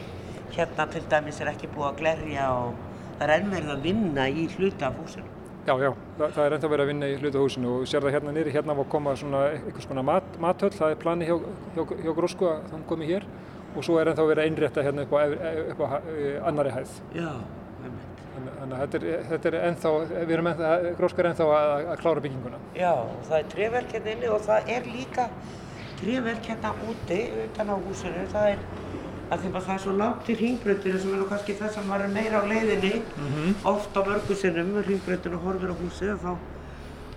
hérna 0.56 0.86
til 0.92 1.04
dæmis 1.10 1.42
er 1.42 1.52
ekki 1.54 1.70
búið 1.74 1.90
að 1.90 2.00
glerja 2.04 2.48
og 2.60 2.80
það 3.20 3.28
er 3.28 3.36
ennverð 3.40 3.76
að 3.76 3.84
vinna 3.86 4.30
í 4.30 4.48
hluta 4.56 4.90
af 4.90 4.98
húsinu. 5.02 5.36
Já, 5.68 5.76
já, 5.84 5.92
það, 6.18 6.32
það 6.34 6.46
er 6.46 6.54
ennþá 6.56 6.70
verið 6.72 6.84
að 6.84 6.90
vinna 6.90 7.08
í 7.10 7.18
hluta 7.20 7.42
húsinu 7.44 7.72
og 7.76 7.90
sér 7.90 8.02
það 8.06 8.16
hérna 8.16 8.34
nýri, 8.34 8.54
hérna 8.56 8.74
var 8.78 8.88
að 8.88 8.94
koma 8.94 9.14
svona 9.20 9.42
eitthvað 9.52 9.86
svona 9.86 10.04
mat, 10.08 10.30
mathöll, 10.42 10.72
það 10.74 10.94
er 10.96 11.02
plani 11.04 11.28
hjá, 11.28 11.36
hjá, 11.76 11.82
hjá 12.00 12.12
Grósku 12.18 12.48
að 12.50 12.64
það 12.72 12.86
komi 12.90 13.10
hér 13.10 13.28
og 13.76 13.86
svo 13.86 14.00
er 14.00 14.10
ennþá 14.10 14.26
verið 14.32 14.44
að 14.44 14.50
innrétta 14.50 14.86
hérna 14.88 15.06
upp 15.06 15.14
á, 15.14 15.20
upp 15.76 15.84
á 15.84 15.88
annari 16.50 16.74
hæð. 16.74 16.96
Já. 17.20 17.30
Þannig 18.36 18.76
að 18.76 18.82
þetta 18.82 19.00
er, 19.00 19.24
þetta 19.30 19.50
er 19.50 19.56
ennþá, 19.68 19.94
við 20.12 20.36
erum 20.36 20.50
ennþá, 20.52 20.74
Grósku 21.00 21.24
er 21.24 21.30
ennþá 21.30 21.48
að, 21.56 21.72
að 21.94 22.04
klára 22.04 22.24
bygginguna. 22.26 22.60
Já, 22.78 22.92
og 22.94 23.24
það 23.30 23.40
er 23.40 23.50
tréverk 23.54 23.96
hérna 23.96 24.14
inni 24.14 24.30
og 24.34 24.44
það 24.46 24.72
er 24.76 24.90
líka 24.94 25.26
tréverk 26.00 26.52
hérna 26.52 26.74
úti, 26.88 27.20
utan 27.46 27.74
á 27.74 27.76
húsinu, 27.88 28.28
það 28.34 28.52
er 28.54 28.62
að 29.30 29.44
því 29.44 29.50
að 29.50 29.66
það 29.66 29.74
er 29.76 29.82
svo 29.84 29.96
langt 29.98 30.24
til 30.26 30.36
hringbröndinu 30.40 31.02
sem 31.02 31.12
er 31.14 31.20
nú 31.22 31.28
kannski 31.30 31.56
þess 31.60 31.78
að 31.78 31.90
maður 31.90 32.06
er 32.08 32.14
meira 32.16 32.40
á 32.42 32.44
leiðinni 32.50 32.94
mm 33.02 33.28
-hmm. 33.34 33.52
oft 33.72 33.98
á 33.98 34.02
mörgu 34.08 34.36
sinnum 34.36 34.72
hringbröndinu 34.84 35.42
horfir 35.44 35.74
á 35.74 35.76
húsið 35.82 36.14
og 36.14 36.22
þá 36.24 36.32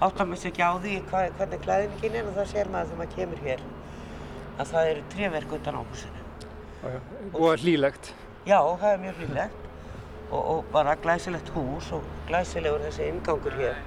áttar 0.06 0.26
maður 0.26 0.42
sér 0.42 0.50
ekki 0.52 0.62
á 0.62 0.72
því 0.82 0.94
hvað, 1.08 1.30
hvernig 1.38 1.60
klæðingin 1.64 2.16
er 2.18 2.28
og 2.28 2.34
það 2.36 2.52
sér 2.52 2.68
maður 2.68 2.86
þegar 2.88 2.98
maður 2.98 3.16
kemur 3.16 3.40
hér 3.46 3.60
að 4.58 4.66
það 4.72 4.90
eru 4.90 5.02
tréverk 5.14 5.52
utan 5.52 5.74
á 5.74 5.82
húsinu. 5.88 6.20
Já, 6.82 6.88
já. 6.94 7.00
Og 7.32 7.52
er 7.52 7.58
hlýlegt. 7.64 8.04
Já, 8.44 8.60
það 8.80 8.92
er 8.92 8.98
mjög 8.98 9.16
hlýlegt 9.20 9.71
og, 10.32 10.42
og 10.42 10.70
bara 10.74 10.96
glæsilegt 11.04 11.52
hús 11.54 11.92
og 11.96 12.06
glæsilegur 12.28 12.82
þessi 12.88 13.10
ingangur 13.12 13.54
hér 13.60 13.80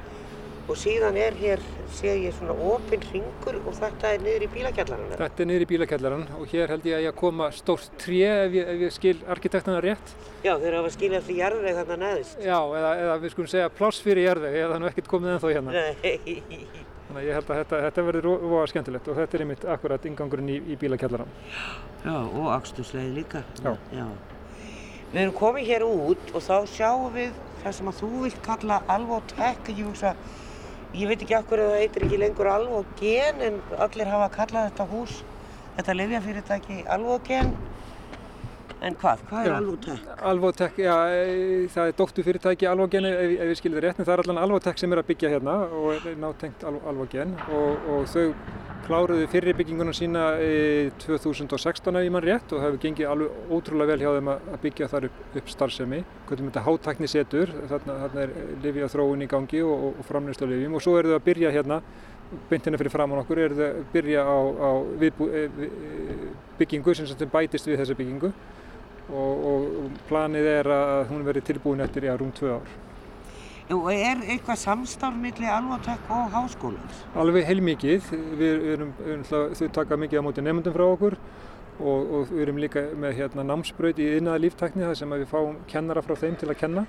og 0.65 0.77
síðan 0.81 1.17
er 1.21 1.35
hér, 1.37 1.61
sé 1.93 2.15
ég 2.17 2.33
svona 2.33 2.55
opinn 2.71 3.03
ringur 3.11 3.59
og 3.61 3.75
þetta 3.77 4.15
er 4.15 4.23
niður 4.23 4.45
í 4.47 4.49
bílakjallaran. 4.55 5.11
Þetta 5.19 5.43
er 5.43 5.49
niður 5.51 5.65
í 5.65 5.67
bílakjallaran 5.69 6.25
og 6.39 6.49
hér 6.49 6.73
held 6.73 6.87
ég 6.89 6.97
að 6.97 7.05
ég 7.05 7.17
koma 7.19 7.51
stórt 7.53 7.93
tré 8.01 8.23
ef 8.31 8.57
ég, 8.57 8.71
ef 8.73 8.81
ég 8.87 8.95
skil 8.95 9.15
arkitektana 9.35 9.83
rétt. 9.85 10.15
Já, 10.41 10.55
þeir 10.61 10.79
hafa 10.79 10.91
skilja 10.95 11.21
allir 11.21 11.39
jarðveg 11.43 11.79
þarna 11.81 11.99
neðist. 12.01 12.41
Já, 12.41 12.57
eða, 12.79 12.91
eða 13.05 13.21
við 13.21 13.35
skulum 13.35 13.53
segja 13.53 13.71
pláss 13.77 14.01
fyrir 14.05 14.25
jarðveg, 14.25 14.59
eða 14.63 14.73
þannig 14.73 14.93
ekkert 14.93 15.11
komið 15.13 15.35
ennþá 15.35 15.53
hérna. 15.53 15.75
Nei. 15.77 16.85
Þannig 17.05 17.19
að 17.21 17.27
ég 17.27 17.37
held 17.37 17.49
að 17.51 17.59
þetta, 17.61 17.81
þetta 17.85 18.05
verður 18.09 18.31
voða 18.49 18.69
skemmtilegt 18.71 19.09
og 19.11 19.19
þetta 19.21 19.37
er 19.37 19.43
einmitt 19.45 19.67
akkurat 19.75 20.07
ingangurinn 20.09 20.49
í, 20.49 20.61
í 20.73 20.79
bílakjallaran. 20.81 21.35
Já, 22.01 22.15
og 22.17 22.49
axtursleið 22.57 23.19
líka. 23.21 23.45
Já. 23.61 23.75
Já. 23.93 24.07
Við 25.11 25.21
erum 25.21 25.37
komið 25.37 25.69
hér 25.69 25.85
út 25.87 26.33
og 26.33 26.43
þá 26.43 26.55
sjáum 26.71 27.13
við 27.13 27.35
það 27.61 27.77
sem 27.77 27.91
að 27.91 28.01
þú 28.01 28.09
vilt 28.23 28.41
kalla 28.45 28.81
Alvotek, 28.95 29.69
ég 29.71 29.85
hugsa 29.85 30.15
Ég 30.95 31.09
veit 31.09 31.23
ekki 31.25 31.35
af 31.35 31.47
hverju 31.49 31.63
það 31.67 31.81
heitir 31.81 32.03
ekki 32.05 32.17
lengur 32.21 32.47
Alvogen 32.47 33.41
en 33.43 33.55
allir 33.83 34.07
hafa 34.07 34.27
kallað 34.31 34.69
þetta 34.69 34.85
hús, 34.93 35.15
þetta 35.75 35.95
lifjafyrirtæki 35.99 36.77
Alvogen. 36.95 37.49
En 38.86 38.93
hvað? 39.01 39.21
Hvað 39.31 39.47
er 39.47 39.53
Alvotek? 39.55 40.09
Alvotek, 40.29 40.75
já, 40.83 40.93
það 41.73 41.88
er 41.89 41.95
dóttufyrirtæki 41.97 42.67
Alvogen 42.69 43.07
ef, 43.09 43.31
ef 43.33 43.49
ég 43.49 43.57
skilir 43.57 43.81
rétt, 43.81 43.97
en 43.97 44.05
það 44.05 44.13
er 44.13 44.21
allan 44.23 44.39
Alvotek 44.43 44.77
sem 44.77 44.91
er 44.93 45.01
að 45.01 45.07
byggja 45.07 45.31
hérna 45.33 45.55
og 45.73 45.95
er 45.95 46.19
nátengt 46.21 46.65
Alvogen 46.69 47.33
og, 47.47 47.88
og 47.89 48.03
þau 48.11 48.27
kláruðu 48.86 49.25
fyrir 49.31 49.57
bygginguna 49.57 49.93
sína 49.97 50.25
í 50.38 50.91
2016 51.01 51.97
ef 51.97 52.05
ég 52.05 52.13
mann 52.13 52.25
rétt 52.27 52.51
og 52.53 52.59
það 52.59 52.67
hefur 52.67 52.81
gengið 52.83 53.09
alveg 53.09 53.55
ótrúlega 53.57 53.95
vel 53.95 54.03
hjá 54.03 54.11
þeim 54.19 54.29
að 54.36 54.59
byggja 54.67 54.89
þar 54.91 55.07
upp, 55.07 55.23
upp 55.41 55.49
starfsemi. 55.49 56.01
Hvernig 56.29 56.51
þetta 56.51 56.65
hátækni 56.67 57.09
setur, 57.09 57.53
þarna, 57.71 57.95
þarna 58.03 58.25
er 58.27 58.36
livja 58.67 58.89
þróun 58.93 59.25
í 59.25 59.29
gangi 59.31 59.63
og, 59.65 59.88
og 59.95 60.05
framlýst 60.05 60.45
á 60.45 60.47
livjum 60.51 60.77
og 60.77 60.86
svo 60.86 60.93
eru 60.99 61.15
þau 61.15 61.17
að 61.17 61.25
byrja 61.31 61.55
hérna, 61.55 61.79
beint 62.51 62.69
hérna 62.69 62.81
fyrir 62.83 62.93
framann 62.93 63.23
okkur, 63.23 63.41
eru 63.47 63.57
þau 63.57 63.65
að 63.71 63.81
byrja 63.95 64.27
á, 64.29 64.38
á 64.38 64.69
viðbú, 65.01 65.31
byggingu 66.61 66.95
sem 66.99 67.09
sem 67.09 67.33
bætist 67.33 67.71
við 67.71 67.81
þessa 67.81 67.97
byggingu 67.97 68.31
og, 69.09 69.45
og 69.51 70.01
planið 70.09 70.49
er 70.55 70.71
að 70.75 71.05
hún 71.11 71.23
verði 71.27 71.45
tilbúin 71.51 71.83
eftir 71.85 72.09
já, 72.09 72.15
rúm 72.17 72.33
tvö 72.35 72.57
ár. 72.57 72.73
Og 73.73 73.87
er 73.89 74.19
eitthvað 74.29 74.59
samstarf 74.61 75.15
millir 75.17 75.49
Alvotek 75.49 76.09
og 76.13 76.27
háskólans? 76.35 76.99
Alveg 77.17 77.47
heilmikið. 77.47 78.11
Við 78.37 78.67
erum, 78.75 78.91
þau 79.25 79.69
taka 79.73 79.97
mikið 79.97 80.21
á 80.21 80.25
móti 80.27 80.43
nefndum 80.45 80.75
frá 80.75 80.85
okkur 80.85 81.17
og, 81.79 82.11
og 82.19 82.29
við 82.29 82.43
erum 82.45 82.61
líka 82.61 82.83
með 82.93 83.17
hérna, 83.19 83.45
námsbraut 83.49 83.99
í 83.99 84.11
innaða 84.19 84.43
líftækni 84.45 84.85
þar 84.85 84.99
sem 84.99 85.15
við 85.17 85.25
fáum 85.31 85.57
kennara 85.71 86.03
frá 86.05 86.13
þeim 86.21 86.37
til 86.39 86.51
að 86.51 86.59
kenna 86.61 86.85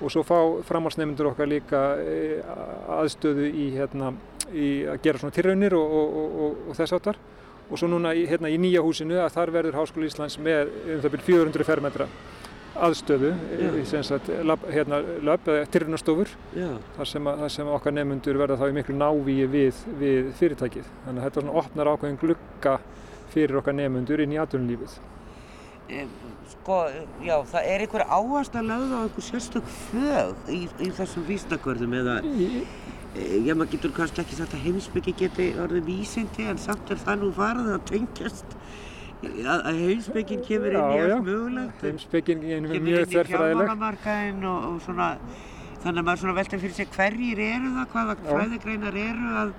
og 0.00 0.12
svo 0.12 0.24
fá 0.24 0.38
framhalsnefndur 0.66 1.30
okkar 1.30 1.48
líka 1.48 1.80
aðstöðu 2.98 3.46
í, 3.52 3.66
hérna, 3.76 4.14
í 4.50 4.70
að 4.90 5.02
gera 5.04 5.22
svona 5.22 5.36
tilraunir 5.36 5.76
og, 5.76 5.94
og, 5.94 6.60
og 6.70 6.78
þess 6.78 6.96
áttar 6.96 7.20
og 7.70 7.78
svo 7.78 7.88
núna 7.90 8.12
hérna, 8.18 8.50
í 8.50 8.58
nýja 8.60 8.82
húsinu 8.84 9.20
að 9.22 9.34
þar 9.36 9.54
verður 9.54 9.78
Háskóli 9.78 10.10
Íslands 10.10 10.38
með 10.42 10.70
um 10.96 11.02
það 11.04 11.12
byrjum 11.14 11.26
400 11.30 11.68
fermetra 11.68 12.08
aðstöðu, 12.80 13.30
sagt, 14.06 14.30
lab, 14.46 14.62
hérna, 14.70 15.00
lab 15.26 15.48
eða 15.50 15.66
tyrrunastofur 15.74 16.30
þar 16.54 17.08
sem, 17.08 17.26
að, 17.26 17.44
þar 17.44 17.54
sem 17.56 17.70
okkar 17.74 17.96
nefnundur 17.96 18.40
verða 18.40 18.58
þá 18.60 18.66
í 18.68 18.76
miklu 18.78 18.96
návíi 18.96 19.46
við, 19.50 19.80
við 20.00 20.30
fyrirtækið. 20.38 20.90
Þannig 21.06 21.22
að 21.22 21.26
þetta 21.28 21.44
svona 21.44 21.56
opnar 21.62 21.90
ákveðin 21.92 22.20
glugga 22.20 22.76
fyrir 23.34 23.60
okkar 23.60 23.76
nefnundur 23.78 24.22
inn 24.24 24.36
í 24.36 24.40
atvinnulífið. 24.42 24.98
sko, 26.52 26.76
já, 27.26 27.34
það 27.50 27.68
er 27.72 27.84
einhver 27.84 28.06
áherslu 28.06 28.60
að 28.60 28.68
lögða 28.70 28.98
á 28.98 29.02
einhver 29.02 29.26
sérstök 29.26 29.70
fög 29.90 30.50
í, 30.54 30.60
í 30.78 30.90
þessum 30.94 31.26
vísnakvörðum 31.26 31.96
eða 31.98 32.20
já, 33.16 33.54
maður 33.54 33.72
getur 33.74 33.94
kannski 33.96 34.22
ekki 34.22 34.38
sagt 34.38 34.54
að 34.54 34.66
heimsbyggi 34.68 35.16
geti 35.24 35.48
orðið 35.60 35.88
vísindi 35.88 36.46
en 36.50 36.60
samt 36.62 36.92
er 36.92 37.00
það 37.00 37.24
nú 37.24 37.30
farið 37.36 37.72
að 37.74 37.84
tengjast. 37.90 38.56
Að, 39.20 39.66
heimsbyggin 39.76 40.44
kemur 40.46 40.72
inn 40.72 40.92
í 40.94 41.00
allt 41.04 41.24
mögulegt. 41.26 41.82
Heimsbyggin 41.84 42.44
er 42.46 42.68
mjög 42.70 43.10
fjármálamarkaðinn 43.12 44.46
og, 44.48 44.68
og 44.70 44.78
svona 44.86 45.10
þannig 45.80 46.00
að 46.00 46.06
maður 46.06 46.22
svona 46.22 46.36
veltar 46.38 46.62
fyrir 46.62 46.76
sig 46.76 46.88
hverjir 46.94 47.42
eru 47.44 47.74
það, 47.74 47.92
hvaða 47.92 48.16
Já. 48.16 48.24
fræðigreinar 48.30 48.98
eru 49.00 49.34
að 49.42 49.52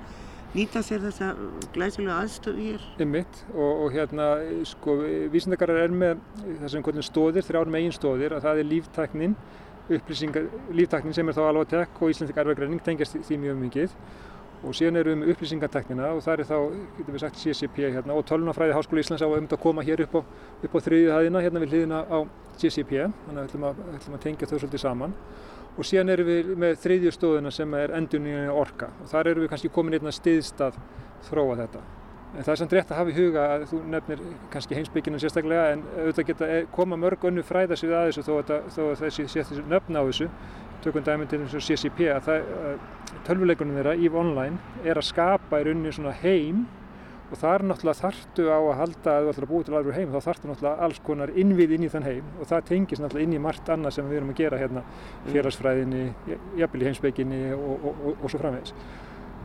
nýta 0.51 0.81
sér 0.83 1.03
þessa 1.05 1.29
glæsilega 1.75 2.17
aðstöðu 2.21 2.65
hér. 2.67 2.87
Einmitt 3.01 3.41
og, 3.53 3.85
og 3.85 3.95
hérna 3.95 4.27
sko 4.67 4.97
vísindakarar 5.31 5.85
er 5.85 5.95
með 5.95 6.23
þessum 6.63 7.03
stóðir, 7.07 7.45
þrjár 7.47 7.71
megin 7.71 7.95
stóðir 7.95 8.35
að 8.35 8.47
það 8.47 8.63
er 8.63 8.69
líftæknin, 8.73 9.37
upplýsingar, 9.97 10.49
líftæknin 10.75 11.15
sem 11.15 11.29
er 11.29 11.37
þá 11.37 11.41
alveg 11.47 11.71
tek 11.71 12.01
og 12.01 12.11
íslensk 12.13 12.37
erfagreining 12.43 12.83
tengjast 12.85 13.17
því 13.27 13.39
mjög 13.45 13.61
mikið. 13.65 13.95
Og 14.61 14.75
síðan 14.77 14.99
erum 14.99 15.23
við 15.23 15.31
upplýsingarteknina 15.33 16.11
og 16.13 16.19
það 16.21 16.43
er 16.43 16.49
þá, 16.51 16.57
getum 16.97 17.15
við 17.15 17.23
sagt, 17.23 17.39
CCP 17.41 17.87
hérna 17.95 18.13
og 18.13 18.27
tölunafræði 18.29 18.75
Háskóla 18.77 19.01
Íslands 19.01 19.23
á 19.25 19.29
um 19.29 19.47
að 19.47 19.61
koma 19.63 19.85
hér 19.85 20.03
upp 20.05 20.19
á, 20.19 20.21
á 20.21 20.77
þriðju 20.85 21.15
hæðina 21.15 21.41
hérna 21.41 21.63
við 21.63 21.73
hliðina 21.73 22.01
á 22.05 22.19
CCP, 22.61 23.07
þannig 23.25 23.39
að 23.41 23.47
ætlum 23.47 23.65
að, 23.71 23.81
ætlum 23.95 24.17
að 24.19 24.21
tengja 24.27 24.51
þau 24.51 24.59
svolítið 24.59 24.83
saman. 24.83 25.15
Og 25.79 25.87
síðan 25.87 26.13
erum 26.13 26.29
við 26.29 26.51
með 26.61 26.77
þriðju 26.83 27.15
stóðina 27.15 27.55
sem 27.55 27.73
er 27.79 27.95
endurnýjani 27.97 28.53
orka. 28.53 28.91
Og 29.01 29.09
þar 29.09 29.31
erum 29.31 29.47
við 29.47 29.53
kannski 29.55 29.73
komin 29.73 29.97
einna 29.97 30.13
stiðstað 30.13 30.77
þróa 31.31 31.57
þetta. 31.63 31.83
En 32.31 32.45
það 32.45 32.51
er 32.53 32.59
samt 32.61 32.73
rétt 32.77 32.91
að 32.93 32.99
hafa 33.01 33.11
í 33.11 33.15
huga 33.17 33.45
að 33.57 33.63
þú 33.67 33.77
nefnir 33.91 34.19
kannski 34.53 34.77
heimsbygginu 34.77 35.19
sérstaklega 35.19 35.65
en 35.73 35.81
auðvitað 35.97 36.27
geta 36.29 36.49
koma 36.71 36.99
mörg 36.99 37.25
önnu 37.27 37.43
fræðasvið 37.43 37.95
að 37.97 38.05
þessu 38.07 38.23
þó 38.23 38.33
að, 38.37 38.53
þó 38.71 38.81
að 38.85 39.01
þessi 39.01 39.25
sé 39.27 39.43
þessi 39.49 39.65
nöfn 39.67 39.99
á 39.99 40.03
þessu 40.07 40.29
tökum 40.81 41.03
dæmi 41.05 41.27
til 41.29 41.41
eins 41.43 41.55
og 41.57 41.65
CCP 41.65 42.07
að 42.13 42.29
að 42.31 42.85
tölvuleikunum 43.27 43.75
þeirra 43.77 43.97
EVE 43.99 44.21
Online 44.21 44.85
er 44.87 45.01
að 45.01 45.09
skapa 45.09 45.59
í 45.59 45.67
rauninni 45.67 45.91
svona 45.93 46.15
heim 46.21 46.63
og 47.31 47.39
það 47.39 47.53
er 47.53 47.63
náttúrulega 47.69 48.01
þarftu 48.01 48.47
á 48.51 48.59
að 48.59 48.79
halda 48.79 49.11
að 49.11 49.27
þú 49.27 49.31
ætlar 49.31 49.45
að 49.45 49.51
búa 49.51 49.67
til 49.67 49.75
alveg 49.77 49.99
heim 49.99 50.09
þá 50.11 50.25
þarftu 50.25 50.49
náttúrulega 50.49 50.87
alls 50.87 51.03
konar 51.05 51.31
innvið 51.43 51.75
inn 51.75 51.85
í 51.85 51.91
þann 51.91 52.07
heim 52.07 52.33
og 52.39 52.49
það 52.49 52.65
tengist 52.71 53.03
náttúrulega 53.03 53.27
inn 53.27 53.37
í 53.37 53.43
margt 53.45 53.71
annað 53.71 53.95
sem 53.97 54.09
við 54.09 54.19
erum 54.19 54.33
að 54.33 54.41
gera 54.41 54.59
hérna 54.59 54.83
félagsfræðinni, 55.29 56.03
jafnvel 56.59 56.83
í 56.83 56.89
heimsbygginni 56.89 57.41
og, 57.55 57.71
og, 57.77 58.03
og, 58.03 58.17
og 58.17 58.33
svo 58.33 58.41
framvegis. 58.41 58.75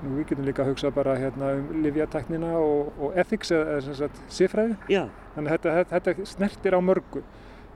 Nú, 0.02 0.16
við 0.18 0.26
getum 0.30 0.44
líka 0.44 0.62
að 0.62 0.68
hugsa 0.74 0.90
bara 0.92 1.14
hérna 1.16 1.54
um 1.56 1.82
livjateknina 1.82 2.50
og, 2.60 2.90
og 3.00 3.14
ethics 3.18 3.50
eða 3.56 3.78
sem 3.86 3.94
sagt 4.02 4.18
siffræði. 4.28 4.76
Já, 4.92 5.06
Þannig 5.36 5.52
að 5.52 5.64
þetta, 5.66 5.84
þetta, 5.94 6.26
snertir 6.32 6.76
á 6.76 6.80
mörgu. 6.84 7.22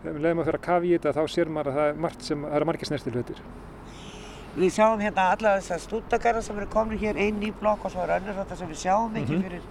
Leiðum 0.05 0.41
að 0.41 0.47
fyrir 0.51 0.59
að 0.61 0.65
kafa 0.67 0.87
í 0.89 0.93
þetta 0.97 1.13
þá 1.17 1.23
sér 1.29 1.49
maður 1.53 1.71
að 1.73 1.79
það 1.81 1.89
er 1.93 1.99
margt 2.07 2.23
sem, 2.29 2.45
það 2.49 2.57
eru 2.61 2.69
margir 2.71 2.89
snertir 2.91 3.17
hlutir. 3.19 3.41
við 4.57 4.73
sjáum 4.75 4.99
hérna 5.01 5.25
alla 5.31 5.51
þessar 5.61 5.79
stúdakara 5.85 6.41
sem 6.43 6.57
eru 6.59 6.67
komin 6.73 6.99
hér 6.99 7.17
inn 7.23 7.37
í 7.47 7.53
blokk 7.61 7.85
og 7.87 7.93
svo 7.93 8.01
er 8.03 8.17
önnur 8.17 8.35
þetta 8.35 8.57
sem 8.59 8.69
við 8.69 8.81
sjáum 8.81 9.15
ekki 9.21 9.37
Mhm. 9.37 9.43
fyrir 9.45 9.63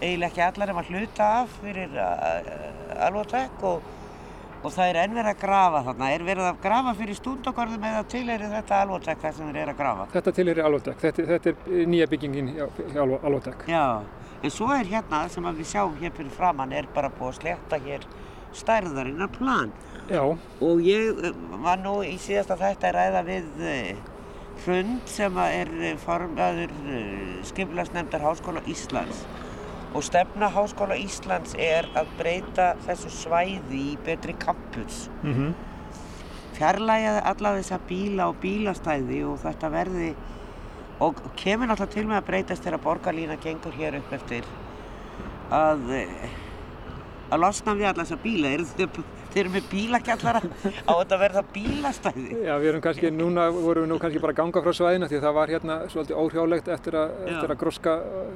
eiginlega 0.00 0.26
ekki 0.32 0.42
allar 0.46 0.70
um 0.72 0.80
að 0.80 0.88
hluta 0.90 1.28
af 1.42 1.52
fyrir 1.62 1.94
uh, 1.94 3.04
alvotek 3.06 3.62
og, 3.62 3.82
og 4.64 4.72
það 4.72 4.88
er 4.90 4.98
enn 5.04 5.14
verið 5.14 5.30
að 5.32 5.40
grafa 5.44 5.80
þarna. 5.86 6.10
Er 6.16 6.24
verið 6.26 6.46
að 6.50 6.60
grafa 6.64 6.94
fyrir 6.98 7.18
stúdakarðum 7.20 7.84
eða 7.90 8.04
til 8.10 8.24
er 8.32 8.44
þetta 8.50 8.80
alvotek 8.82 9.20
það 9.22 9.34
sem 9.36 9.50
þeir 9.52 9.60
eru 9.62 9.74
að 9.74 9.80
grafa? 9.82 10.06
Þetta 10.14 10.32
tilheyri 10.38 10.64
Alvotek. 10.66 11.00
Þetta, 11.04 11.26
þetta 11.32 11.52
er 11.54 11.86
nýja 11.92 12.08
byggingin 12.10 12.48
hjá, 12.56 12.66
hjá 12.94 13.02
Alvo- 13.04 13.20
Alvotek. 13.22 13.66
Já, 13.70 13.84
en 14.42 14.50
svo 14.50 14.70
er 14.74 14.90
hérna 14.90 15.22
sem 15.32 15.44
við 15.44 15.70
sjáum 15.74 15.94
hér 16.00 16.12
fyrir 16.16 16.30
framann 16.34 16.72
er 16.72 16.88
bara 16.94 17.10
búið 17.10 17.32
að 17.34 17.38
sletta 17.40 17.78
hér 17.86 18.08
stærðarinnar 18.56 19.30
plan. 19.36 19.72
Já, 20.10 20.22
Og 20.62 20.80
ég 20.86 21.18
eh, 21.24 21.32
var 21.62 21.78
nú 21.82 21.98
í 22.06 22.16
síðasta 22.22 22.56
þætti 22.56 22.86
að 22.90 22.94
ræða 22.96 23.22
við 23.26 23.64
eh, 23.66 23.96
fund 24.64 25.02
sem 25.10 25.36
er 25.42 25.68
eh, 25.82 25.96
formaður 26.00 26.70
skipulagsnefndar 27.50 28.22
Háskóla 28.24 28.62
Íslands. 28.70 29.24
Og 29.96 30.04
stefna 30.04 30.50
Háskóla 30.52 30.98
Íslands 31.00 31.54
er 31.56 31.88
að 31.96 32.10
breyta 32.18 32.74
þessu 32.84 33.12
svæði 33.14 33.82
í 33.94 33.96
betri 34.04 34.36
campus. 34.38 35.06
mm 35.22 35.54
Fjarlægja 36.56 37.18
alla 37.28 37.50
þessa 37.58 37.76
bíla 37.84 38.30
og 38.30 38.38
bílastæði 38.40 39.18
og 39.28 39.34
þetta 39.42 39.68
verði 39.68 40.06
og 41.04 41.18
kemur 41.36 41.68
náttúrulega 41.68 41.92
til 41.92 42.04
með 42.08 42.16
að 42.16 42.28
breytast 42.30 42.64
þegar 42.64 42.82
borgarlína 42.86 43.36
gengur 43.42 43.76
hér 43.76 43.98
upp 43.98 44.14
eftir 44.16 44.48
að 45.52 45.90
eh, 45.98 46.30
að 47.30 47.42
losna 47.42 47.74
við 47.76 47.90
alla 47.90 48.06
þessa 48.06 48.18
bíla. 48.22 48.54
Þeir, 48.78 49.04
eru 49.36 49.52
með 49.52 49.68
bílakjallara? 49.68 50.40
Á 50.88 50.92
þetta 50.96 51.20
verða 51.20 51.42
bílastæði? 51.52 52.26
Já, 52.46 52.54
við 52.62 52.70
erum 52.70 52.84
kannski, 52.84 53.12
núna 53.12 53.48
vorum 53.52 53.84
við 53.84 53.90
nú 53.92 53.98
kannski 54.00 54.22
bara 54.22 54.36
ganga 54.38 54.62
frá 54.64 54.72
svæðina 54.78 55.10
því 55.10 55.18
að 55.20 55.26
það 55.26 55.38
var 55.40 55.52
hérna 55.52 55.78
svolítið 55.92 56.20
óhrjálegt 56.22 56.70
eftir 56.72 56.96
að, 57.02 57.16
eftir 57.26 57.52
að 57.52 57.60
gróska 57.60 57.96
uh, 58.00 58.30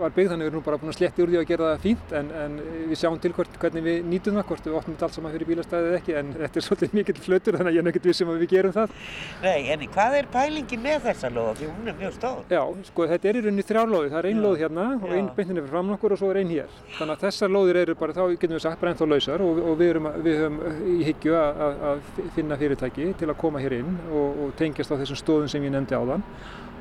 var- 0.00 0.14
byggð 0.16 0.30
þannig 0.34 0.46
við 0.46 0.52
erum 0.52 0.64
bara 0.66 0.78
búin 0.82 0.92
að 0.92 0.98
sletti 0.98 1.22
úr 1.24 1.30
því 1.32 1.38
að 1.40 1.46
gera 1.50 1.68
það 1.74 1.82
fínt 1.84 2.12
en, 2.20 2.30
en 2.44 2.56
við 2.90 2.98
sjáum 3.00 3.18
til 3.24 3.32
hvort, 3.36 3.58
hvernig 3.62 3.84
við 3.84 3.98
nýtum 4.12 4.38
það, 4.38 4.46
hvort 4.50 4.68
við 4.68 4.76
opnum 4.80 4.94
þetta 4.96 5.06
allt 5.08 5.16
saman 5.18 5.34
fyrir 5.34 5.48
bílastæðið 5.50 5.88
eða 5.90 5.98
ekki 6.00 6.16
en 6.20 6.32
þetta 6.38 6.60
er 6.60 6.66
svolítið 6.68 6.94
mikill 6.98 7.20
flötur 7.24 7.58
þannig 7.58 7.70
að 7.72 7.76
ég 7.78 7.82
er 7.84 7.88
nekkert 7.88 8.08
vissum 8.10 8.32
að 8.34 8.40
við 8.44 8.50
gerum 8.54 8.74
það. 8.76 8.94
Nei, 9.42 9.60
en 9.74 9.84
hvað 9.94 10.16
er 10.20 10.28
pælingin 10.34 10.84
með 10.84 10.98
þessa 11.08 11.30
lóða 11.34 11.54
því 11.60 11.70
hún 11.72 11.88
er 11.92 11.98
mjög 12.00 12.14
stór 12.18 12.54
Já, 12.54 12.62
sko 12.90 13.08
þetta 13.14 13.28
er 13.32 13.38
í 13.40 13.44
rauninni 13.44 13.66
þrjárlóði, 13.68 14.10
það 14.14 14.20
er 14.24 14.28
ein 14.30 14.40
Já. 14.40 14.44
lóð 14.44 14.58
hérna 14.64 14.86
og 15.00 15.08
Já. 15.10 15.14
ein 15.18 15.28
beintinni 15.36 15.60
fyrir 15.64 15.72
fram 15.74 15.92
okkur 15.96 16.14
og 16.16 16.18
svo 16.22 16.30
er 16.34 16.40
ein 16.42 16.52
hér. 16.54 16.74
Þannig 16.98 17.14
að 17.18 17.24
þessar 17.26 17.54
lóðir 17.54 17.80
eru 17.84 17.94
bara, 17.98 18.12
þá 18.16 18.22
getum 18.34 18.56
við 18.58 18.64
sagt, 18.66 18.80
bara 18.80 18.92
ennþá 18.94 19.08
lausar 19.14 19.44
og, 19.44 19.62
og 19.64 19.78
við, 19.80 19.90
erum, 19.94 20.06
að- 20.10 20.20
við 20.24 20.38
höfum 20.42 20.58
í 20.94 20.98
hyggju 21.10 21.34
að, 21.38 21.62
að, 21.68 21.84
að 21.90 22.28
finna 22.36 22.56
fyrirtæki 22.60 23.08
til 23.18 23.28
að 23.32 23.38
koma 23.40 23.62
hér 23.62 23.78
inn 23.80 23.96
og, 24.10 24.42
og 24.46 24.54
tengjast 24.60 24.92
á 24.92 24.96
þessum 25.00 25.20
stóðum 25.20 25.48
sem 25.50 25.62
ég 25.66 25.72
nefndi 25.74 25.96
áðan 25.98 26.24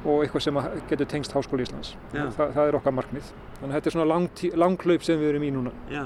og 0.03 0.23
eitthvað 0.25 0.43
sem 0.45 0.57
að 0.59 0.77
getur 0.89 1.09
tengst 1.13 1.33
Háskóli 1.35 1.63
Íslands. 1.67 1.93
Þa, 2.11 2.47
það 2.53 2.67
er 2.67 2.77
okkar 2.79 2.95
markmið. 2.99 3.31
Þannig 3.61 3.69
að 3.69 3.75
þetta 3.77 3.91
er 3.91 3.95
svona 3.97 4.09
langtí- 4.11 4.53
langhlaup 4.59 5.03
sem 5.07 5.19
við 5.19 5.29
erum 5.33 5.47
í 5.47 5.51
núna. 5.55 5.71
Já 5.91 6.05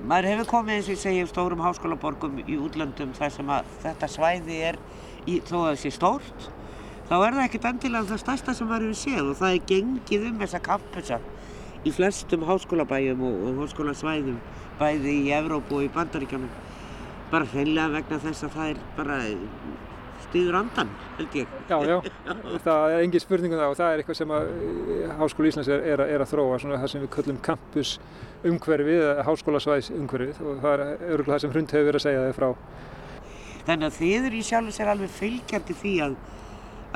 Maður 0.00 0.30
hefur 0.30 0.46
komið 0.48 0.74
eins 0.78 0.86
og 0.88 0.94
ég 0.94 1.00
segi 1.02 1.24
stórum 1.28 1.60
háskólaborgum 1.60 2.38
í 2.48 2.54
útlöndum 2.56 3.10
þar 3.18 3.32
sem 3.34 3.50
að 3.52 3.66
þetta 3.82 4.08
svæði 4.08 4.56
er 4.70 4.78
í, 5.28 5.34
þó 5.44 5.58
að 5.58 5.66
það 5.66 5.76
sé 5.82 5.90
stórt 5.92 6.46
þá 7.10 7.14
er 7.18 7.34
það 7.36 7.42
ekkert 7.44 7.66
endilega 7.68 8.08
það 8.08 8.22
stærsta 8.22 8.54
sem 8.56 8.70
maður 8.70 8.86
hefur 8.88 9.00
séð 9.02 9.28
og 9.28 9.36
það 9.42 9.56
er 9.58 9.66
gengið 9.68 10.24
um 10.30 10.38
þessa 10.40 10.60
kampusa 10.70 11.18
í 11.84 11.92
flestum 11.92 12.46
háskólabæjum 12.48 13.26
og, 13.28 13.36
og 13.50 13.60
háskólasvæðum 13.60 14.40
bæði 14.80 15.16
í 15.26 15.30
Evrópu 15.36 15.82
og 15.82 15.84
í 15.84 15.92
Bandaríkjanum 15.98 16.48
bara 17.34 17.50
hreinlega 17.52 17.92
vegna 17.98 18.22
þess 18.24 18.48
að 18.48 18.56
það 18.56 18.72
er 18.72 18.82
bara 18.96 19.20
stýður 20.30 20.56
andan, 20.60 20.90
held 21.18 21.36
ég. 21.40 21.54
Já, 21.68 21.76
já, 21.90 21.96
það 22.64 22.94
er 22.94 23.04
engin 23.04 23.22
spurning 23.22 23.54
um 23.54 23.60
það 23.60 23.72
og 23.74 23.78
það 23.80 23.92
er 23.94 24.02
eitthvað 24.02 24.18
sem 24.20 24.34
að 24.36 24.50
eh, 24.50 25.14
Háskóli 25.20 25.50
Íslands 25.52 25.70
er, 25.74 25.84
er, 25.92 26.02
er 26.06 26.24
að 26.24 26.30
þróa, 26.32 26.58
svona 26.62 26.80
það 26.80 26.92
sem 26.94 27.04
við 27.04 27.10
köllum 27.16 27.40
campus 27.44 27.94
umhverfið 28.50 29.00
eða 29.04 29.24
háskólasvæðs 29.28 29.90
umhverfið 29.98 30.38
og 30.46 30.60
það 30.62 30.74
er 30.74 30.84
örgulega 31.12 31.34
það 31.34 31.42
sem 31.44 31.54
hrund 31.54 31.74
hefur 31.74 31.88
verið 31.90 32.00
að 32.00 32.06
segja 32.06 32.22
þig 32.28 32.38
frá. 32.38 32.48
Þannig 33.66 33.88
að 33.90 33.98
þið 33.98 34.28
eru 34.30 34.38
í 34.38 34.46
sjálfu 34.48 34.72
sér 34.78 34.92
alveg 34.94 35.10
fylgjandi 35.18 35.76
því 35.82 35.92
að, 36.06 36.14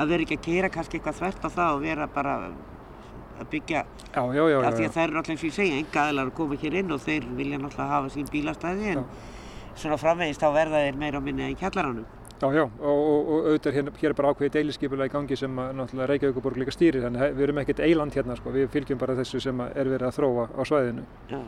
að 0.01 0.09
vera 0.15 0.25
ekki 0.25 0.39
að 0.39 0.47
keira 0.47 0.71
kannski 0.73 0.97
eitthvað 0.97 1.19
þvert 1.19 1.45
á 1.45 1.49
það 1.59 1.75
og 1.75 1.85
vera 1.85 2.07
bara 2.15 2.33
að 3.35 3.47
byggja, 3.51 3.85
Já, 4.15 4.21
já, 4.31 4.43
já, 4.47 4.57
af 4.57 4.65
já, 4.65 4.75
því 4.77 4.83
já. 4.85 4.87
að 4.89 4.93
það 4.95 5.03
eru 5.03 5.15
náttúrulega 5.17 5.33
eins 5.35 5.41
og 5.43 5.49
ég 5.49 5.55
segja, 5.59 5.79
enga 5.83 6.03
aðlar 6.07 6.29
að 6.29 6.35
koma 6.39 6.57
hér 6.61 6.77
inn 6.79 6.93
og 6.95 7.01
þeir 7.03 7.25
vilja 7.35 7.57
náttúrulega 7.59 7.91
hafa 7.91 8.11
sín 8.13 8.29
bílastæði 8.31 8.91
en 8.93 9.01
svona 9.75 9.97
framvegist 9.99 10.39
þá 10.39 10.47
verða 10.55 10.83
þeir 10.85 10.99
meira 11.01 11.19
á 11.19 11.25
minni 11.25 11.43
en 11.49 11.57
kjallaranum. 11.59 12.05
Já, 12.41 12.49
já. 12.53 12.63
Og, 12.65 13.29
auðvitað 13.35 13.77
hér, 13.77 13.91
hér 14.01 14.11
er 14.11 14.17
bara 14.17 14.33
ákveðið 14.33 14.57
deilisskipulega 14.57 15.11
í 15.11 15.13
gangi 15.13 15.37
sem 15.39 15.55
náttúrulega 15.55 16.09
Reykjavíkuborg 16.11 16.59
líka 16.59 16.73
stýrir 16.75 17.05
þannig 17.05 17.37
við 17.37 17.47
erum 17.47 17.61
ekkert 17.63 17.85
eiland 17.85 18.17
hérna 18.17 18.35
sko, 18.39 18.51
við 18.55 18.67
fylgjum 18.73 18.99
bara 19.01 19.15
þessu 19.21 19.41
sem 19.43 19.63
er 19.67 19.93
verið 19.93 20.09
að 20.09 20.19
þróa 20.19 20.49
á 20.51 20.61
svæðinu. 20.67 21.07
Já. 21.31 21.41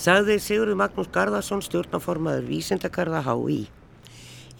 Sagði 0.00 0.38
Sigurður 0.40 0.78
Magnús 0.80 1.10
Garðarsson 1.12 1.60
stjórnaformaður 1.60 2.46
vísindakarða 2.48 3.20
HÍ. 3.26 3.66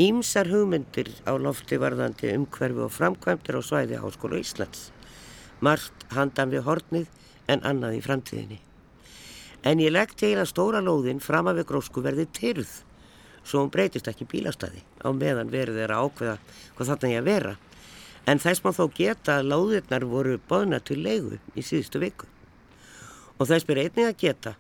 Ímsar 0.01 0.51
hugmyndir 0.53 1.09
á 1.25 1.33
lofti 1.41 1.79
varðandi 1.81 2.35
umhverfi 2.35 2.83
og 2.85 2.93
framkvæmdir 2.93 3.57
á 3.57 3.63
svæði 3.65 4.03
Háskóla 4.03 4.37
Íslands. 4.37 4.91
Margt 5.65 6.05
handan 6.13 6.53
við 6.53 6.67
hornið 6.69 7.09
en 7.51 7.65
annað 7.67 7.99
í 7.99 8.05
framtíðinni. 8.05 8.61
En 9.67 9.83
ég 9.83 9.93
legg 9.93 10.15
til 10.17 10.37
að 10.39 10.49
stóra 10.49 10.81
lóðin 10.85 11.21
fram 11.21 11.51
að 11.51 11.61
við 11.61 11.69
grósku 11.73 12.05
verði 12.05 12.27
tyrð 12.37 12.79
svo 13.45 13.65
hún 13.65 13.73
breytist 13.73 14.09
ekki 14.09 14.29
bílastæði 14.29 14.83
á 15.05 15.09
meðan 15.17 15.53
verið 15.53 15.81
er 15.85 15.93
að 15.95 16.07
ákveða 16.07 16.37
hvað 16.77 16.91
þarna 16.93 17.13
ég 17.13 17.23
að 17.23 17.29
vera. 17.31 17.55
En 18.29 18.41
þess 18.41 18.65
má 18.65 18.71
þó 18.77 18.85
geta 18.97 19.39
að 19.39 19.51
lóðirnar 19.53 20.07
voru 20.09 20.41
boðna 20.49 20.81
til 20.85 21.01
leigu 21.03 21.39
í 21.57 21.65
síðustu 21.65 22.03
viku. 22.03 22.29
Og 23.41 23.49
þess 23.49 23.67
ber 23.69 23.81
einnig 23.81 24.09
að 24.09 24.19
geta 24.21 24.57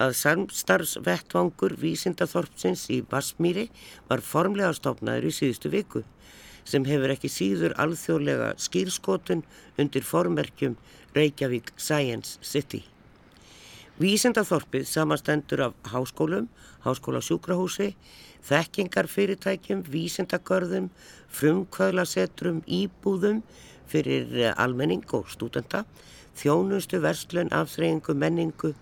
að 0.00 0.16
samstarfsvettvangur 0.18 1.76
vísindaþorpsins 1.80 2.86
í 2.90 3.02
Vassmýri 3.08 3.68
var 4.08 4.24
formlega 4.24 4.72
stofnaður 4.76 5.28
í 5.28 5.36
síðustu 5.36 5.72
viku 5.72 6.02
sem 6.64 6.84
hefur 6.86 7.12
ekki 7.12 7.30
síður 7.30 7.74
alþjóðlega 7.82 8.52
skýrskotun 8.62 9.42
undir 9.82 10.06
formerkjum 10.06 10.76
Reykjavík 11.14 11.72
Science 11.76 12.38
City. 12.40 12.84
Vísendathorpið 14.00 14.86
samastendur 14.88 15.60
af 15.68 15.74
háskólum, 15.92 16.48
háskólasjúkrahúsi, 16.86 17.92
þekkingarfyrirtækjum, 18.48 19.84
vísendagörðum, 19.92 20.88
frumkvöðlasetrum, 21.28 22.62
íbúðum 22.66 23.42
fyrir 23.92 24.32
eh, 24.40 24.54
almenning 24.56 25.04
og 25.12 25.28
stúdenta, 25.30 25.84
þjónustu, 26.40 27.02
verslun, 27.04 27.52
afþreyingu, 27.52 28.16
menningu, 28.16 28.72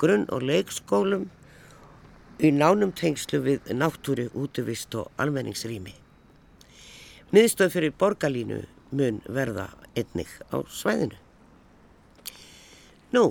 grunn- 0.00 0.30
og 0.32 0.42
leikskólum 0.48 1.28
í 2.40 2.50
nánum 2.50 2.94
tengslu 2.96 3.42
við 3.44 3.74
náttúri, 3.76 4.30
útvist 4.32 4.96
og 4.98 5.12
almenningsrými. 5.20 5.92
Miðstöð 7.34 7.76
fyrir 7.76 7.94
borgarlínu 7.98 8.64
mun 8.94 9.20
verða 9.28 9.68
einnig 9.94 10.32
á 10.50 10.64
svæðinu. 10.66 11.23
Nú, 13.14 13.28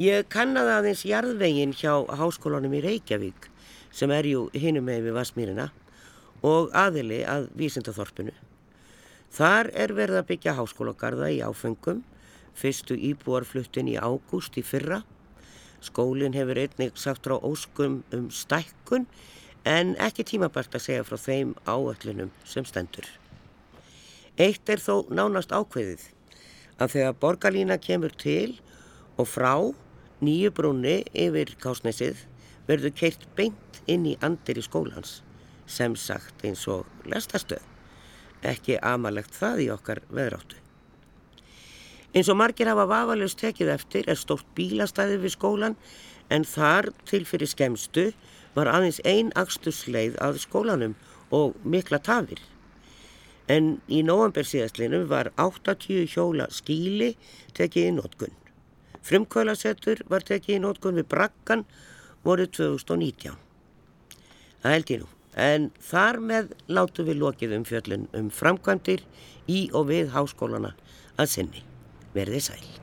ég 0.00 0.28
kannaði 0.32 0.74
aðeins 0.78 1.04
jarðvegin 1.08 1.76
hjá 1.76 1.92
háskólanum 2.20 2.74
í 2.78 2.82
Reykjavík 2.84 3.50
sem 3.92 4.12
er 4.14 4.28
jú 4.30 4.46
hinum 4.56 4.88
með 4.88 5.08
við 5.08 5.16
Vasmýrina 5.18 5.68
og 6.46 6.72
aðili 6.72 7.22
að 7.28 7.50
Vísindathorpinu. 7.58 8.32
Þar 9.32 9.72
er 9.84 9.94
verið 9.96 10.22
að 10.22 10.28
byggja 10.30 10.56
háskólagarða 10.58 11.30
í 11.32 11.42
áfengum, 11.44 12.02
fyrstu 12.56 12.96
íbúarfluttin 12.96 13.92
í 13.92 13.98
ágúst 14.00 14.56
í 14.60 14.64
fyrra 14.64 15.02
Skólinn 15.82 16.36
hefur 16.36 16.60
einnig 16.62 16.94
sagt 16.94 17.26
frá 17.26 17.34
óskum 17.42 18.02
um 18.14 18.28
stækkun 18.30 19.06
en 19.66 19.96
ekki 19.98 20.24
tímabært 20.30 20.76
að 20.78 20.84
segja 20.84 21.06
frá 21.06 21.18
þeim 21.18 21.54
áöllunum 21.66 22.30
sem 22.46 22.66
stendur. 22.66 23.06
Eitt 24.38 24.70
er 24.70 24.78
þó 24.78 25.10
nánast 25.10 25.50
ákveðið 25.50 26.04
að 26.78 26.94
þegar 26.94 27.18
borgarlína 27.24 27.78
kemur 27.82 28.14
til 28.14 28.60
og 29.18 29.28
frá 29.28 29.54
nýju 30.22 30.52
brúni 30.54 31.02
yfir 31.12 31.54
kásnesið 31.62 32.24
verður 32.68 32.94
keirt 32.96 33.26
beint 33.36 33.82
inn 33.90 34.06
í 34.06 34.16
andir 34.22 34.60
í 34.60 34.64
skólans 34.64 35.20
sem 35.66 35.94
sagt 35.96 36.44
eins 36.46 36.64
og 36.70 36.86
lestastöð. 37.08 37.62
Ekki 38.42 38.78
amalegt 38.82 39.34
það 39.38 39.64
í 39.64 39.68
okkar 39.74 40.02
veðráttu. 40.10 40.58
Eins 42.12 42.28
og 42.28 42.36
margir 42.36 42.68
hafa 42.68 42.84
vafalust 42.90 43.38
tekið 43.40 43.70
eftir 43.72 44.08
er 44.10 44.18
stórt 44.20 44.48
bílastæði 44.56 45.20
við 45.22 45.34
skólan 45.36 45.76
en 46.28 46.44
þar 46.44 46.90
til 47.08 47.22
fyrir 47.28 47.48
skemstu 47.48 48.10
var 48.56 48.68
aðeins 48.68 49.00
ein 49.08 49.30
axtusleið 49.38 50.18
að 50.20 50.42
skólanum 50.42 50.96
og 51.32 51.56
mikla 51.64 52.02
tafir. 52.04 52.42
En 53.48 53.78
í 53.88 54.02
november 54.04 54.46
síðastlinu 54.46 55.06
var 55.08 55.32
80 55.40 56.04
hjóla 56.12 56.50
skíli 56.52 57.14
tekið 57.56 57.88
í 57.88 57.96
nótkunn. 57.96 58.41
Frumkvölasettur 59.06 60.04
var 60.10 60.26
tekið 60.26 60.58
í 60.58 60.60
nótkunn 60.62 61.00
við 61.00 61.08
brakkan 61.10 61.64
voru 62.26 62.46
2019. 62.46 63.34
Það 64.62 64.76
held 64.76 64.94
ég 64.94 65.02
nú. 65.02 65.10
En 65.32 65.70
þar 65.80 66.20
með 66.20 66.52
látu 66.68 67.06
við 67.08 67.22
lokið 67.22 67.56
um 67.56 67.64
fjöllun 67.64 68.06
um 68.18 68.28
framkvæmdir 68.30 69.06
í 69.48 69.64
og 69.72 69.88
við 69.88 70.12
háskólana 70.12 70.74
að 71.16 71.34
sinni. 71.38 71.66
Verði 72.12 72.44
sæl. 72.44 72.81